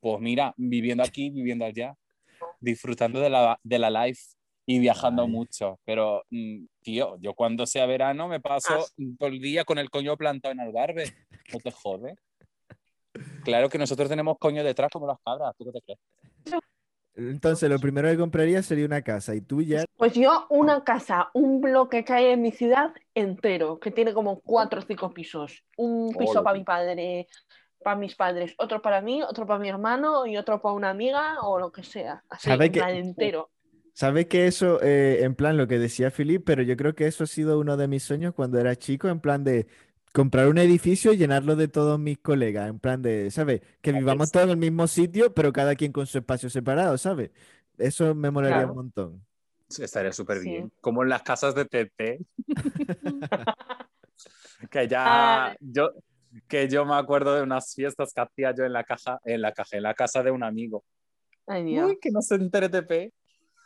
Pues 0.00 0.20
mira, 0.20 0.54
viviendo 0.56 1.02
aquí, 1.02 1.28
viviendo 1.28 1.66
allá, 1.66 1.94
disfrutando 2.58 3.20
de 3.20 3.28
la, 3.28 3.60
de 3.62 3.78
la 3.78 3.90
life 3.90 4.22
y 4.64 4.78
viajando 4.78 5.24
Ay. 5.24 5.28
mucho. 5.28 5.78
Pero, 5.84 6.22
mm, 6.30 6.64
tío, 6.80 7.18
yo 7.20 7.34
cuando 7.34 7.66
sea 7.66 7.84
verano 7.84 8.28
me 8.28 8.40
paso 8.40 8.86
todo 9.18 9.28
el 9.28 9.40
día 9.40 9.64
con 9.64 9.78
el 9.78 9.90
coño 9.90 10.16
plantado 10.16 10.52
en 10.52 10.60
Algarve. 10.60 11.04
No 11.52 11.58
te 11.58 11.70
jode. 11.72 12.14
Claro 13.44 13.68
que 13.68 13.78
nosotros 13.78 14.08
tenemos 14.08 14.38
coño 14.38 14.64
detrás 14.64 14.90
como 14.90 15.06
las 15.06 15.18
cabras. 15.22 15.54
¿Tú 15.58 15.64
qué 15.66 15.72
te 15.72 15.82
crees? 15.82 16.60
Entonces, 17.28 17.68
lo 17.68 17.78
primero 17.78 18.08
que 18.08 18.16
compraría 18.16 18.62
sería 18.62 18.86
una 18.86 19.02
casa. 19.02 19.34
¿Y 19.34 19.40
tú 19.40 19.60
ya? 19.62 19.84
Pues 19.96 20.14
yo 20.14 20.46
una 20.48 20.82
casa, 20.84 21.28
un 21.34 21.60
bloque 21.60 22.04
que 22.04 22.12
hay 22.12 22.26
en 22.26 22.42
mi 22.42 22.52
ciudad 22.52 22.92
entero, 23.14 23.78
que 23.78 23.90
tiene 23.90 24.14
como 24.14 24.40
cuatro 24.40 24.80
o 24.80 24.84
cinco 24.86 25.12
pisos. 25.12 25.62
Un 25.76 26.14
piso 26.14 26.42
para 26.42 26.58
mi 26.58 26.64
padre, 26.64 27.26
para 27.82 27.96
mis 27.96 28.14
padres, 28.14 28.54
otro 28.58 28.80
para 28.80 29.00
mí, 29.00 29.22
otro 29.22 29.46
para 29.46 29.58
mi 29.58 29.68
hermano 29.68 30.26
y 30.26 30.36
otro 30.36 30.60
para 30.60 30.74
una 30.74 30.90
amiga 30.90 31.40
o 31.42 31.58
lo 31.58 31.70
que 31.70 31.82
sea. 31.82 32.24
Así, 32.28 32.48
¿Sabe 32.48 32.70
que- 32.72 32.80
entero. 32.80 33.50
¿Sabes 33.92 34.26
que 34.26 34.46
eso, 34.46 34.80
eh, 34.82 35.24
en 35.24 35.34
plan, 35.34 35.58
lo 35.58 35.66
que 35.66 35.78
decía 35.78 36.10
Filip, 36.10 36.44
pero 36.46 36.62
yo 36.62 36.76
creo 36.76 36.94
que 36.94 37.06
eso 37.06 37.24
ha 37.24 37.26
sido 37.26 37.58
uno 37.58 37.76
de 37.76 37.88
mis 37.88 38.02
sueños 38.02 38.32
cuando 38.34 38.58
era 38.58 38.74
chico, 38.76 39.08
en 39.08 39.20
plan 39.20 39.44
de 39.44 39.66
comprar 40.12 40.48
un 40.48 40.58
edificio 40.58 41.12
y 41.12 41.16
llenarlo 41.16 41.56
de 41.56 41.68
todos 41.68 41.98
mis 41.98 42.18
colegas, 42.18 42.68
en 42.68 42.78
plan 42.78 43.00
de, 43.02 43.30
¿sabes? 43.30 43.60
Que 43.80 43.92
vivamos 43.92 44.30
todos 44.32 44.44
en 44.44 44.50
el 44.50 44.56
mismo 44.56 44.86
sitio, 44.86 45.32
pero 45.34 45.52
cada 45.52 45.74
quien 45.76 45.92
con 45.92 46.06
su 46.06 46.18
espacio 46.18 46.50
separado, 46.50 46.98
¿sabes? 46.98 47.30
Eso 47.78 48.14
me 48.14 48.30
molaría 48.30 48.58
Claro. 48.58 48.70
un 48.72 48.76
montón. 48.76 49.24
Estaría 49.78 50.12
súper 50.12 50.38
Sí. 50.38 50.50
bien. 50.50 50.72
Como 50.80 51.02
en 51.02 51.08
las 51.10 51.22
casas 51.22 51.54
de 51.54 51.64
TT. 51.64 52.18
que 54.70 54.88
ya 54.88 55.46
Ay. 55.46 55.56
yo 55.60 55.90
que 56.48 56.68
yo 56.68 56.84
me 56.84 56.94
acuerdo 56.94 57.34
de 57.34 57.42
unas 57.42 57.74
fiestas 57.74 58.12
que 58.14 58.20
hacía 58.20 58.54
yo 58.54 58.64
en 58.64 58.72
la 58.72 58.84
caja, 58.84 59.20
en 59.24 59.40
la 59.42 59.52
caja, 59.52 59.76
en 59.76 59.82
la 59.82 59.94
casa 59.94 60.22
de 60.22 60.30
un 60.30 60.44
amigo. 60.44 60.84
Ay, 61.46 61.64
Dios. 61.64 61.88
Uy, 61.90 61.98
que 62.00 62.10
no 62.12 62.22
se 62.22 62.36
entere 62.36 62.68
TP. 62.68 63.12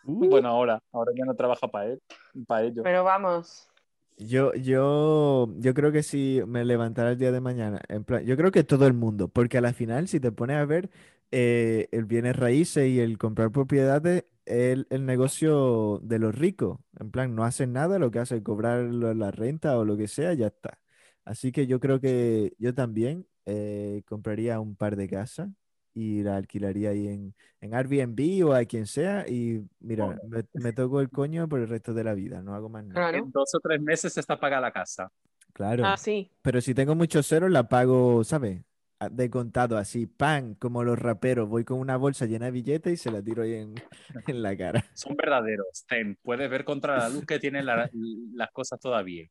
Uh. 0.05 0.29
Bueno, 0.31 0.49
ahora, 0.49 0.81
ahora 0.93 1.13
ya 1.15 1.27
no 1.27 1.35
trabaja 1.35 1.69
para 1.69 1.87
él, 1.93 2.01
para 2.47 2.63
ello. 2.65 2.83
Pero 2.83 3.05
vamos. 3.05 3.69
Yo, 4.17 4.55
yo, 4.55 5.49
yo 5.59 5.75
creo 5.75 5.91
que 5.91 6.05
si 6.05 6.41
me 6.47 6.65
levantara 6.65 7.11
el 7.13 7.19
día 7.19 7.33
de 7.33 7.41
mañana, 7.41 7.81
en 7.89 8.05
plan, 8.05 8.25
yo 8.25 8.37
creo 8.37 8.53
que 8.53 8.63
todo 8.63 8.87
el 8.87 8.93
mundo, 8.95 9.27
porque 9.29 9.59
a 9.59 9.61
la 9.61 9.73
final, 9.73 10.07
si 10.07 10.21
te 10.21 10.31
pones 10.31 10.57
a 10.57 10.65
ver, 10.65 10.89
eh, 11.33 11.89
el 11.91 12.05
bienes 12.05 12.37
raíces 12.37 12.89
y 12.89 13.01
el 13.01 13.19
comprar 13.19 13.51
propiedades 13.51 14.25
es 14.45 14.73
el, 14.75 14.87
el 14.91 15.05
negocio 15.05 15.99
de 16.05 16.21
los 16.21 16.33
ricos. 16.35 16.79
En 17.01 17.11
plan, 17.11 17.35
no 17.35 17.43
hacen 17.45 17.73
nada, 17.73 17.99
lo 17.99 18.13
que 18.13 18.21
hacen 18.21 18.39
es 18.39 18.45
cobrar 18.45 18.85
la 18.85 19.31
renta 19.33 19.77
o 19.79 19.85
lo 19.85 19.97
que 19.97 20.07
sea, 20.07 20.33
ya 20.35 20.47
está. 20.47 20.79
Así 21.25 21.51
que 21.51 21.67
yo 21.67 21.81
creo 21.81 21.99
que 22.01 22.55
yo 22.59 22.73
también 22.75 23.27
eh, 23.47 24.03
compraría 24.07 24.61
un 24.61 24.77
par 24.77 24.95
de 24.97 25.09
casas 25.09 25.49
y 25.95 26.23
la 26.23 26.37
alquilaría 26.37 26.91
ahí 26.91 27.07
en, 27.09 27.35
en 27.61 27.75
Airbnb 27.75 28.47
o 28.49 28.53
a 28.53 28.65
quien 28.65 28.87
sea 28.87 29.27
y 29.29 29.63
mira, 29.81 30.19
me, 30.29 30.45
me 30.55 30.73
toco 30.73 31.01
el 31.01 31.09
coño 31.09 31.49
por 31.49 31.61
el 31.61 31.69
resto 31.69 31.95
de 31.95 32.05
la 32.05 32.15
vida, 32.15 32.43
no 32.43 32.55
hago 32.55 32.69
más 32.69 32.85
nada. 32.85 32.95
Claro. 33.11 33.19
En 33.25 33.31
dos 33.31 33.55
o 33.55 33.61
tres 33.61 33.81
meses 33.81 34.17
está 34.19 34.39
paga 34.39 34.61
la 34.61 34.73
casa. 34.73 35.11
Claro. 35.53 35.85
Ah, 35.87 35.97
sí. 35.97 36.31
Pero 36.43 36.61
si 36.61 36.75
tengo 36.75 36.95
muchos 36.97 37.29
ceros, 37.29 37.51
la 37.51 37.69
pago, 37.69 38.25
¿sabes? 38.25 38.63
A- 38.99 39.09
De 39.09 39.31
contado, 39.31 39.79
así, 39.79 40.07
pan, 40.07 40.55
como 40.57 40.83
los 40.83 40.99
raperos. 40.99 41.49
Voy 41.49 41.65
con 41.65 41.79
una 41.79 41.97
bolsa 41.97 42.27
llena 42.27 42.47
de 42.47 42.51
billetes 42.53 42.93
y 42.95 42.97
se 42.97 43.11
la 43.13 43.23
tiro 43.23 43.45
ahí 43.45 43.55
en, 43.55 43.75
en 44.27 44.43
la 44.43 44.57
cara. 44.57 44.85
Son 44.95 45.15
verdaderos. 45.17 45.85
Ten, 45.89 46.19
puedes 46.23 46.51
ver 46.51 46.65
contra 46.65 46.99
la 46.99 47.09
luz 47.09 47.25
que 47.25 47.39
tienen 47.39 47.67
la- 47.67 47.89
las 48.35 48.51
cosas 48.51 48.81
todavía. 48.81 49.29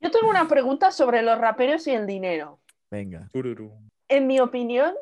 Yo 0.00 0.10
tengo 0.12 0.30
una 0.30 0.46
pregunta 0.46 0.92
sobre 0.92 1.22
los 1.22 1.38
raperos 1.38 1.84
y 1.88 1.90
el 1.90 2.06
dinero. 2.06 2.60
Venga. 2.88 3.28
En 4.08 4.26
mi 4.28 4.38
opinión, 4.38 4.92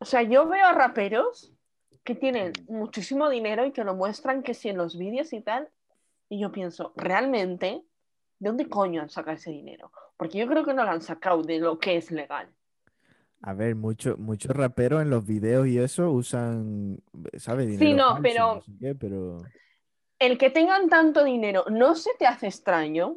o 0.00 0.04
sea, 0.04 0.22
yo 0.22 0.46
veo 0.48 0.66
a 0.66 0.72
raperos 0.72 1.52
que 2.02 2.14
tienen 2.14 2.52
muchísimo 2.68 3.28
dinero 3.30 3.64
y 3.64 3.72
que 3.72 3.84
lo 3.84 3.94
muestran 3.94 4.42
que 4.42 4.54
si 4.54 4.68
en 4.68 4.76
los 4.76 4.98
vídeos 4.98 5.32
y 5.32 5.40
tal, 5.40 5.68
y 6.28 6.38
yo 6.40 6.52
pienso, 6.52 6.92
¿realmente 6.96 7.82
de 8.38 8.48
dónde 8.48 8.68
coño 8.68 9.00
han 9.02 9.08
sacado 9.10 9.36
ese 9.36 9.50
dinero? 9.50 9.90
Porque 10.16 10.38
yo 10.38 10.46
creo 10.46 10.64
que 10.64 10.74
no 10.74 10.84
lo 10.84 10.90
han 10.90 11.00
sacado 11.02 11.42
de 11.42 11.58
lo 11.58 11.78
que 11.78 11.96
es 11.96 12.10
legal. 12.10 12.48
A 13.42 13.52
ver, 13.54 13.74
mucho- 13.74 14.16
muchos 14.18 14.54
raperos 14.56 15.02
en 15.02 15.10
los 15.10 15.26
videos 15.26 15.66
y 15.66 15.78
eso 15.78 16.10
usan, 16.10 16.98
¿sabes? 17.36 17.66
Sí, 17.66 17.76
Dinero 17.76 17.96
no, 17.96 18.08
falso, 18.10 18.22
pero- 18.22 18.54
no 18.56 18.60
sé 18.62 18.72
qué, 18.80 18.94
pero... 18.94 19.42
El 20.18 20.38
que 20.38 20.48
tengan 20.50 20.88
tanto 20.88 21.24
dinero, 21.24 21.64
¿no 21.70 21.94
se 21.94 22.10
te 22.18 22.26
hace 22.26 22.46
extraño 22.46 23.16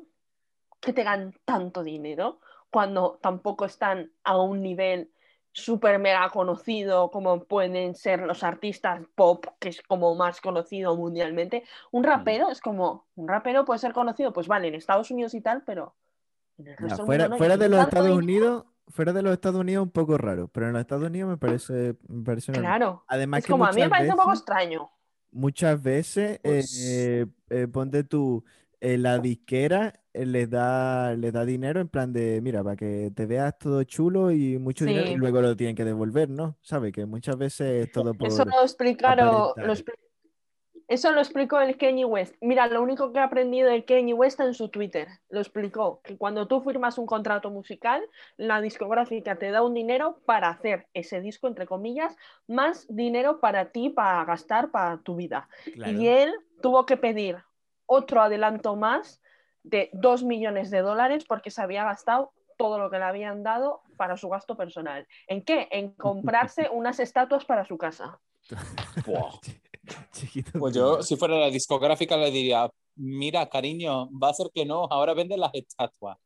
que 0.81 0.93
tengan 0.93 1.33
tanto 1.45 1.83
dinero 1.83 2.39
cuando 2.71 3.19
tampoco 3.21 3.65
están 3.65 4.11
a 4.23 4.41
un 4.41 4.61
nivel 4.61 5.11
súper 5.51 5.97
mega 5.99 6.29
conocido 6.29 7.09
como 7.11 7.43
pueden 7.45 7.95
ser 7.95 8.21
los 8.21 8.43
artistas 8.43 9.01
pop, 9.15 9.45
que 9.59 9.69
es 9.69 9.81
como 9.81 10.13
más 10.15 10.39
conocido 10.41 10.95
mundialmente? 10.95 11.63
Un 11.91 12.03
rapero 12.03 12.49
es 12.49 12.61
como, 12.61 13.07
un 13.15 13.27
rapero 13.27 13.65
puede 13.65 13.79
ser 13.79 13.93
conocido, 13.93 14.33
pues 14.33 14.47
vale, 14.47 14.67
en 14.67 14.75
Estados 14.75 15.09
Unidos 15.11 15.33
y 15.33 15.41
tal, 15.41 15.63
pero 15.65 15.95
en 16.57 16.67
el 16.67 16.77
resto 16.77 17.05
fuera, 17.05 17.23
mundo 17.25 17.29
no. 17.29 17.35
Y 17.35 17.37
fuera 17.39 17.57
de 17.57 17.69
los 17.69 17.81
Estados 17.81 18.17
Unidos, 18.17 18.65
fuera 18.89 19.13
de 19.13 19.21
los 19.21 19.33
Estados 19.33 19.59
Unidos 19.59 19.83
un 19.83 19.91
poco 19.91 20.17
raro, 20.17 20.47
pero 20.47 20.67
en 20.67 20.73
los 20.73 20.81
Estados 20.81 21.05
Unidos 21.05 21.29
me 21.29 21.37
parece, 21.37 21.95
me 22.07 22.23
parece. 22.23 22.51
Claro. 22.51 23.03
Además 23.07 23.39
Es 23.39 23.45
que 23.45 23.51
como 23.51 23.65
a 23.65 23.71
mí 23.71 23.81
me 23.81 23.89
parece 23.89 24.11
un 24.11 24.17
poco 24.17 24.33
extraño. 24.33 24.89
muchas 25.31 25.81
veces, 25.81 26.39
Pues- 26.43 26.79
eh, 26.87 27.25
eh, 27.49 27.67
ponte 27.67 28.03
tú, 28.03 28.43
eh, 28.79 28.97
la 28.97 29.19
disquera 29.19 30.01
eh, 30.13 30.25
les 30.25 30.49
da, 30.49 31.13
les 31.15 31.33
da 31.33 31.45
dinero 31.45 31.79
en 31.79 31.87
plan 31.87 32.13
de, 32.13 32.41
mira, 32.41 32.63
para 32.63 32.75
que 32.75 33.11
te 33.15 33.25
veas 33.25 33.57
todo 33.57 33.83
chulo 33.83 34.31
y 34.31 34.57
mucho 34.57 34.85
dinero 34.85 35.11
y 35.11 35.15
luego 35.15 35.41
lo 35.41 35.55
tienen 35.55 35.75
que 35.75 35.85
devolver, 35.85 36.29
¿no? 36.29 36.57
¿Sabes? 36.61 36.93
Que 36.93 37.05
muchas 37.05 37.37
veces 37.37 37.87
es 37.87 37.91
todo 37.91 38.13
por... 38.13 38.27
Eso 38.27 38.45
lo 38.45 38.61
explicaron, 38.61 39.53
lo 39.55 39.73
eso 40.87 41.11
lo 41.11 41.19
explicó 41.19 41.59
el 41.59 41.77
Kanye 41.77 42.05
West. 42.05 42.35
Mira, 42.39 42.67
lo 42.67 42.81
único 42.81 43.11
que 43.11 43.19
he 43.19 43.21
aprendido 43.21 43.69
de 43.69 43.83
Kanye 43.83 44.13
West 44.13 44.39
en 44.39 44.53
su 44.53 44.69
Twitter, 44.69 45.09
lo 45.29 45.41
explicó, 45.41 45.99
que 46.01 46.17
cuando 46.17 46.47
tú 46.47 46.61
firmas 46.61 46.97
un 46.97 47.05
contrato 47.05 47.49
musical, 47.49 48.01
la 48.37 48.61
discográfica 48.61 49.35
te 49.35 49.51
da 49.51 49.63
un 49.63 49.73
dinero 49.73 50.21
para 50.25 50.47
hacer 50.47 50.87
ese 50.93 51.19
disco, 51.19 51.47
entre 51.47 51.65
comillas, 51.65 52.15
más 52.47 52.87
dinero 52.87 53.41
para 53.41 53.71
ti, 53.71 53.89
para 53.89 54.23
gastar 54.23 54.71
para 54.71 54.99
tu 54.99 55.17
vida. 55.17 55.49
Claro. 55.73 55.91
Y 55.91 56.07
él 56.07 56.33
tuvo 56.61 56.85
que 56.85 56.95
pedir 56.95 57.37
otro 57.87 58.21
adelanto 58.21 58.75
más 58.75 59.21
de 59.63 59.89
2 59.93 60.23
millones 60.23 60.69
de 60.69 60.81
dólares 60.81 61.25
porque 61.25 61.51
se 61.51 61.61
había 61.61 61.83
gastado 61.83 62.31
todo 62.57 62.79
lo 62.79 62.89
que 62.89 62.97
le 62.97 63.05
habían 63.05 63.43
dado 63.43 63.81
para 63.97 64.17
su 64.17 64.29
gasto 64.29 64.55
personal. 64.55 65.07
¿En 65.27 65.43
qué? 65.43 65.67
En 65.71 65.91
comprarse 65.91 66.69
unas 66.71 66.99
estatuas 66.99 67.45
para 67.45 67.65
su 67.65 67.77
casa. 67.77 68.19
Pues 70.59 70.75
yo, 70.75 71.01
si 71.01 71.15
fuera 71.15 71.37
la 71.37 71.49
discográfica, 71.49 72.17
le 72.17 72.29
diría, 72.29 72.69
mira, 72.97 73.47
cariño, 73.47 74.09
va 74.11 74.31
a 74.31 74.33
ser 74.33 74.47
que 74.53 74.65
no, 74.65 74.85
ahora 74.89 75.13
venden 75.13 75.39
las 75.39 75.53
estatuas. 75.53 76.17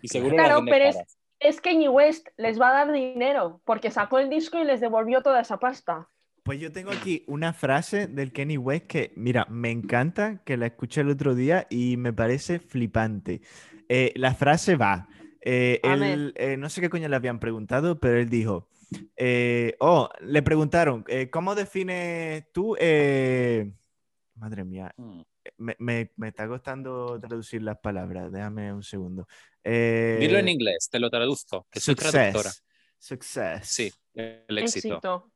Y 0.00 0.06
seguro 0.06 0.36
Claro, 0.36 0.60
pero 0.64 0.84
es-. 0.84 1.18
Es 1.40 1.62
Kanye 1.62 1.88
West 1.88 2.28
les 2.36 2.60
va 2.60 2.68
a 2.68 2.84
dar 2.84 2.92
dinero 2.92 3.62
porque 3.64 3.90
sacó 3.90 4.18
el 4.18 4.28
disco 4.28 4.58
y 4.58 4.64
les 4.64 4.80
devolvió 4.80 5.22
toda 5.22 5.40
esa 5.40 5.58
pasta. 5.58 6.10
Pues 6.42 6.58
yo 6.60 6.72
tengo 6.72 6.90
aquí 6.90 7.22
una 7.26 7.52
frase 7.52 8.06
del 8.06 8.32
Kenny 8.32 8.56
West 8.56 8.86
que, 8.86 9.12
mira, 9.16 9.46
me 9.50 9.70
encanta, 9.70 10.42
que 10.44 10.56
la 10.56 10.66
escuché 10.66 11.02
el 11.02 11.10
otro 11.10 11.34
día 11.34 11.66
y 11.70 11.96
me 11.96 12.12
parece 12.12 12.58
flipante. 12.58 13.40
Eh, 13.88 14.12
la 14.16 14.34
frase 14.34 14.76
va, 14.76 15.08
eh, 15.42 15.80
él, 15.82 16.32
eh, 16.36 16.56
no 16.56 16.68
sé 16.70 16.80
qué 16.80 16.88
coño 16.88 17.08
le 17.08 17.16
habían 17.16 17.40
preguntado, 17.40 18.00
pero 18.00 18.18
él 18.18 18.28
dijo, 18.30 18.68
eh, 19.16 19.76
oh, 19.80 20.08
le 20.20 20.42
preguntaron, 20.42 21.04
eh, 21.08 21.28
¿cómo 21.30 21.54
defines 21.54 22.50
tú? 22.52 22.76
eh, 22.80 23.70
Madre 24.36 24.64
mía, 24.64 24.94
Mm. 24.96 25.20
me, 25.58 25.76
me- 25.78 26.10
me 26.16 26.28
está 26.28 26.48
costando 26.48 27.20
traducir 27.20 27.62
las 27.62 27.78
palabras, 27.78 28.32
déjame 28.32 28.72
un 28.72 28.82
segundo. 28.82 29.26
Eh, 29.62 30.16
Dilo 30.20 30.38
en 30.38 30.48
inglés, 30.48 30.88
te 30.90 30.98
lo 30.98 31.10
traduzco, 31.10 31.66
que 31.70 31.80
soy 31.80 31.94
traductora. 31.94 32.50
Success. 32.50 32.64
Success. 32.98 33.66
Sí, 33.68 33.92
el 34.14 34.58
éxito. 34.58 34.94
Éxito. 34.94 35.29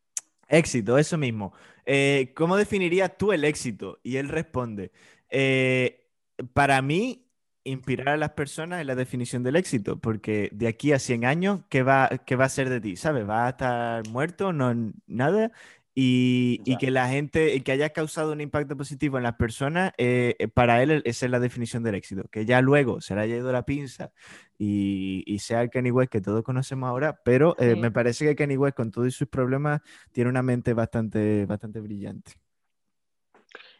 Éxito, 0.54 0.98
eso 0.98 1.18
mismo. 1.18 1.52
Eh, 1.86 2.32
¿cómo 2.36 2.56
definirías 2.56 3.16
tú 3.18 3.32
el 3.32 3.44
éxito? 3.44 3.98
Y 4.02 4.16
él 4.16 4.28
responde, 4.28 4.92
eh, 5.30 6.06
para 6.52 6.80
mí, 6.82 7.26
inspirar 7.64 8.08
a 8.10 8.16
las 8.16 8.30
personas 8.32 8.80
es 8.80 8.86
la 8.86 8.94
definición 8.94 9.42
del 9.42 9.56
éxito, 9.56 9.98
porque 10.00 10.50
de 10.52 10.68
aquí 10.68 10.92
a 10.92 10.98
100 10.98 11.24
años, 11.24 11.60
¿qué 11.68 11.82
va, 11.82 12.08
qué 12.26 12.36
va 12.36 12.44
a 12.44 12.48
ser 12.48 12.68
de 12.70 12.80
ti? 12.80 12.96
¿Sabes? 12.96 13.26
¿Vas 13.26 13.46
a 13.46 13.48
estar 13.50 14.08
muerto? 14.08 14.52
No, 14.52 14.72
nada. 15.06 15.50
Y, 15.96 16.76
que 16.78 16.90
la 16.90 17.08
gente, 17.08 17.62
que 17.62 17.70
haya 17.72 17.90
causado 17.90 18.32
un 18.32 18.40
impacto 18.40 18.76
positivo 18.76 19.16
en 19.16 19.22
las 19.22 19.36
personas, 19.36 19.92
eh, 19.96 20.34
eh, 20.40 20.48
para 20.48 20.82
él 20.82 21.02
esa 21.04 21.26
es 21.26 21.30
la 21.30 21.38
definición 21.38 21.84
del 21.84 21.94
éxito. 21.94 22.24
Que 22.32 22.44
ya 22.44 22.60
luego 22.60 23.00
se 23.00 23.14
le 23.14 23.20
haya 23.20 23.36
ido 23.36 23.52
la 23.52 23.64
pinza 23.64 24.12
y, 24.58 25.22
y 25.26 25.38
sea 25.38 25.62
el 25.62 25.70
Kanye 25.70 25.92
West 25.92 26.10
que 26.10 26.20
todos 26.20 26.42
conocemos 26.42 26.88
ahora, 26.88 27.20
pero 27.24 27.54
eh, 27.58 27.74
Sí. 27.74 27.80
me 27.80 27.92
parece 27.92 28.24
que 28.24 28.34
Kanye 28.34 28.58
West 28.58 28.76
con 28.76 28.90
todos 28.90 29.14
sus 29.14 29.28
problemas 29.28 29.82
tiene 30.10 30.30
una 30.30 30.42
mente 30.42 30.74
bastante, 30.74 31.46
bastante 31.46 31.80
brillante. 31.80 32.32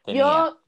Yo, 0.07 0.61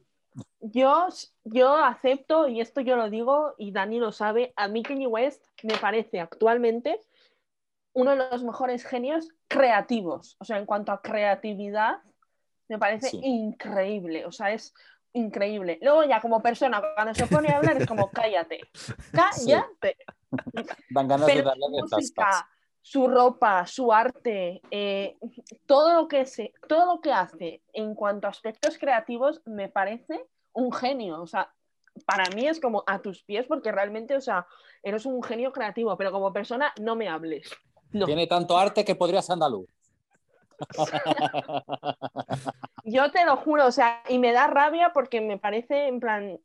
yo, 0.61 1.07
yo 1.45 1.77
acepto, 1.77 2.49
y 2.49 2.61
esto 2.61 2.81
yo 2.81 2.97
lo 2.97 3.09
digo, 3.09 3.55
y 3.59 3.71
Dani 3.71 4.01
lo 4.01 4.11
sabe, 4.11 4.53
a 4.57 4.67
mí 4.67 4.83
Kanye 4.83 5.07
West 5.07 5.45
me 5.63 5.77
parece 5.77 6.19
actualmente 6.19 6.99
uno 7.97 8.11
de 8.11 8.29
los 8.31 8.45
mejores 8.45 8.85
genios 8.85 9.31
creativos. 9.49 10.37
O 10.39 10.45
sea, 10.45 10.59
en 10.59 10.67
cuanto 10.67 10.93
a 10.93 11.01
creatividad, 11.01 11.97
me 12.69 12.79
parece 12.79 13.09
Sí. 13.09 13.21
increíble. 13.23 14.27
O 14.27 14.33
sea, 14.33 14.53
es 14.53 14.75
increíble. 15.15 15.79
Luego 15.81 16.05
ya 16.05 16.21
como 16.21 16.43
persona, 16.43 16.83
cuando 16.95 17.15
se 17.15 17.27
pone 17.27 17.49
a 17.49 17.57
hablar 17.57 17.79
es 17.79 17.87
como 17.87 18.11
cállate, 18.13 18.61
cállate. 19.13 19.97
Dan 20.91 21.09
ganas 21.09 21.27
de 21.27 21.33
Pero 21.33 21.45
darle 21.49 21.67
de 21.73 21.83
música, 21.83 22.47
su 22.83 23.09
ropa, 23.09 23.67
su 23.67 23.91
arte, 23.91 24.61
eh, 24.71 25.17
todo, 25.65 25.95
lo 25.95 26.07
que 26.07 26.27
se, 26.27 26.53
todo 26.69 26.85
lo 26.97 27.01
que 27.01 27.13
hace 27.13 27.63
en 27.73 27.95
cuanto 27.95 28.27
a 28.27 28.31
aspectos 28.31 28.77
creativos 28.77 29.41
me 29.47 29.71
parece 29.71 30.27
un 30.53 30.71
genio. 30.71 31.23
O 31.23 31.27
sea, 31.27 31.51
para 32.05 32.29
mí 32.35 32.47
es 32.47 32.61
como 32.61 32.85
a 32.87 33.01
tus 33.01 33.23
pies 33.23 33.47
porque 33.47 33.73
realmente, 33.73 34.15
o 34.15 34.21
sea, 34.21 34.47
eres 34.83 35.07
un 35.07 35.23
genio 35.23 35.51
creativo, 35.51 35.97
pero 35.97 36.13
como 36.13 36.31
persona 36.31 36.75
no 36.79 36.95
me 36.95 37.09
hables. 37.09 37.51
No. 37.97 38.05
Tiene 38.07 38.27
tanto 38.27 38.59
arte 38.59 38.85
que 38.85 38.95
podría 38.95 39.23
ser 39.23 39.35
andaluz. 39.35 39.67
Yo 42.85 43.11
te 43.11 43.25
lo 43.25 43.37
juro, 43.37 43.67
o 43.67 43.73
sea, 43.73 44.03
y 44.09 44.19
me 44.19 44.33
da 44.33 44.47
rabia 44.47 44.91
porque 44.93 45.21
me 45.21 45.39
parece, 45.39 45.89
en 45.89 46.01
plan, 46.01 46.39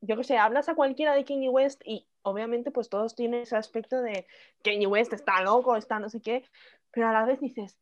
yo 0.00 0.16
qué 0.16 0.24
sé, 0.24 0.38
hablas 0.38 0.68
a 0.68 0.74
cualquiera 0.74 1.14
de 1.14 1.24
Kanye 1.24 1.48
West 1.48 1.80
y 1.84 2.06
obviamente 2.22 2.70
pues 2.70 2.88
todos 2.88 3.14
tienen 3.14 3.42
ese 3.42 3.56
aspecto 3.56 4.00
de 4.02 4.26
Kanye 4.62 4.86
West 4.86 5.12
está 5.12 5.42
loco, 5.42 5.76
está 5.76 5.98
no 5.98 6.08
sé 6.08 6.20
qué, 6.20 6.44
pero 6.92 7.08
a 7.08 7.12
la 7.12 7.24
vez 7.24 7.40
dices, 7.40 7.76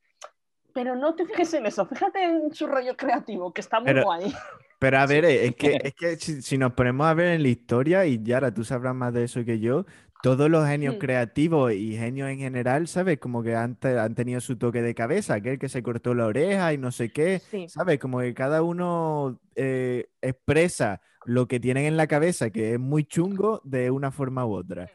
pero 0.73 0.95
no 0.95 1.14
te 1.14 1.25
fijes 1.27 1.55
en 1.55 1.67
eso, 1.67 1.87
fíjate 1.87 2.23
en 2.23 2.55
su 2.55 2.67
rollo 2.67 2.97
creativo, 2.97 3.53
que 3.53 3.61
está 3.61 3.81
muy 3.81 3.87
Pero- 3.87 4.05
guay. 4.05 4.35
Pero 4.79 4.99
a 4.99 5.07
ver, 5.07 5.25
es 5.25 5.57
que, 5.57 5.79
es 5.83 5.95
que 5.95 6.17
si, 6.17 6.43
si 6.43 6.59
nos 6.59 6.75
ponemos 6.75 7.07
a 7.07 7.14
ver 7.14 7.29
en 7.29 7.43
la 7.43 7.49
historia, 7.49 8.05
y 8.05 8.23
Yara, 8.23 8.53
tú 8.53 8.62
sabrás 8.62 8.95
más 8.95 9.14
de 9.14 9.25
eso 9.25 9.43
que 9.43 9.59
yo, 9.59 9.87
todos 10.27 10.51
los 10.51 10.66
genios 10.66 10.97
Hmm. 10.97 10.99
creativos 10.99 11.72
y 11.72 11.97
genios 11.97 12.29
en 12.31 12.39
general, 12.39 12.89
¿sabes? 12.89 13.20
Como 13.20 13.45
que 13.45 13.55
han, 13.55 13.77
te- 13.77 13.97
han 13.97 14.16
tenido 14.16 14.41
su 14.41 14.59
toque 14.59 14.83
de 14.83 14.93
cabeza, 14.93 15.35
aquel 15.35 15.57
que 15.57 15.68
se 15.68 15.85
cortó 15.85 16.14
la 16.14 16.27
oreja 16.27 16.72
y 16.72 16.79
no 16.79 16.91
sé 16.91 17.11
qué, 17.12 17.39
Sí. 17.39 17.68
¿sabes? 17.68 18.01
Como 18.01 18.18
que 18.18 18.35
cada 18.35 18.61
uno 18.61 19.39
eh, 19.55 20.09
expresa 20.20 21.01
lo 21.27 21.47
que 21.47 21.61
tienen 21.61 21.85
en 21.85 21.97
la 21.97 22.09
cabeza, 22.09 22.51
que 22.51 22.72
es 22.72 22.81
muy 22.81 23.05
chungo, 23.05 23.61
de 23.62 23.93
una 23.93 24.11
forma 24.11 24.45
u 24.45 24.55
otra. 24.55 24.91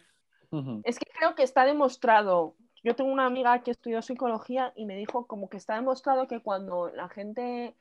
Es 0.84 0.99
que 0.99 1.09
creo 1.17 1.34
que 1.34 1.43
está 1.43 1.63
demostrado. 1.65 2.57
Yo 2.84 2.93
tengo 2.93 3.09
una 3.09 3.25
amiga 3.25 3.63
que 3.63 3.71
estudió 3.71 4.01
psicología 4.01 4.73
y 4.75 4.86
me 4.86 4.97
dijo 4.97 5.27
como 5.27 5.47
que 5.49 5.55
está 5.55 5.75
demostrado 5.75 6.27
que 6.27 6.41
cuando 6.41 6.89
la 6.93 7.07
gente, 7.07 7.73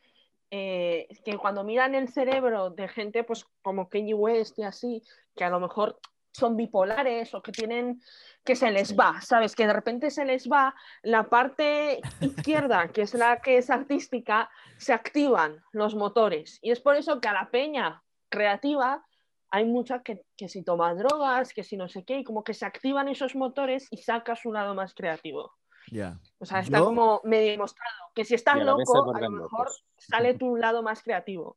eh, 0.53 1.09
que 1.25 1.37
cuando 1.37 1.65
miran 1.65 1.97
el 1.97 2.09
cerebro 2.09 2.71
de 2.71 2.87
gente 2.87 3.25
pues 3.25 3.45
como 3.63 3.89
Kanye 3.89 4.15
West 4.15 4.57
y 4.59 4.63
así, 4.63 5.03
que 5.35 5.43
a 5.43 5.51
lo 5.51 5.59
mejor 5.59 5.99
son 6.33 6.57
bipolares 6.57 7.35
o 7.35 7.43
que 7.43 7.53
tienen, 7.53 8.01
que 8.45 8.55
se 8.57 8.71
les 8.71 8.99
va, 8.99 9.21
¿sabes? 9.21 9.55
Que 9.57 9.67
de 9.67 9.73
repente 9.73 10.11
se 10.11 10.25
les 10.25 10.49
va 10.49 10.75
la 11.03 11.25
parte 11.29 12.01
izquierda, 12.21 12.89
que 12.89 13.03
es 13.03 13.15
la 13.15 13.41
que 13.41 13.59
es 13.59 13.71
artística, 13.71 14.49
se 14.79 14.93
activan 14.93 15.63
los 15.73 15.95
motores. 15.95 16.59
Y 16.63 16.71
es 16.71 16.81
por 16.81 16.97
eso 16.97 17.21
que 17.21 17.29
a 17.29 17.33
la 17.33 17.51
peña 17.51 18.03
creativa 18.29 19.05
hay 19.51 19.65
mucha 19.65 20.03
que, 20.03 20.23
que 20.37 20.49
si 20.49 20.63
toma 20.63 20.95
drogas, 20.95 21.53
que 21.53 21.65
si 21.65 21.77
no 21.77 21.89
sé 21.89 22.05
qué, 22.05 22.21
y 22.21 22.25
como 22.25 22.45
que 22.45 22.55
se 22.55 22.65
activan 22.65 23.09
esos 23.09 23.35
motores 23.35 23.89
y 23.91 23.97
saca 23.99 24.37
su 24.37 24.53
lado 24.53 24.75
más 24.77 24.95
creativo. 24.95 25.53
Ya. 25.91 26.21
O 26.39 26.45
sea, 26.47 26.61
está 26.61 26.79
Yo- 26.79 26.85
como 26.85 27.21
medio 27.25 27.51
demostrado 27.51 27.97
que 28.15 28.25
si 28.25 28.35
estás 28.37 28.57
loco, 28.59 29.13
a 29.15 29.21
lo 29.21 29.31
mejor 29.31 29.51
locos. 29.67 29.85
sale 29.99 30.35
tu 30.39 30.55
lado 30.57 30.83
más 30.85 31.03
creativo. 31.03 31.57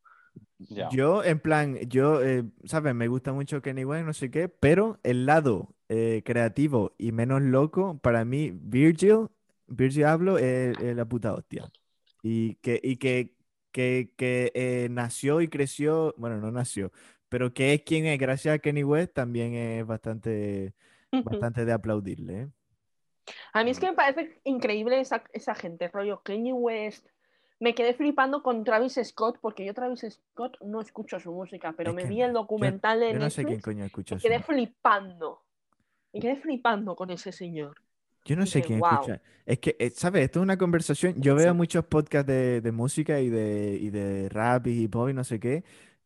Yo, 0.91 1.23
en 1.23 1.39
plan, 1.39 1.77
yo, 1.89 2.23
eh, 2.23 2.43
¿sabes? 2.65 2.95
Me 2.95 3.07
gusta 3.07 3.33
mucho 3.33 3.61
Kenny 3.61 3.85
West, 3.85 4.05
no 4.05 4.13
sé 4.13 4.31
qué, 4.31 4.47
pero 4.49 4.99
el 5.03 5.25
lado 5.25 5.75
eh, 5.89 6.21
creativo 6.23 6.93
y 6.97 7.11
menos 7.11 7.41
loco, 7.41 7.99
para 7.99 8.23
mí, 8.25 8.51
Virgil, 8.53 9.27
Virgil 9.67 10.05
Abloh 10.05 10.37
es, 10.37 10.77
es 10.79 10.95
la 10.95 11.05
puta 11.05 11.33
hostia. 11.33 11.69
Y 12.21 12.55
que, 12.55 12.79
y 12.81 12.97
que, 12.97 13.35
que, 13.71 14.13
que, 14.15 14.51
eh, 14.55 14.87
nació 14.89 15.41
y 15.41 15.49
creció, 15.49 16.13
bueno, 16.17 16.37
no 16.37 16.51
nació, 16.51 16.91
pero 17.27 17.53
que 17.53 17.73
es 17.73 17.81
quien 17.81 18.05
es 18.05 18.19
gracias 18.19 18.55
a 18.55 18.59
Kenny 18.59 18.83
West 18.83 19.13
también 19.13 19.53
es 19.55 19.85
bastante, 19.85 20.73
bastante 21.51 21.65
de 21.65 21.73
aplaudirle. 21.73 22.49
A 23.53 23.63
mí 23.63 23.71
es 23.71 23.79
que 23.79 23.87
me 23.87 23.93
parece 23.93 24.39
increíble 24.43 24.99
esa, 24.99 25.23
esa 25.31 25.55
gente, 25.55 25.87
rollo 25.87 26.21
Kanye 26.23 26.53
West. 26.53 27.07
Me 27.63 27.73
quedé 27.73 27.93
flipando 27.93 28.43
con 28.43 28.63
Travis 28.63 28.99
Scott, 29.03 29.37
porque 29.41 29.65
yo 29.65 29.73
Travis 29.73 30.05
Scott 30.09 30.57
no 30.61 30.81
escucho 30.81 31.19
su 31.19 31.31
música, 31.31 31.73
pero 31.77 31.91
Es 31.91 31.95
me 31.95 32.05
vi 32.05 32.21
el 32.21 32.33
documental 32.33 32.99
de 32.99 33.13
Yo 33.13 33.19
no 33.19 33.29
sé 33.29 33.45
quién 33.45 33.59
Netflix 33.59 33.63
coño 33.63 33.85
escucha 33.85 34.19
su 34.19 34.27
quedé 34.27 34.39
flipando. 34.41 35.41
Me 36.11 36.19
quedé 36.19 36.35
flipando 36.35 36.95
con 36.95 37.09
ese 37.09 37.31
señor. 37.31 37.75
Yo 38.25 38.35
no 38.35 38.45
sé 38.45 38.61
quién 38.61 38.79
escucha. 38.79 39.21
Es 39.45 39.59
que, 39.59 39.75
eh, 39.79 39.89
¿sabes? 39.91 40.25
Esto 40.25 40.39
es 40.39 40.43
una 40.43 40.57
conversación. 40.57 41.21
Yo 41.21 41.35
veo 41.35 41.53
muchos 41.53 41.85
podcasts 41.85 42.27
de, 42.27 42.61
de 42.61 42.71
música 42.71 43.19
y 43.19 43.29
de, 43.29 43.77
y 43.81 43.89
de 43.89 44.29
rap 44.29 44.67
y 44.67 44.83
hip 44.83 44.95
hop 44.95 45.09
y 45.09 45.13
no 45.13 45.23
sé 45.23 45.39
qué. 45.39 45.63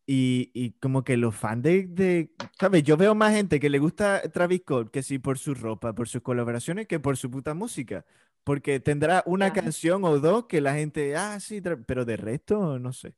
Y, 0.10 0.51
y 0.53 0.72
como 0.80 1.03
que 1.03 1.18
los 1.18 1.36
fans 1.36 1.64
de, 1.64 1.86
de- 1.88 2.32
¿sabes? 2.60 2.84
Yo 2.84 2.97
veo 2.97 3.14
más 3.14 3.34
gente 3.36 3.60
que 3.60 3.70
le 3.70 3.78
gusta 3.80 4.22
Travis 4.32 4.62
Scott 4.62 4.89
que 4.91 5.03
sí 5.03 5.20
por 5.20 5.38
su 5.38 5.53
ropa, 5.53 5.93
por 5.93 6.08
sus 6.08 6.22
colaboraciones, 6.22 6.88
que 6.88 6.99
por 6.99 7.18
su 7.18 7.30
puta 7.30 7.53
música. 7.53 8.05
Porque 8.47 8.79
tendrá 8.79 9.23
una 9.25 9.47
Ya. 9.47 9.53
canción 9.53 10.03
o 10.05 10.19
dos 10.19 10.45
que 10.47 10.61
la 10.61 10.73
gente, 10.73 11.15
ah, 11.15 11.39
sí, 11.39 11.61
pero 11.85 12.05
de 12.05 12.17
resto, 12.17 12.79
no 12.79 12.93
sé. 12.93 13.13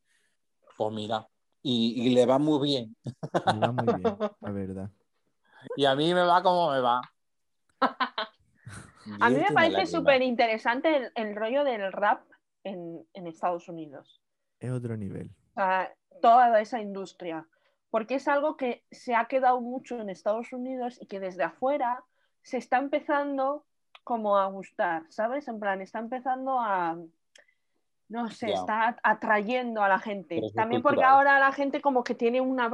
Pues 0.78 0.92
mira, 0.94 1.28
y, 1.62 1.94
y 2.08 2.16
le 2.16 2.26
va 2.26 2.40
muy 2.40 2.68
bien. 2.68 2.96
Me 3.46 3.60
va 3.60 3.72
muy 3.72 3.94
bien, 3.94 4.18
la 4.42 4.52
verdad. 4.52 4.90
Y 5.76 5.86
a 5.86 5.96
mí 5.96 6.14
me 6.14 6.24
va 6.24 6.42
como 6.42 6.72
me 6.72 6.80
va. 6.82 7.02
A 9.22 9.30
mí 9.30 9.38
me 9.38 9.52
parece 9.54 9.86
súper 9.88 10.22
interesante 10.22 10.96
el, 10.96 11.12
el 11.16 11.36
rollo 11.36 11.64
del 11.64 11.92
rap 11.92 12.24
en, 12.64 13.08
en 13.14 13.28
Estados 13.28 13.68
Unidos. 13.68 14.22
Es 14.60 14.72
otro 14.72 14.98
nivel. 14.98 15.32
O 15.52 15.54
sea, 15.56 15.94
toda 16.22 16.60
esa 16.62 16.82
industria. 16.82 17.48
Porque 17.90 18.16
es 18.16 18.28
algo 18.28 18.56
que 18.56 18.84
se 18.92 19.16
ha 19.16 19.26
quedado 19.26 19.62
mucho 19.62 20.00
en 20.00 20.10
Estados 20.10 20.54
Unidos 20.54 21.00
y 21.02 21.08
que 21.08 21.20
desde 21.20 21.44
afuera 21.44 22.04
se 22.44 22.58
está 22.58 22.78
empezando 22.78 23.66
como 24.10 24.40
a 24.40 24.48
gustar, 24.48 25.04
¿sabes? 25.10 25.48
En 25.48 25.60
plan, 25.60 25.82
está 25.82 26.00
empezando 26.00 26.60
a, 26.60 26.98
no 28.08 28.30
sé, 28.32 28.52
está 28.54 28.98
atrayendo 29.04 29.84
a 29.84 29.88
la 29.88 30.00
gente. 30.00 30.38
Es 30.48 30.54
También 30.56 30.82
porque 30.82 30.96
cultural. 31.02 31.14
ahora 31.14 31.40
la 31.40 31.52
gente 31.52 31.80
como 31.80 32.04
que 32.04 32.16
tiene 32.16 32.42
una, 32.42 32.72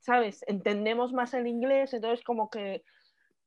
¿sabes? 0.00 0.44
Entendemos 0.46 1.14
más 1.14 1.32
el 1.32 1.46
inglés, 1.46 1.94
entonces 1.94 2.22
como 2.22 2.50
que, 2.50 2.84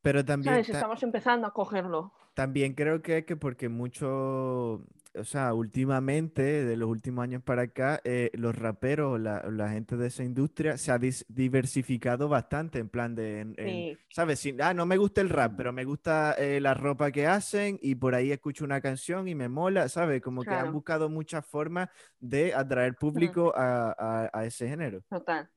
Pero 0.02 0.26
también, 0.26 0.52
¿sabes? 0.56 0.66
ta- 0.68 0.74
Estamos 0.74 1.04
empezando 1.04 1.46
a 1.46 1.54
cogerlo. 1.54 2.12
También 2.34 2.74
creo 2.74 3.04
que 3.04 3.24
que 3.24 3.36
porque 3.36 3.70
mucho, 3.70 4.82
o 5.20 5.24
sea, 5.24 5.54
últimamente, 5.54 6.42
de 6.66 6.78
los 6.78 6.90
últimos 6.90 7.24
años 7.24 7.42
para 7.44 7.64
acá, 7.64 8.00
eh, 8.04 8.30
los 8.34 8.56
raperos, 8.56 9.20
la, 9.20 9.42
la 9.50 9.70
gente 9.70 9.98
de 9.98 10.08
esa 10.08 10.24
industria 10.24 10.78
se 10.78 10.92
ha 10.92 11.00
diversificado 11.28 12.30
bastante, 12.30 12.80
en 12.80 12.90
plan 12.90 13.16
de, 13.16 13.40
en- 13.42 13.56
en- 13.58 13.68
Sí. 13.68 13.98
¿sabes? 14.10 14.40
Si- 14.40 14.56
ah, 14.62 14.74
no 14.74 14.86
me 14.86 14.98
gusta 14.98 15.22
el 15.22 15.30
rap, 15.30 15.54
pero 15.58 15.72
me 15.74 15.84
gusta 15.86 16.34
eh, 16.38 16.60
la 16.62 16.74
ropa 16.74 17.12
que 17.12 17.28
hacen 17.28 17.80
y 17.82 17.96
por 17.96 18.16
ahí 18.16 18.32
escucho 18.32 18.64
una 18.66 18.82
canción 18.82 19.28
y 19.28 19.36
me 19.36 19.50
mola, 19.50 19.90
¿sabes? 19.90 20.22
Como 20.22 20.44
que 20.44 20.50
han 20.52 20.56
Claro. 20.58 20.72
buscado 20.74 21.10
muchas 21.10 21.46
formas 21.46 21.90
de 22.20 22.54
atraer 22.54 22.96
público 22.96 23.54
a, 23.56 23.96
a- 23.98 24.30
a 24.34 24.46
ese 24.46 24.68
género. 24.68 25.02
Total. 25.10 25.50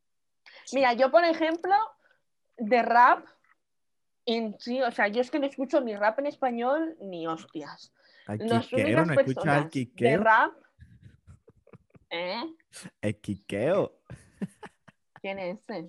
Mira, 0.73 0.93
yo 0.95 1.11
por 1.11 1.25
ejemplo, 1.25 1.75
de 2.57 2.83
rap, 2.83 3.25
en 4.27 4.55
sí, 4.59 4.81
o 4.83 4.91
sea, 4.93 5.09
yo 5.09 5.21
es 5.21 5.31
que 5.31 5.39
no 5.41 5.47
escucho 5.47 5.81
ni 5.81 5.97
rap 5.97 6.19
en 6.19 6.27
español 6.27 6.97
ni 7.01 7.27
hostias. 7.27 7.93
Al 8.31 8.39
quiqueo, 8.63 9.05
¿no 9.07 9.13
escuchas 9.13 9.19
al 9.19 9.25
personas 9.25 9.65
de 9.65 9.71
quiqueo? 9.71 10.23
rap, 10.23 10.53
¿eh? 12.11 12.43
El 13.03 13.21
quiqueo. 13.21 14.01
¿Quién 15.21 15.39
es 15.39 15.59
ese? 15.69 15.89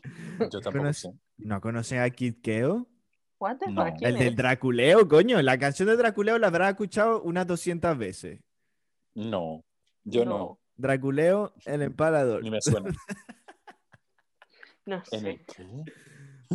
Yo 0.52 0.60
tampoco 0.62 0.86
Conoce- 0.86 0.94
sé. 0.94 1.20
¿No 1.38 1.62
conocen 1.62 2.00
a? 2.00 2.86
What 3.40 3.58
the 3.58 3.68
No, 3.72 3.86
fuck, 3.86 3.96
¿quién 3.98 4.12
El 4.12 4.20
del? 4.20 4.36
Draculeo, 4.36 5.08
coño. 5.08 5.42
La 5.42 5.58
canción 5.58 5.88
de 5.88 5.98
Draculeo 5.98 6.38
la 6.38 6.48
habrás 6.48 6.70
escuchado 6.72 7.22
unas 7.24 7.48
200 7.48 7.98
veces. 7.98 8.40
No, 9.16 9.64
yo 10.04 10.26
no, 10.26 10.60
Draculeo, 10.76 11.54
el 11.66 11.82
empalador. 11.82 12.44
ni 12.44 12.50
me 12.52 12.62
suena. 12.62 12.90
No 14.86 14.96
¿En 15.12 15.20
sé. 15.22 15.30
el 15.30 15.46
qué? 15.46 15.64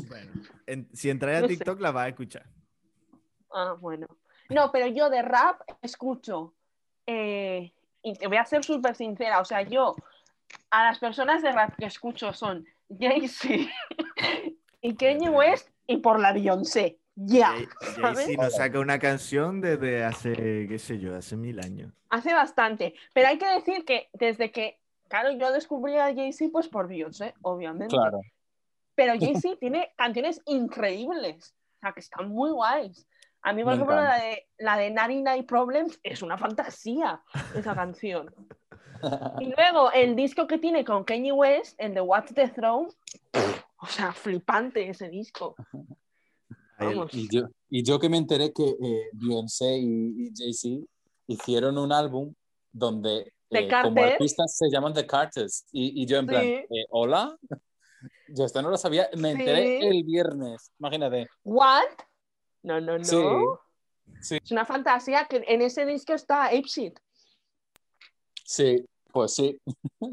Bueno, 0.09 0.33
en- 0.67 0.89
si 0.93 1.11
entras 1.11 1.37
a 1.37 1.41
No 1.43 1.47
sé. 1.49 1.55
TikTok 1.57 1.81
la 1.81 1.93
vas 1.93 2.07
a 2.07 2.09
escuchar. 2.09 2.45
Ah, 3.53 3.77
bueno. 3.81 4.07
No, 4.49 4.71
pero 4.73 4.87
yo 4.87 5.11
de 5.11 5.23
rap 5.23 5.61
escucho. 5.83 6.53
eh, 7.07 7.73
y 8.03 8.15
te 8.15 8.29
voy 8.29 8.37
a 8.37 8.45
ser 8.45 8.65
súper 8.65 8.95
sincera. 8.95 9.41
O 9.41 9.45
sea, 9.45 9.63
yo 9.63 9.97
a 10.71 10.85
las 10.85 11.01
personas 11.01 11.43
de 11.43 11.51
rap 11.51 11.75
que 11.77 11.87
escucho 11.87 12.33
son 12.33 12.65
Jay-Z 13.01 13.49
y 14.81 14.95
Kanye 14.95 15.29
West 15.29 15.71
y 15.89 15.97
por 15.97 16.21
la 16.21 16.33
Beyoncé. 16.33 16.99
Ya. 17.17 17.53
Jay-Z 17.97 18.41
nos 18.41 18.55
saca 18.57 18.79
una 18.79 19.01
canción 19.01 19.61
desde 19.61 20.05
hace, 20.05 20.67
qué 20.69 20.79
sé 20.79 21.01
yo, 21.01 21.17
hace 21.17 21.37
mil 21.37 21.59
años. 21.59 21.93
Hace 22.11 22.33
bastante. 22.33 22.95
Pero 23.13 23.27
hay 23.27 23.39
que 23.39 23.49
decir 23.49 23.85
que 23.85 24.09
desde 24.13 24.53
que, 24.53 24.79
claro, 25.09 25.33
yo 25.33 25.51
descubrí 25.51 25.97
a 25.97 26.15
Jay-Z 26.15 26.51
pues 26.53 26.69
por 26.69 26.87
Beyoncé, 26.87 27.35
obviamente. 27.43 27.97
Claro. 27.97 28.21
Pero 28.95 29.15
Jay-Z 29.19 29.57
tiene 29.61 29.93
canciones 29.97 30.41
increíbles. 30.47 31.57
O 31.79 31.81
sea, 31.81 31.93
que 31.93 32.01
están 32.01 32.29
muy 32.29 32.53
guays. 32.53 33.05
A 33.47 33.53
mí, 33.53 33.63
por 33.63 33.71
Me 33.71 33.75
ejemplo, 33.77 33.95
la 33.95 34.17
de, 34.19 34.49
la 34.59 34.77
de 34.77 34.91
99 34.91 35.45
Problems 35.45 36.01
es 36.03 36.21
una 36.21 36.37
fantasía, 36.37 37.23
esa 37.55 37.75
canción. 37.75 38.35
Y 39.41 39.53
luego 39.55 39.93
el 39.93 40.17
disco 40.17 40.47
que 40.47 40.57
tiene 40.57 40.83
con 40.83 41.05
Kanye 41.05 41.31
West, 41.31 41.75
el 41.79 41.93
de 41.95 42.01
What's 42.01 42.33
the 42.35 42.49
Throne, 42.49 42.89
o 43.77 43.87
sea, 43.87 44.11
flipante 44.13 44.89
ese 44.89 45.11
disco. 45.11 45.55
Vamos. 46.79 47.13
Y 47.13 47.29
yo, 47.31 47.43
y 47.69 47.85
yo 47.85 48.01
que 48.01 48.09
me 48.09 48.17
enteré 48.17 48.53
que 48.55 48.65
eh, 48.65 49.11
Beyoncé 49.13 49.77
y, 49.79 50.29
y 50.29 50.33
Jay-Z 50.35 50.87
hicieron 51.27 51.77
un 51.77 51.93
álbum 51.93 52.33
donde 52.73 53.33
eh, 53.51 53.69
como 53.83 54.03
artistas 54.03 54.57
se 54.57 54.71
llaman 54.71 54.95
The 54.95 55.07
Carters. 55.07 55.67
Y, 55.73 56.03
y 56.03 56.07
yo 56.07 56.17
en 56.19 56.27
plan, 56.27 56.43
Sí. 56.43 56.49
eh, 56.55 56.87
¿hola? 56.91 57.37
Yo 58.29 58.45
esto 58.45 58.61
no 58.63 58.71
lo 58.71 58.77
sabía, 58.77 59.09
me 59.17 59.31
enteré 59.33 59.79
Sí. 59.79 59.87
el 59.87 60.05
viernes, 60.05 60.73
imagínate. 60.81 61.29
¿What? 61.45 61.85
No, 62.67 62.81
no, 62.81 62.99
no. 62.99 63.05
Sí, 63.05 63.17
sí. 64.21 64.39
Es 64.43 64.51
una 64.51 64.65
fantasía 64.65 65.27
que 65.31 65.45
en 65.47 65.63
ese 65.63 65.87
disco 65.87 66.13
está 66.15 66.47
Ape 66.47 66.63
Shit. 66.65 66.99
Sí, 68.45 68.85
pues 69.13 69.35
sí. 69.35 69.57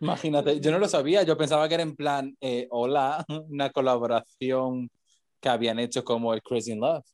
Imagínate, 0.00 0.60
yo 0.60 0.70
no 0.70 0.78
lo 0.78 0.86
sabía, 0.88 1.22
yo 1.24 1.36
pensaba 1.36 1.68
que 1.68 1.74
era 1.74 1.82
en 1.82 1.96
plan, 1.96 2.36
eh, 2.40 2.68
hola, 2.70 3.24
una 3.50 3.70
colaboración 3.70 4.88
que 5.40 5.48
habían 5.48 5.78
hecho 5.80 6.04
como 6.04 6.32
el 6.32 6.42
Crazy 6.42 6.72
in 6.72 6.80
Love, 6.80 7.04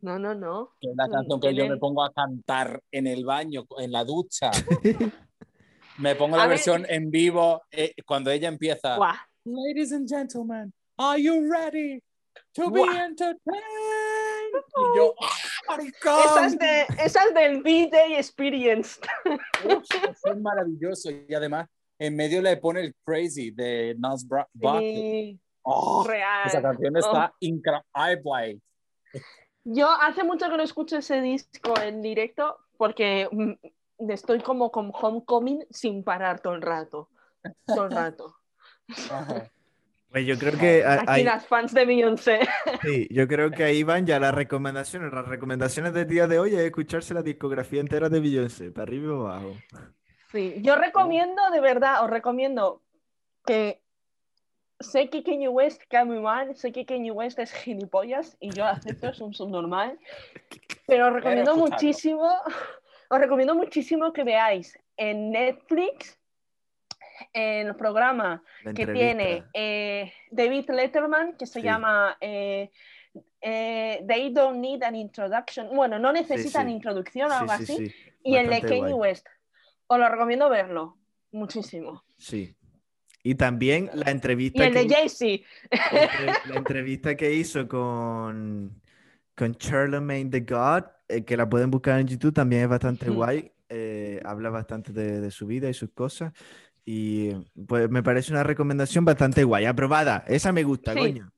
No, 0.00 0.18
no, 0.18 0.34
no. 0.34 0.72
que 0.80 0.88
es 0.90 0.96
la 0.96 1.08
canción 1.08 1.40
que 1.40 1.48
yo 1.48 1.52
tienen- 1.64 1.72
me 1.72 1.78
pongo 1.78 2.02
a 2.02 2.12
cantar 2.12 2.82
en 2.90 3.06
el 3.06 3.24
baño, 3.26 3.66
en 3.78 3.92
la 3.92 4.04
ducha. 4.04 4.50
Me 5.98 6.14
pongo 6.16 6.36
A 6.36 6.38
la 6.38 6.44
ver. 6.44 6.56
versión 6.56 6.86
en 6.88 7.10
vivo 7.10 7.60
eh, 7.70 7.92
cuando 8.06 8.30
ella 8.30 8.48
empieza. 8.48 8.96
Guau. 8.96 9.14
Ladies 9.44 9.92
and 9.92 10.08
gentlemen, 10.08 10.72
are 10.96 11.20
you 11.22 11.46
ready 11.52 12.02
to 12.52 12.70
be 12.70 12.82
entertained? 12.82 13.38
Y 14.76 14.96
yo, 14.96 15.14
¡ah, 15.20 15.28
maricón! 15.68 16.20
Esas, 16.24 16.58
de, 16.58 16.86
esas 17.04 17.34
del 17.34 17.62
B-Day 17.62 18.14
Experience. 18.14 19.00
Uf, 19.64 19.84
es 20.24 20.36
maravilloso. 20.38 21.10
Y 21.10 21.34
además, 21.34 21.68
en 21.98 22.16
medio 22.16 22.40
le 22.42 22.56
pone 22.56 22.80
el 22.80 22.94
crazy 23.04 23.50
de 23.50 23.94
Nas 23.98 24.26
Bucket. 24.26 24.80
Sí, 24.80 25.40
Oh, 25.62 26.04
real. 26.06 26.46
esa 26.46 26.62
canción 26.62 26.96
está 26.96 27.34
increíble. 27.40 28.60
Yo 29.64 29.90
hace 29.90 30.24
mucho 30.24 30.48
que 30.48 30.56
no 30.56 30.62
escucho 30.62 30.96
ese 30.98 31.20
disco 31.20 31.78
en 31.80 32.00
directo 32.00 32.56
porque 32.76 33.28
mm, 33.30 34.10
estoy 34.10 34.40
como 34.40 34.70
con 34.70 34.90
Homecoming 34.92 35.66
sin 35.70 36.02
parar 36.02 36.40
todo 36.40 36.54
el 36.54 36.62
rato. 36.62 37.08
Todo 37.66 37.84
el 37.84 37.90
rato. 37.92 38.36
Ajá. 39.10 39.50
Pues 40.10 40.26
yo 40.26 40.36
creo 40.38 40.58
que 40.58 40.84
Aquí 40.84 41.04
ahí, 41.06 41.24
las 41.24 41.46
fans 41.46 41.72
de 41.72 41.84
Beyoncé. 41.84 42.40
sí, 42.82 43.06
yo 43.10 43.28
creo 43.28 43.50
que 43.50 43.62
ahí 43.62 43.84
van 43.84 44.06
ya 44.06 44.18
las 44.18 44.34
recomendaciones. 44.34 45.12
Las 45.12 45.26
recomendaciones 45.26 45.94
del 45.94 46.08
día 46.08 46.26
de 46.26 46.38
hoy 46.38 46.54
es 46.54 46.60
escucharse 46.60 47.14
la 47.14 47.22
discografía 47.22 47.80
entera 47.80 48.08
de 48.08 48.20
Beyoncé, 48.20 48.72
para 48.72 48.84
arriba 48.84 49.22
para 49.22 49.36
abajo. 49.36 49.56
Sí, 50.32 50.56
yo 50.62 50.76
recomiendo, 50.76 51.40
de 51.50 51.60
verdad, 51.60 52.04
os 52.04 52.10
recomiendo 52.10 52.82
que 53.44 53.80
sé 54.80 55.10
que 55.10 55.22
Kanye 55.22 55.48
West 55.48 55.82
cae 55.88 56.04
muy 56.04 56.20
mal, 56.20 56.56
sé 56.56 56.72
que 56.72 56.84
Kanye 56.84 57.10
West 57.10 57.38
es 57.38 57.52
gilipollas 57.52 58.36
y 58.40 58.50
yo 58.50 58.64
acepto, 58.64 59.08
es 59.08 59.20
un 59.20 59.34
subnormal, 59.34 59.98
pero 60.86 61.08
os 61.08 61.12
recomiendo 61.12 61.56
muchísimo, 61.56 62.28
os 63.08 63.18
recomiendo 63.18 63.54
muchísimo 63.54 64.12
que 64.12 64.24
veáis 64.24 64.78
en 64.96 65.30
Netflix 65.32 66.19
el 67.32 67.74
programa 67.76 68.42
que 68.74 68.86
tiene 68.86 69.44
eh, 69.54 70.12
David 70.30 70.70
Letterman, 70.70 71.36
que 71.36 71.46
se 71.46 71.60
Sí. 71.60 71.66
llama 71.66 72.16
eh, 72.20 72.70
eh, 73.40 74.04
They 74.06 74.32
Don't 74.32 74.58
Need 74.58 74.82
an 74.82 74.94
Introduction. 74.94 75.68
Bueno, 75.74 75.98
no 75.98 76.12
necesitan 76.12 76.66
sí. 76.66 76.72
introducción 76.72 77.30
o 77.30 77.34
algo 77.34 77.52
sí, 77.58 77.62
así. 77.62 77.76
sí, 77.88 77.94
Y 78.24 78.36
el 78.36 78.48
de 78.48 78.60
Kanye. 78.60 78.92
West. 78.94 79.26
Os 79.86 79.98
lo 79.98 80.08
recomiendo 80.08 80.48
verlo. 80.48 80.96
Muchísimo. 81.32 82.02
sí. 82.18 82.56
Y 83.22 83.34
también 83.34 83.90
la 83.92 84.08
Y 84.08 84.12
entrevista, 84.12 84.66
el 84.66 84.72
de 84.72 84.86
que, 84.86 84.94
Jay-Z. 84.94 85.44
entre- 85.70 86.26
la 86.48 86.56
entrevista 86.56 87.14
que 87.16 87.34
hizo 87.34 87.68
con, 87.68 88.80
con 89.36 89.54
Charlemagne 89.56 90.30
the 90.30 90.40
God, 90.40 90.84
que 91.26 91.36
la 91.36 91.46
pueden 91.46 91.70
buscar 91.70 92.00
en 92.00 92.06
YouTube, 92.06 92.32
también 92.32 92.62
es 92.62 92.68
bastante 92.68 93.10
guay. 93.10 93.52
habla 94.24 94.48
bastante 94.48 94.92
de, 94.94 95.20
de 95.20 95.30
su 95.30 95.46
vida 95.46 95.68
y 95.68 95.74
sus 95.74 95.90
cosas. 95.90 96.32
Y 96.84 97.32
pues 97.66 97.88
me 97.90 98.02
parece 98.02 98.32
una 98.32 98.42
recomendación 98.42 99.04
bastante 99.04 99.44
guay, 99.44 99.64
aprobada. 99.66 100.24
Esa 100.26 100.52
me 100.52 100.62
gusta, 100.64 100.92
Sí. 100.94 100.98
coño. 100.98 101.30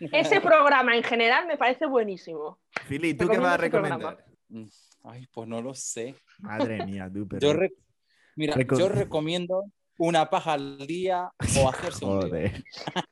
Ese 0.00 0.40
programa 0.40 0.96
en 0.96 1.02
general 1.04 1.46
me 1.46 1.56
parece 1.56 1.86
buenísimo. 1.86 2.58
Fili, 2.86 3.14
¿tú 3.14 3.28
qué 3.28 3.38
vas 3.38 3.54
a 3.54 3.58
programa. 3.58 3.88
recomendar? 3.88 4.24
Mm, 4.48 4.64
Ay, 5.04 5.26
pues 5.32 5.48
no 5.48 5.62
lo 5.62 5.74
sé. 5.74 6.14
Madre 6.40 6.84
mía, 6.86 7.10
tú, 7.12 7.26
pero- 7.28 7.40
Yo 7.46 7.52
re- 7.52 7.72
Mira, 8.36 8.54
Reco- 8.54 8.78
yo 8.78 8.88
recomiendo 8.88 9.64
una 9.98 10.30
paja 10.30 10.54
al 10.54 10.86
día 10.86 11.30
o 11.60 11.68
hacerse 11.68 12.04
un. 12.04 12.22
Joder. 12.22 12.64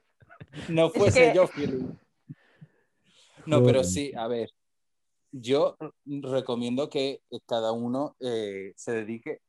No 0.69 0.91
fuese 0.91 1.29
que- 1.29 1.35
yo, 1.37 1.47
Philly. 1.47 1.87
No, 3.47 3.63
pero 3.63 3.85
sí, 3.85 4.13
a 4.17 4.27
ver. 4.27 4.51
Yo 5.31 5.77
recomiendo 6.07 6.89
que 6.89 7.21
cada 7.47 7.73
uno 7.73 8.17
eh, 8.21 8.73
se 8.77 8.93
dedique 8.93 9.41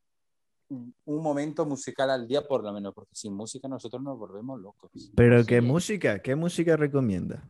un 0.70 1.22
momento 1.24 1.66
musical 1.66 2.10
al 2.12 2.28
día, 2.28 2.42
por 2.48 2.64
lo 2.64 2.72
menos, 2.72 2.94
porque 2.94 3.16
sin 3.16 3.34
música 3.34 3.68
nosotros 3.68 4.02
nos 4.04 4.18
volvemos 4.18 4.60
locos. 4.60 4.92
Pero 5.16 5.44
¿qué 5.46 5.60
Sí. 5.60 5.66
música? 5.66 6.22
¿Qué 6.22 6.36
música 6.36 6.78
recomienda? 6.78 7.48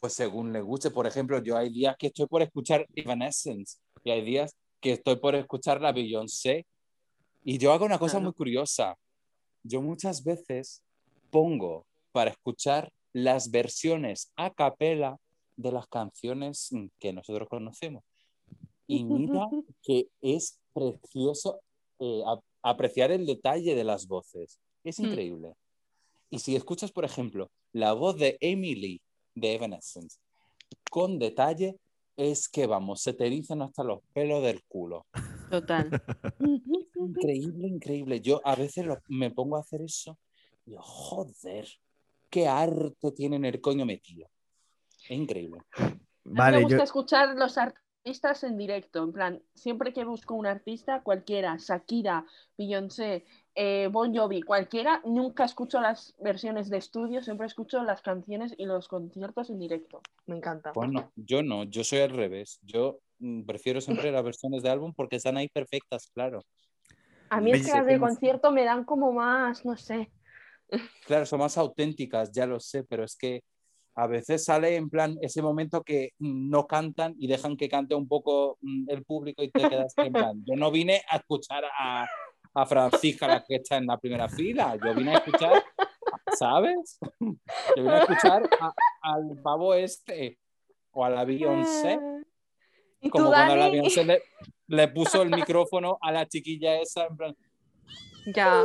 Pues 0.00 0.12
según 0.12 0.52
le 0.52 0.60
guste, 0.60 0.90
por 0.90 1.06
ejemplo, 1.06 1.42
yo 1.42 1.56
hay 1.56 1.70
días 1.70 1.96
que 1.98 2.08
estoy 2.08 2.26
por 2.26 2.42
escuchar 2.42 2.86
Evanescence 2.94 3.78
y 4.04 4.10
hay 4.10 4.22
días 4.24 4.54
que 4.80 4.92
estoy 4.92 5.16
por 5.16 5.34
escuchar 5.34 5.80
la 5.80 5.92
Beyoncé. 5.92 6.66
Y 7.42 7.58
yo 7.58 7.72
hago 7.72 7.84
una 7.84 7.98
cosa 7.98 8.12
Claro. 8.18 8.24
muy 8.24 8.32
curiosa. 8.34 8.96
Yo 9.62 9.80
muchas 9.82 10.22
veces 10.22 10.82
pongo 11.30 11.86
para 12.12 12.30
escuchar 12.30 12.92
las 13.12 13.50
versiones 13.50 14.30
a 14.36 14.50
capela 14.52 15.16
de 15.56 15.72
las 15.72 15.86
canciones 15.88 16.70
que 16.98 17.12
nosotros 17.12 17.48
conocemos. 17.48 18.02
Y 18.86 19.04
mira 19.04 19.46
que 19.82 20.08
es 20.20 20.58
precioso 20.74 21.60
eh, 21.98 22.22
ap- 22.26 22.44
apreciar 22.62 23.10
el 23.12 23.26
detalle 23.26 23.74
de 23.74 23.84
las 23.84 24.06
voces. 24.06 24.58
Es 24.82 24.98
Mm. 24.98 25.04
increíble. 25.06 25.54
Y 26.30 26.38
si 26.40 26.56
escuchas, 26.56 26.90
por 26.92 27.04
ejemplo, 27.04 27.50
la 27.72 27.92
voz 27.92 28.16
de 28.18 28.36
Emily 28.40 29.00
de 29.34 29.54
Evanescence 29.54 30.18
con 30.90 31.18
detalle, 31.18 31.76
es 32.16 32.48
que 32.48 32.66
vamos, 32.66 33.02
se 33.02 33.12
te 33.12 33.26
erizan 33.26 33.62
hasta 33.62 33.82
los 33.84 34.00
pelos 34.12 34.42
del 34.42 34.62
culo. 34.64 35.06
Total. 35.50 36.00
Increíble, 36.96 37.68
increíble. 37.68 38.20
Yo 38.20 38.40
a 38.44 38.54
veces 38.54 38.86
lo- 38.86 38.98
me 39.08 39.30
pongo 39.30 39.56
a 39.56 39.60
hacer 39.60 39.82
eso 39.82 40.16
y 40.66 40.70
digo, 40.70 40.82
joder, 40.82 41.68
qué 42.30 42.46
arte 42.48 43.12
tiene 43.12 43.36
en 43.36 43.44
el 43.44 43.60
coño 43.60 43.84
metido. 43.84 44.28
Es 45.04 45.10
increíble. 45.10 45.58
A 45.76 45.84
mí 45.88 45.98
Vale, 46.24 46.56
me 46.58 46.62
gusta 46.64 46.78
yo, 46.78 46.82
escuchar 46.84 47.36
los 47.36 47.58
artistas 48.04 48.44
en 48.44 48.58
directo. 48.58 49.02
En 49.02 49.12
plan, 49.12 49.42
siempre 49.54 49.94
que 49.94 50.04
busco 50.04 50.34
un 50.34 50.46
artista, 50.46 51.02
cualquiera, 51.02 51.56
Shakira, 51.58 52.26
Beyoncé, 52.58 53.24
eh, 53.54 53.88
Bon 53.90 54.14
Jovi, 54.14 54.42
cualquiera, 54.42 55.00
nunca 55.06 55.44
escucho 55.44 55.80
las 55.80 56.14
versiones 56.20 56.68
de 56.68 56.76
estudio, 56.76 57.22
siempre 57.22 57.46
escucho 57.46 57.82
las 57.82 58.02
canciones 58.02 58.54
y 58.58 58.66
los 58.66 58.88
conciertos 58.88 59.48
en 59.48 59.58
directo. 59.58 60.02
Me 60.26 60.36
encanta. 60.36 60.72
Bueno, 60.74 61.12
yo 61.16 61.42
no, 61.42 61.64
yo 61.64 61.82
soy 61.82 62.00
al 62.00 62.10
revés. 62.10 62.58
Yo 62.62 62.98
mm, 63.20 63.44
prefiero 63.44 63.80
siempre 63.80 64.12
las 64.12 64.22
versiones 64.22 64.62
de 64.62 64.68
álbum 64.68 64.92
porque 64.94 65.16
están 65.16 65.38
ahí 65.38 65.48
perfectas, 65.48 66.10
claro. 66.12 66.44
A 67.30 67.40
mí 67.40 67.52
es 67.52 67.64
que 67.64 67.72
las 67.72 67.86
de 67.86 67.98
concierto 67.98 68.52
me 68.52 68.64
dan 68.64 68.84
como 68.84 69.12
más, 69.12 69.64
no 69.64 69.78
sé. 69.78 70.10
Claro, 71.06 71.24
son 71.24 71.40
más 71.40 71.56
auténticas, 71.56 72.30
ya 72.32 72.46
lo 72.46 72.60
sé, 72.60 72.84
pero 72.84 73.04
es 73.04 73.16
que 73.16 73.42
a 73.96 74.06
veces 74.06 74.44
sale 74.44 74.76
en 74.76 74.88
plan 74.90 75.16
ese 75.22 75.40
momento 75.42 75.82
que 75.82 76.10
mm, 76.18 76.50
no 76.50 76.66
cantan 76.66 77.14
y 77.18 77.26
dejan 77.28 77.56
que 77.56 77.68
cante 77.68 77.94
un 77.94 78.08
poco 78.08 78.58
mm, 78.60 78.90
el 78.90 79.04
público 79.04 79.42
y 79.42 79.50
te 79.50 79.68
quedas 79.68 79.94
en 79.98 80.12
plan, 80.12 80.42
yo 80.44 80.54
no 80.56 80.70
vine 80.70 81.02
a 81.10 81.16
escuchar 81.18 81.64
a, 81.78 82.06
a 82.54 82.66
Francisca, 82.66 83.28
la 83.28 83.44
que 83.44 83.56
está 83.56 83.76
en 83.76 83.86
la 83.86 83.98
primera 83.98 84.28
fila, 84.28 84.76
yo 84.84 84.94
vine 84.94 85.12
a 85.12 85.18
escuchar, 85.18 85.62
¿sabes? 86.32 86.98
Yo 87.20 87.34
vine 87.76 87.94
a 87.94 87.98
escuchar 87.98 88.42
a- 88.60 88.72
al 89.02 89.38
pavo 89.42 89.74
este 89.74 90.38
o 90.92 91.04
a 91.04 91.10
la 91.10 91.24
Beyoncé, 91.24 91.98
¿Y 93.00 93.08
tú, 93.08 93.10
como 93.10 93.30
cuando 93.30 93.56
la? 93.56 93.68
Beyoncé 93.68 94.04
le, 94.04 94.22
le 94.68 94.88
puso 94.88 95.22
el 95.22 95.30
micrófono 95.30 95.98
a 96.00 96.10
la 96.12 96.26
chiquilla 96.26 96.80
esa, 96.80 97.06
en 97.06 97.16
plan, 97.16 97.36
Ya. 98.34 98.64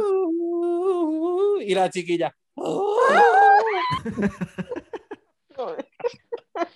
y 1.61 1.75
la 1.75 1.89
chiquilla, 1.89 2.33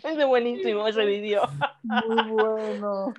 Es 0.04 0.18
de 0.18 0.26
buenísimo 0.26 0.88
ese 0.88 1.06
vídeo. 1.06 1.42
muy 1.84 2.32
bueno. 2.32 3.14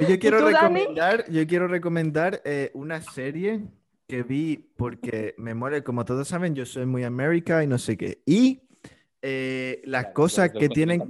yo 0.00 0.18
quiero 0.18 0.38
tú, 0.38 0.44
Dani? 0.50 0.80
recomendar, 0.80 1.30
yo 1.30 1.46
quiero 1.46 1.68
recomendar 1.68 2.40
eh, 2.44 2.70
una 2.74 3.02
serie 3.02 3.62
que 4.06 4.22
vi 4.22 4.56
porque 4.76 5.34
me 5.38 5.54
muere, 5.54 5.84
como 5.84 6.04
todos 6.04 6.26
saben, 6.28 6.54
yo 6.54 6.66
soy 6.66 6.86
muy 6.86 7.04
América 7.04 7.62
y 7.62 7.66
no 7.66 7.78
sé 7.78 7.96
qué. 7.96 8.22
Y 8.26 8.62
eh, 9.22 9.82
las 9.84 10.04
Claro, 10.04 10.14
cosas 10.14 10.50
que 10.50 10.68
tienen, 10.68 11.02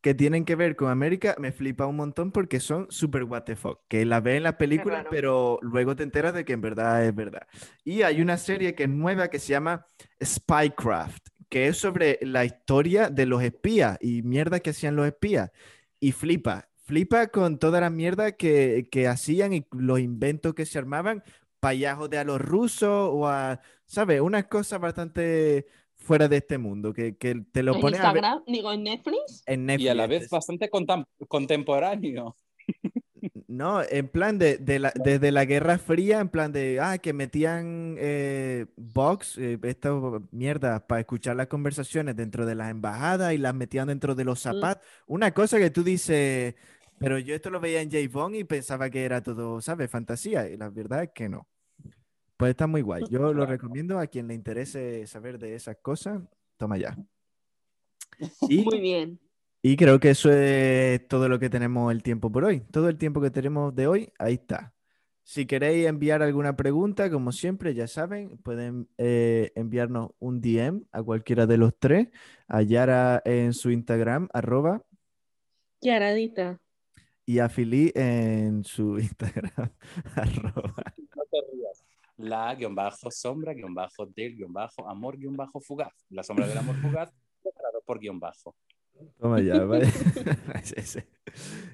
que 0.00 0.14
tienen 0.14 0.44
que 0.44 0.54
ver 0.56 0.76
con 0.76 0.90
América 0.90 1.36
me 1.38 1.52
flipa 1.52 1.86
un 1.86 1.96
montón 1.96 2.32
porque 2.32 2.60
son 2.60 2.86
super 2.90 3.24
what 3.24 3.44
the 3.44 3.56
fuck, 3.56 3.80
que 3.88 4.04
las 4.04 4.22
ves 4.22 4.36
en 4.38 4.42
las 4.42 4.56
películas, 4.56 5.06
pero 5.08 5.58
luego 5.62 5.94
te 5.96 6.02
enteras 6.02 6.34
de 6.34 6.44
que 6.44 6.52
en 6.52 6.60
verdad 6.60 7.06
es 7.06 7.14
verdad. 7.14 7.46
Y 7.84 8.02
hay 8.02 8.20
una 8.20 8.36
serie 8.36 8.74
que 8.74 8.82
es 8.84 8.90
nueva 8.90 9.28
que 9.28 9.38
se 9.38 9.52
llama 9.52 9.86
Spycraft, 10.22 11.28
que 11.54 11.68
es 11.68 11.76
sobre 11.76 12.18
la 12.20 12.44
historia 12.44 13.10
de 13.10 13.26
los 13.26 13.40
espías 13.40 13.96
y 14.00 14.22
mierda 14.22 14.58
que 14.58 14.70
hacían 14.70 14.96
los 14.96 15.06
espías. 15.06 15.52
Y 16.00 16.10
flipa, 16.10 16.68
flipa 16.82 17.28
con 17.28 17.60
toda 17.60 17.80
la 17.80 17.90
mierda 17.90 18.32
que, 18.32 18.88
que 18.90 19.06
hacían 19.06 19.52
y 19.52 19.64
los 19.70 20.00
inventos 20.00 20.54
que 20.54 20.66
se 20.66 20.80
armaban 20.80 21.22
para 21.60 21.74
ya 21.74 21.94
joder 21.94 22.18
a 22.18 22.24
los 22.24 22.40
rusos 22.40 22.90
o 22.90 23.28
a, 23.28 23.60
¿sabes? 23.86 24.20
Unas 24.20 24.46
cosas 24.46 24.80
bastante 24.80 25.66
fuera 25.94 26.26
de 26.26 26.38
este 26.38 26.58
mundo, 26.58 26.92
que, 26.92 27.16
que 27.16 27.44
te 27.52 27.62
lo 27.62 27.76
En 27.76 27.80
pones 27.80 28.00
a 28.00 28.12
ver 28.12 28.24
Instagram, 28.24 28.42
digo, 28.48 28.72
en 28.72 28.82
Netflix. 28.82 29.44
en 29.46 29.66
Netflix. 29.66 29.84
Y 29.84 29.88
a 29.90 29.94
la 29.94 30.08
vez 30.08 30.28
bastante 30.28 30.68
contemporáneo. 31.28 32.36
No, 33.54 33.82
en 33.88 34.08
plan 34.08 34.36
de, 34.36 34.58
de 34.58 34.80
la- 34.80 34.92
desde 34.96 35.30
la 35.30 35.44
Guerra 35.44 35.78
Fría, 35.78 36.18
en 36.18 36.28
plan 36.28 36.50
de, 36.50 36.80
ah, 36.80 36.98
que 36.98 37.12
metían 37.12 37.94
eh, 37.98 38.66
box, 38.76 39.38
eh, 39.38 39.58
esta 39.62 39.90
mierda, 40.32 40.84
para 40.86 41.00
escuchar 41.00 41.36
las 41.36 41.46
conversaciones 41.46 42.16
dentro 42.16 42.46
de 42.46 42.56
las 42.56 42.70
embajadas 42.70 43.32
y 43.32 43.38
las 43.38 43.54
metían 43.54 43.86
dentro 43.86 44.16
de 44.16 44.24
los 44.24 44.40
zapatos. 44.40 44.84
Una 45.06 45.32
cosa 45.32 45.58
que 45.58 45.70
tú 45.70 45.84
dices, 45.84 46.56
pero 46.98 47.16
yo 47.18 47.32
esto 47.34 47.48
lo 47.50 47.60
veía 47.60 47.80
en 47.80 47.90
J. 47.92 48.08
Bond 48.10 48.34
y 48.34 48.42
pensaba 48.44 48.90
que 48.90 49.04
era 49.04 49.22
todo, 49.22 49.60
¿sabes? 49.60 49.88
Fantasía. 49.88 50.48
Y 50.48 50.56
la 50.56 50.68
verdad 50.70 51.04
es 51.04 51.10
que 51.14 51.28
no. 51.28 51.46
Pues 52.36 52.50
está 52.50 52.66
muy 52.66 52.82
guay. 52.82 53.04
Yo 53.08 53.32
lo 53.32 53.46
recomiendo 53.46 54.00
a 54.00 54.08
quien 54.08 54.26
le 54.26 54.34
interese 54.34 55.06
saber 55.06 55.38
de 55.38 55.54
esas 55.54 55.76
cosas. 55.76 56.20
Toma 56.56 56.76
ya. 56.76 56.96
Y 58.48 58.64
Muy 58.64 58.80
bien. 58.80 59.20
Y 59.66 59.76
creo 59.78 59.98
que 59.98 60.10
eso 60.10 60.30
es 60.30 61.08
todo 61.08 61.26
lo 61.26 61.38
que 61.38 61.48
tenemos 61.48 61.90
el 61.90 62.02
tiempo 62.02 62.30
por 62.30 62.44
hoy. 62.44 62.60
Todo 62.70 62.90
el 62.90 62.98
tiempo 62.98 63.22
que 63.22 63.30
tenemos 63.30 63.74
de 63.74 63.86
hoy, 63.86 64.12
ahí 64.18 64.34
está. 64.34 64.74
Si 65.22 65.46
queréis 65.46 65.86
enviar 65.86 66.22
alguna 66.22 66.54
pregunta, 66.54 67.10
como 67.10 67.32
siempre, 67.32 67.72
ya 67.72 67.88
saben, 67.88 68.36
pueden 68.36 68.90
eh, 68.98 69.52
enviarnos 69.54 70.10
un 70.18 70.42
DM 70.42 70.84
a 70.92 71.02
cualquiera 71.02 71.46
de 71.46 71.56
los 71.56 71.72
tres, 71.78 72.08
a 72.46 72.60
Yara 72.60 73.22
en 73.24 73.54
su 73.54 73.70
Instagram, 73.70 74.28
arroba, 74.34 74.82
Yaradita. 75.80 76.60
y 77.24 77.38
a 77.38 77.48
Fili 77.48 77.90
en 77.94 78.64
su 78.64 78.98
Instagram, 78.98 79.70
arroba. 80.14 80.94
No 81.16 81.22
te 81.30 81.38
rías. 81.50 81.82
La 82.18 82.54
guion 82.54 82.74
bajo 82.74 83.10
sombra 83.10 83.54
guion 83.54 83.72
bajo 83.72 84.04
del 84.04 84.36
guion 84.36 84.52
bajo 84.52 84.86
amor 84.86 85.16
guion 85.16 85.38
bajo 85.38 85.58
fugaz. 85.58 86.04
La 86.10 86.22
sombra 86.22 86.46
del 86.46 86.58
amor 86.58 86.76
fugaz 86.82 87.10
separado 87.42 87.80
por 87.86 87.98
guion 87.98 88.20
bajo. 88.20 88.54
Toma 89.18 89.40
ya, 89.40 89.66
sí. 90.62 91.00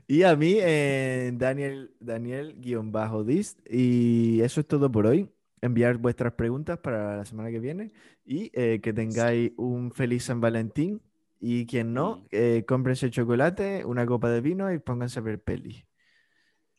Y 0.06 0.24
a 0.24 0.34
mí, 0.34 0.56
en 0.58 1.38
Daniel, 1.38 1.94
Daniel 2.00 2.56
guion 2.58 2.90
bajo 2.90 3.22
dist. 3.22 3.60
Y 3.70 4.40
eso 4.40 4.60
es 4.60 4.66
todo 4.66 4.90
por 4.90 5.06
hoy. 5.06 5.28
Enviar 5.60 5.98
vuestras 5.98 6.32
preguntas 6.32 6.78
para 6.78 7.18
la 7.18 7.24
semana 7.24 7.50
que 7.50 7.60
viene 7.60 7.92
y 8.24 8.50
eh, 8.54 8.80
que 8.82 8.92
tengáis 8.92 9.52
un 9.56 9.92
feliz 9.92 10.24
San 10.24 10.40
Valentín. 10.40 11.02
Y 11.38 11.66
quien 11.66 11.94
no, 11.94 12.26
eh, 12.32 12.64
cómprense 12.66 13.10
chocolate, 13.10 13.84
una 13.84 14.04
copa 14.04 14.28
de 14.30 14.40
vino 14.40 14.72
y 14.72 14.78
pónganse 14.78 15.20
a 15.20 15.22
ver 15.22 15.40
peli. 15.42 15.86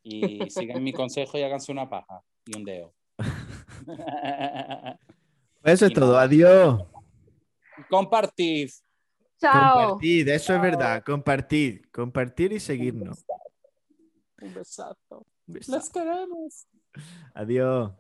Y 0.04 0.40
sigan 0.50 0.84
mi 0.84 0.94
consejo 0.94 1.38
y 1.38 1.44
háganse 1.44 1.72
una 1.72 1.90
paja 1.90 2.22
y 2.46 2.58
un 2.58 2.66
dedo. 2.66 2.94
Pues 5.62 5.76
eso 5.76 5.86
es 5.86 5.94
todo. 5.94 6.18
Adiós. 6.18 6.82
Compartid. 7.88 8.72
Chao. 9.42 9.90
Compartid, 9.90 10.28
eso 10.30 10.56
es 10.56 10.62
verdad. 10.62 11.04
Compartir, 11.04 11.90
compartir 11.92 12.54
y 12.54 12.60
seguirnos. 12.60 13.26
Un 14.40 14.54
besazo. 14.54 15.26
Un 15.48 15.54
beso. 15.54 15.72
Las 15.72 15.90
queremos. 15.90 16.68
Adiós. 17.34 17.92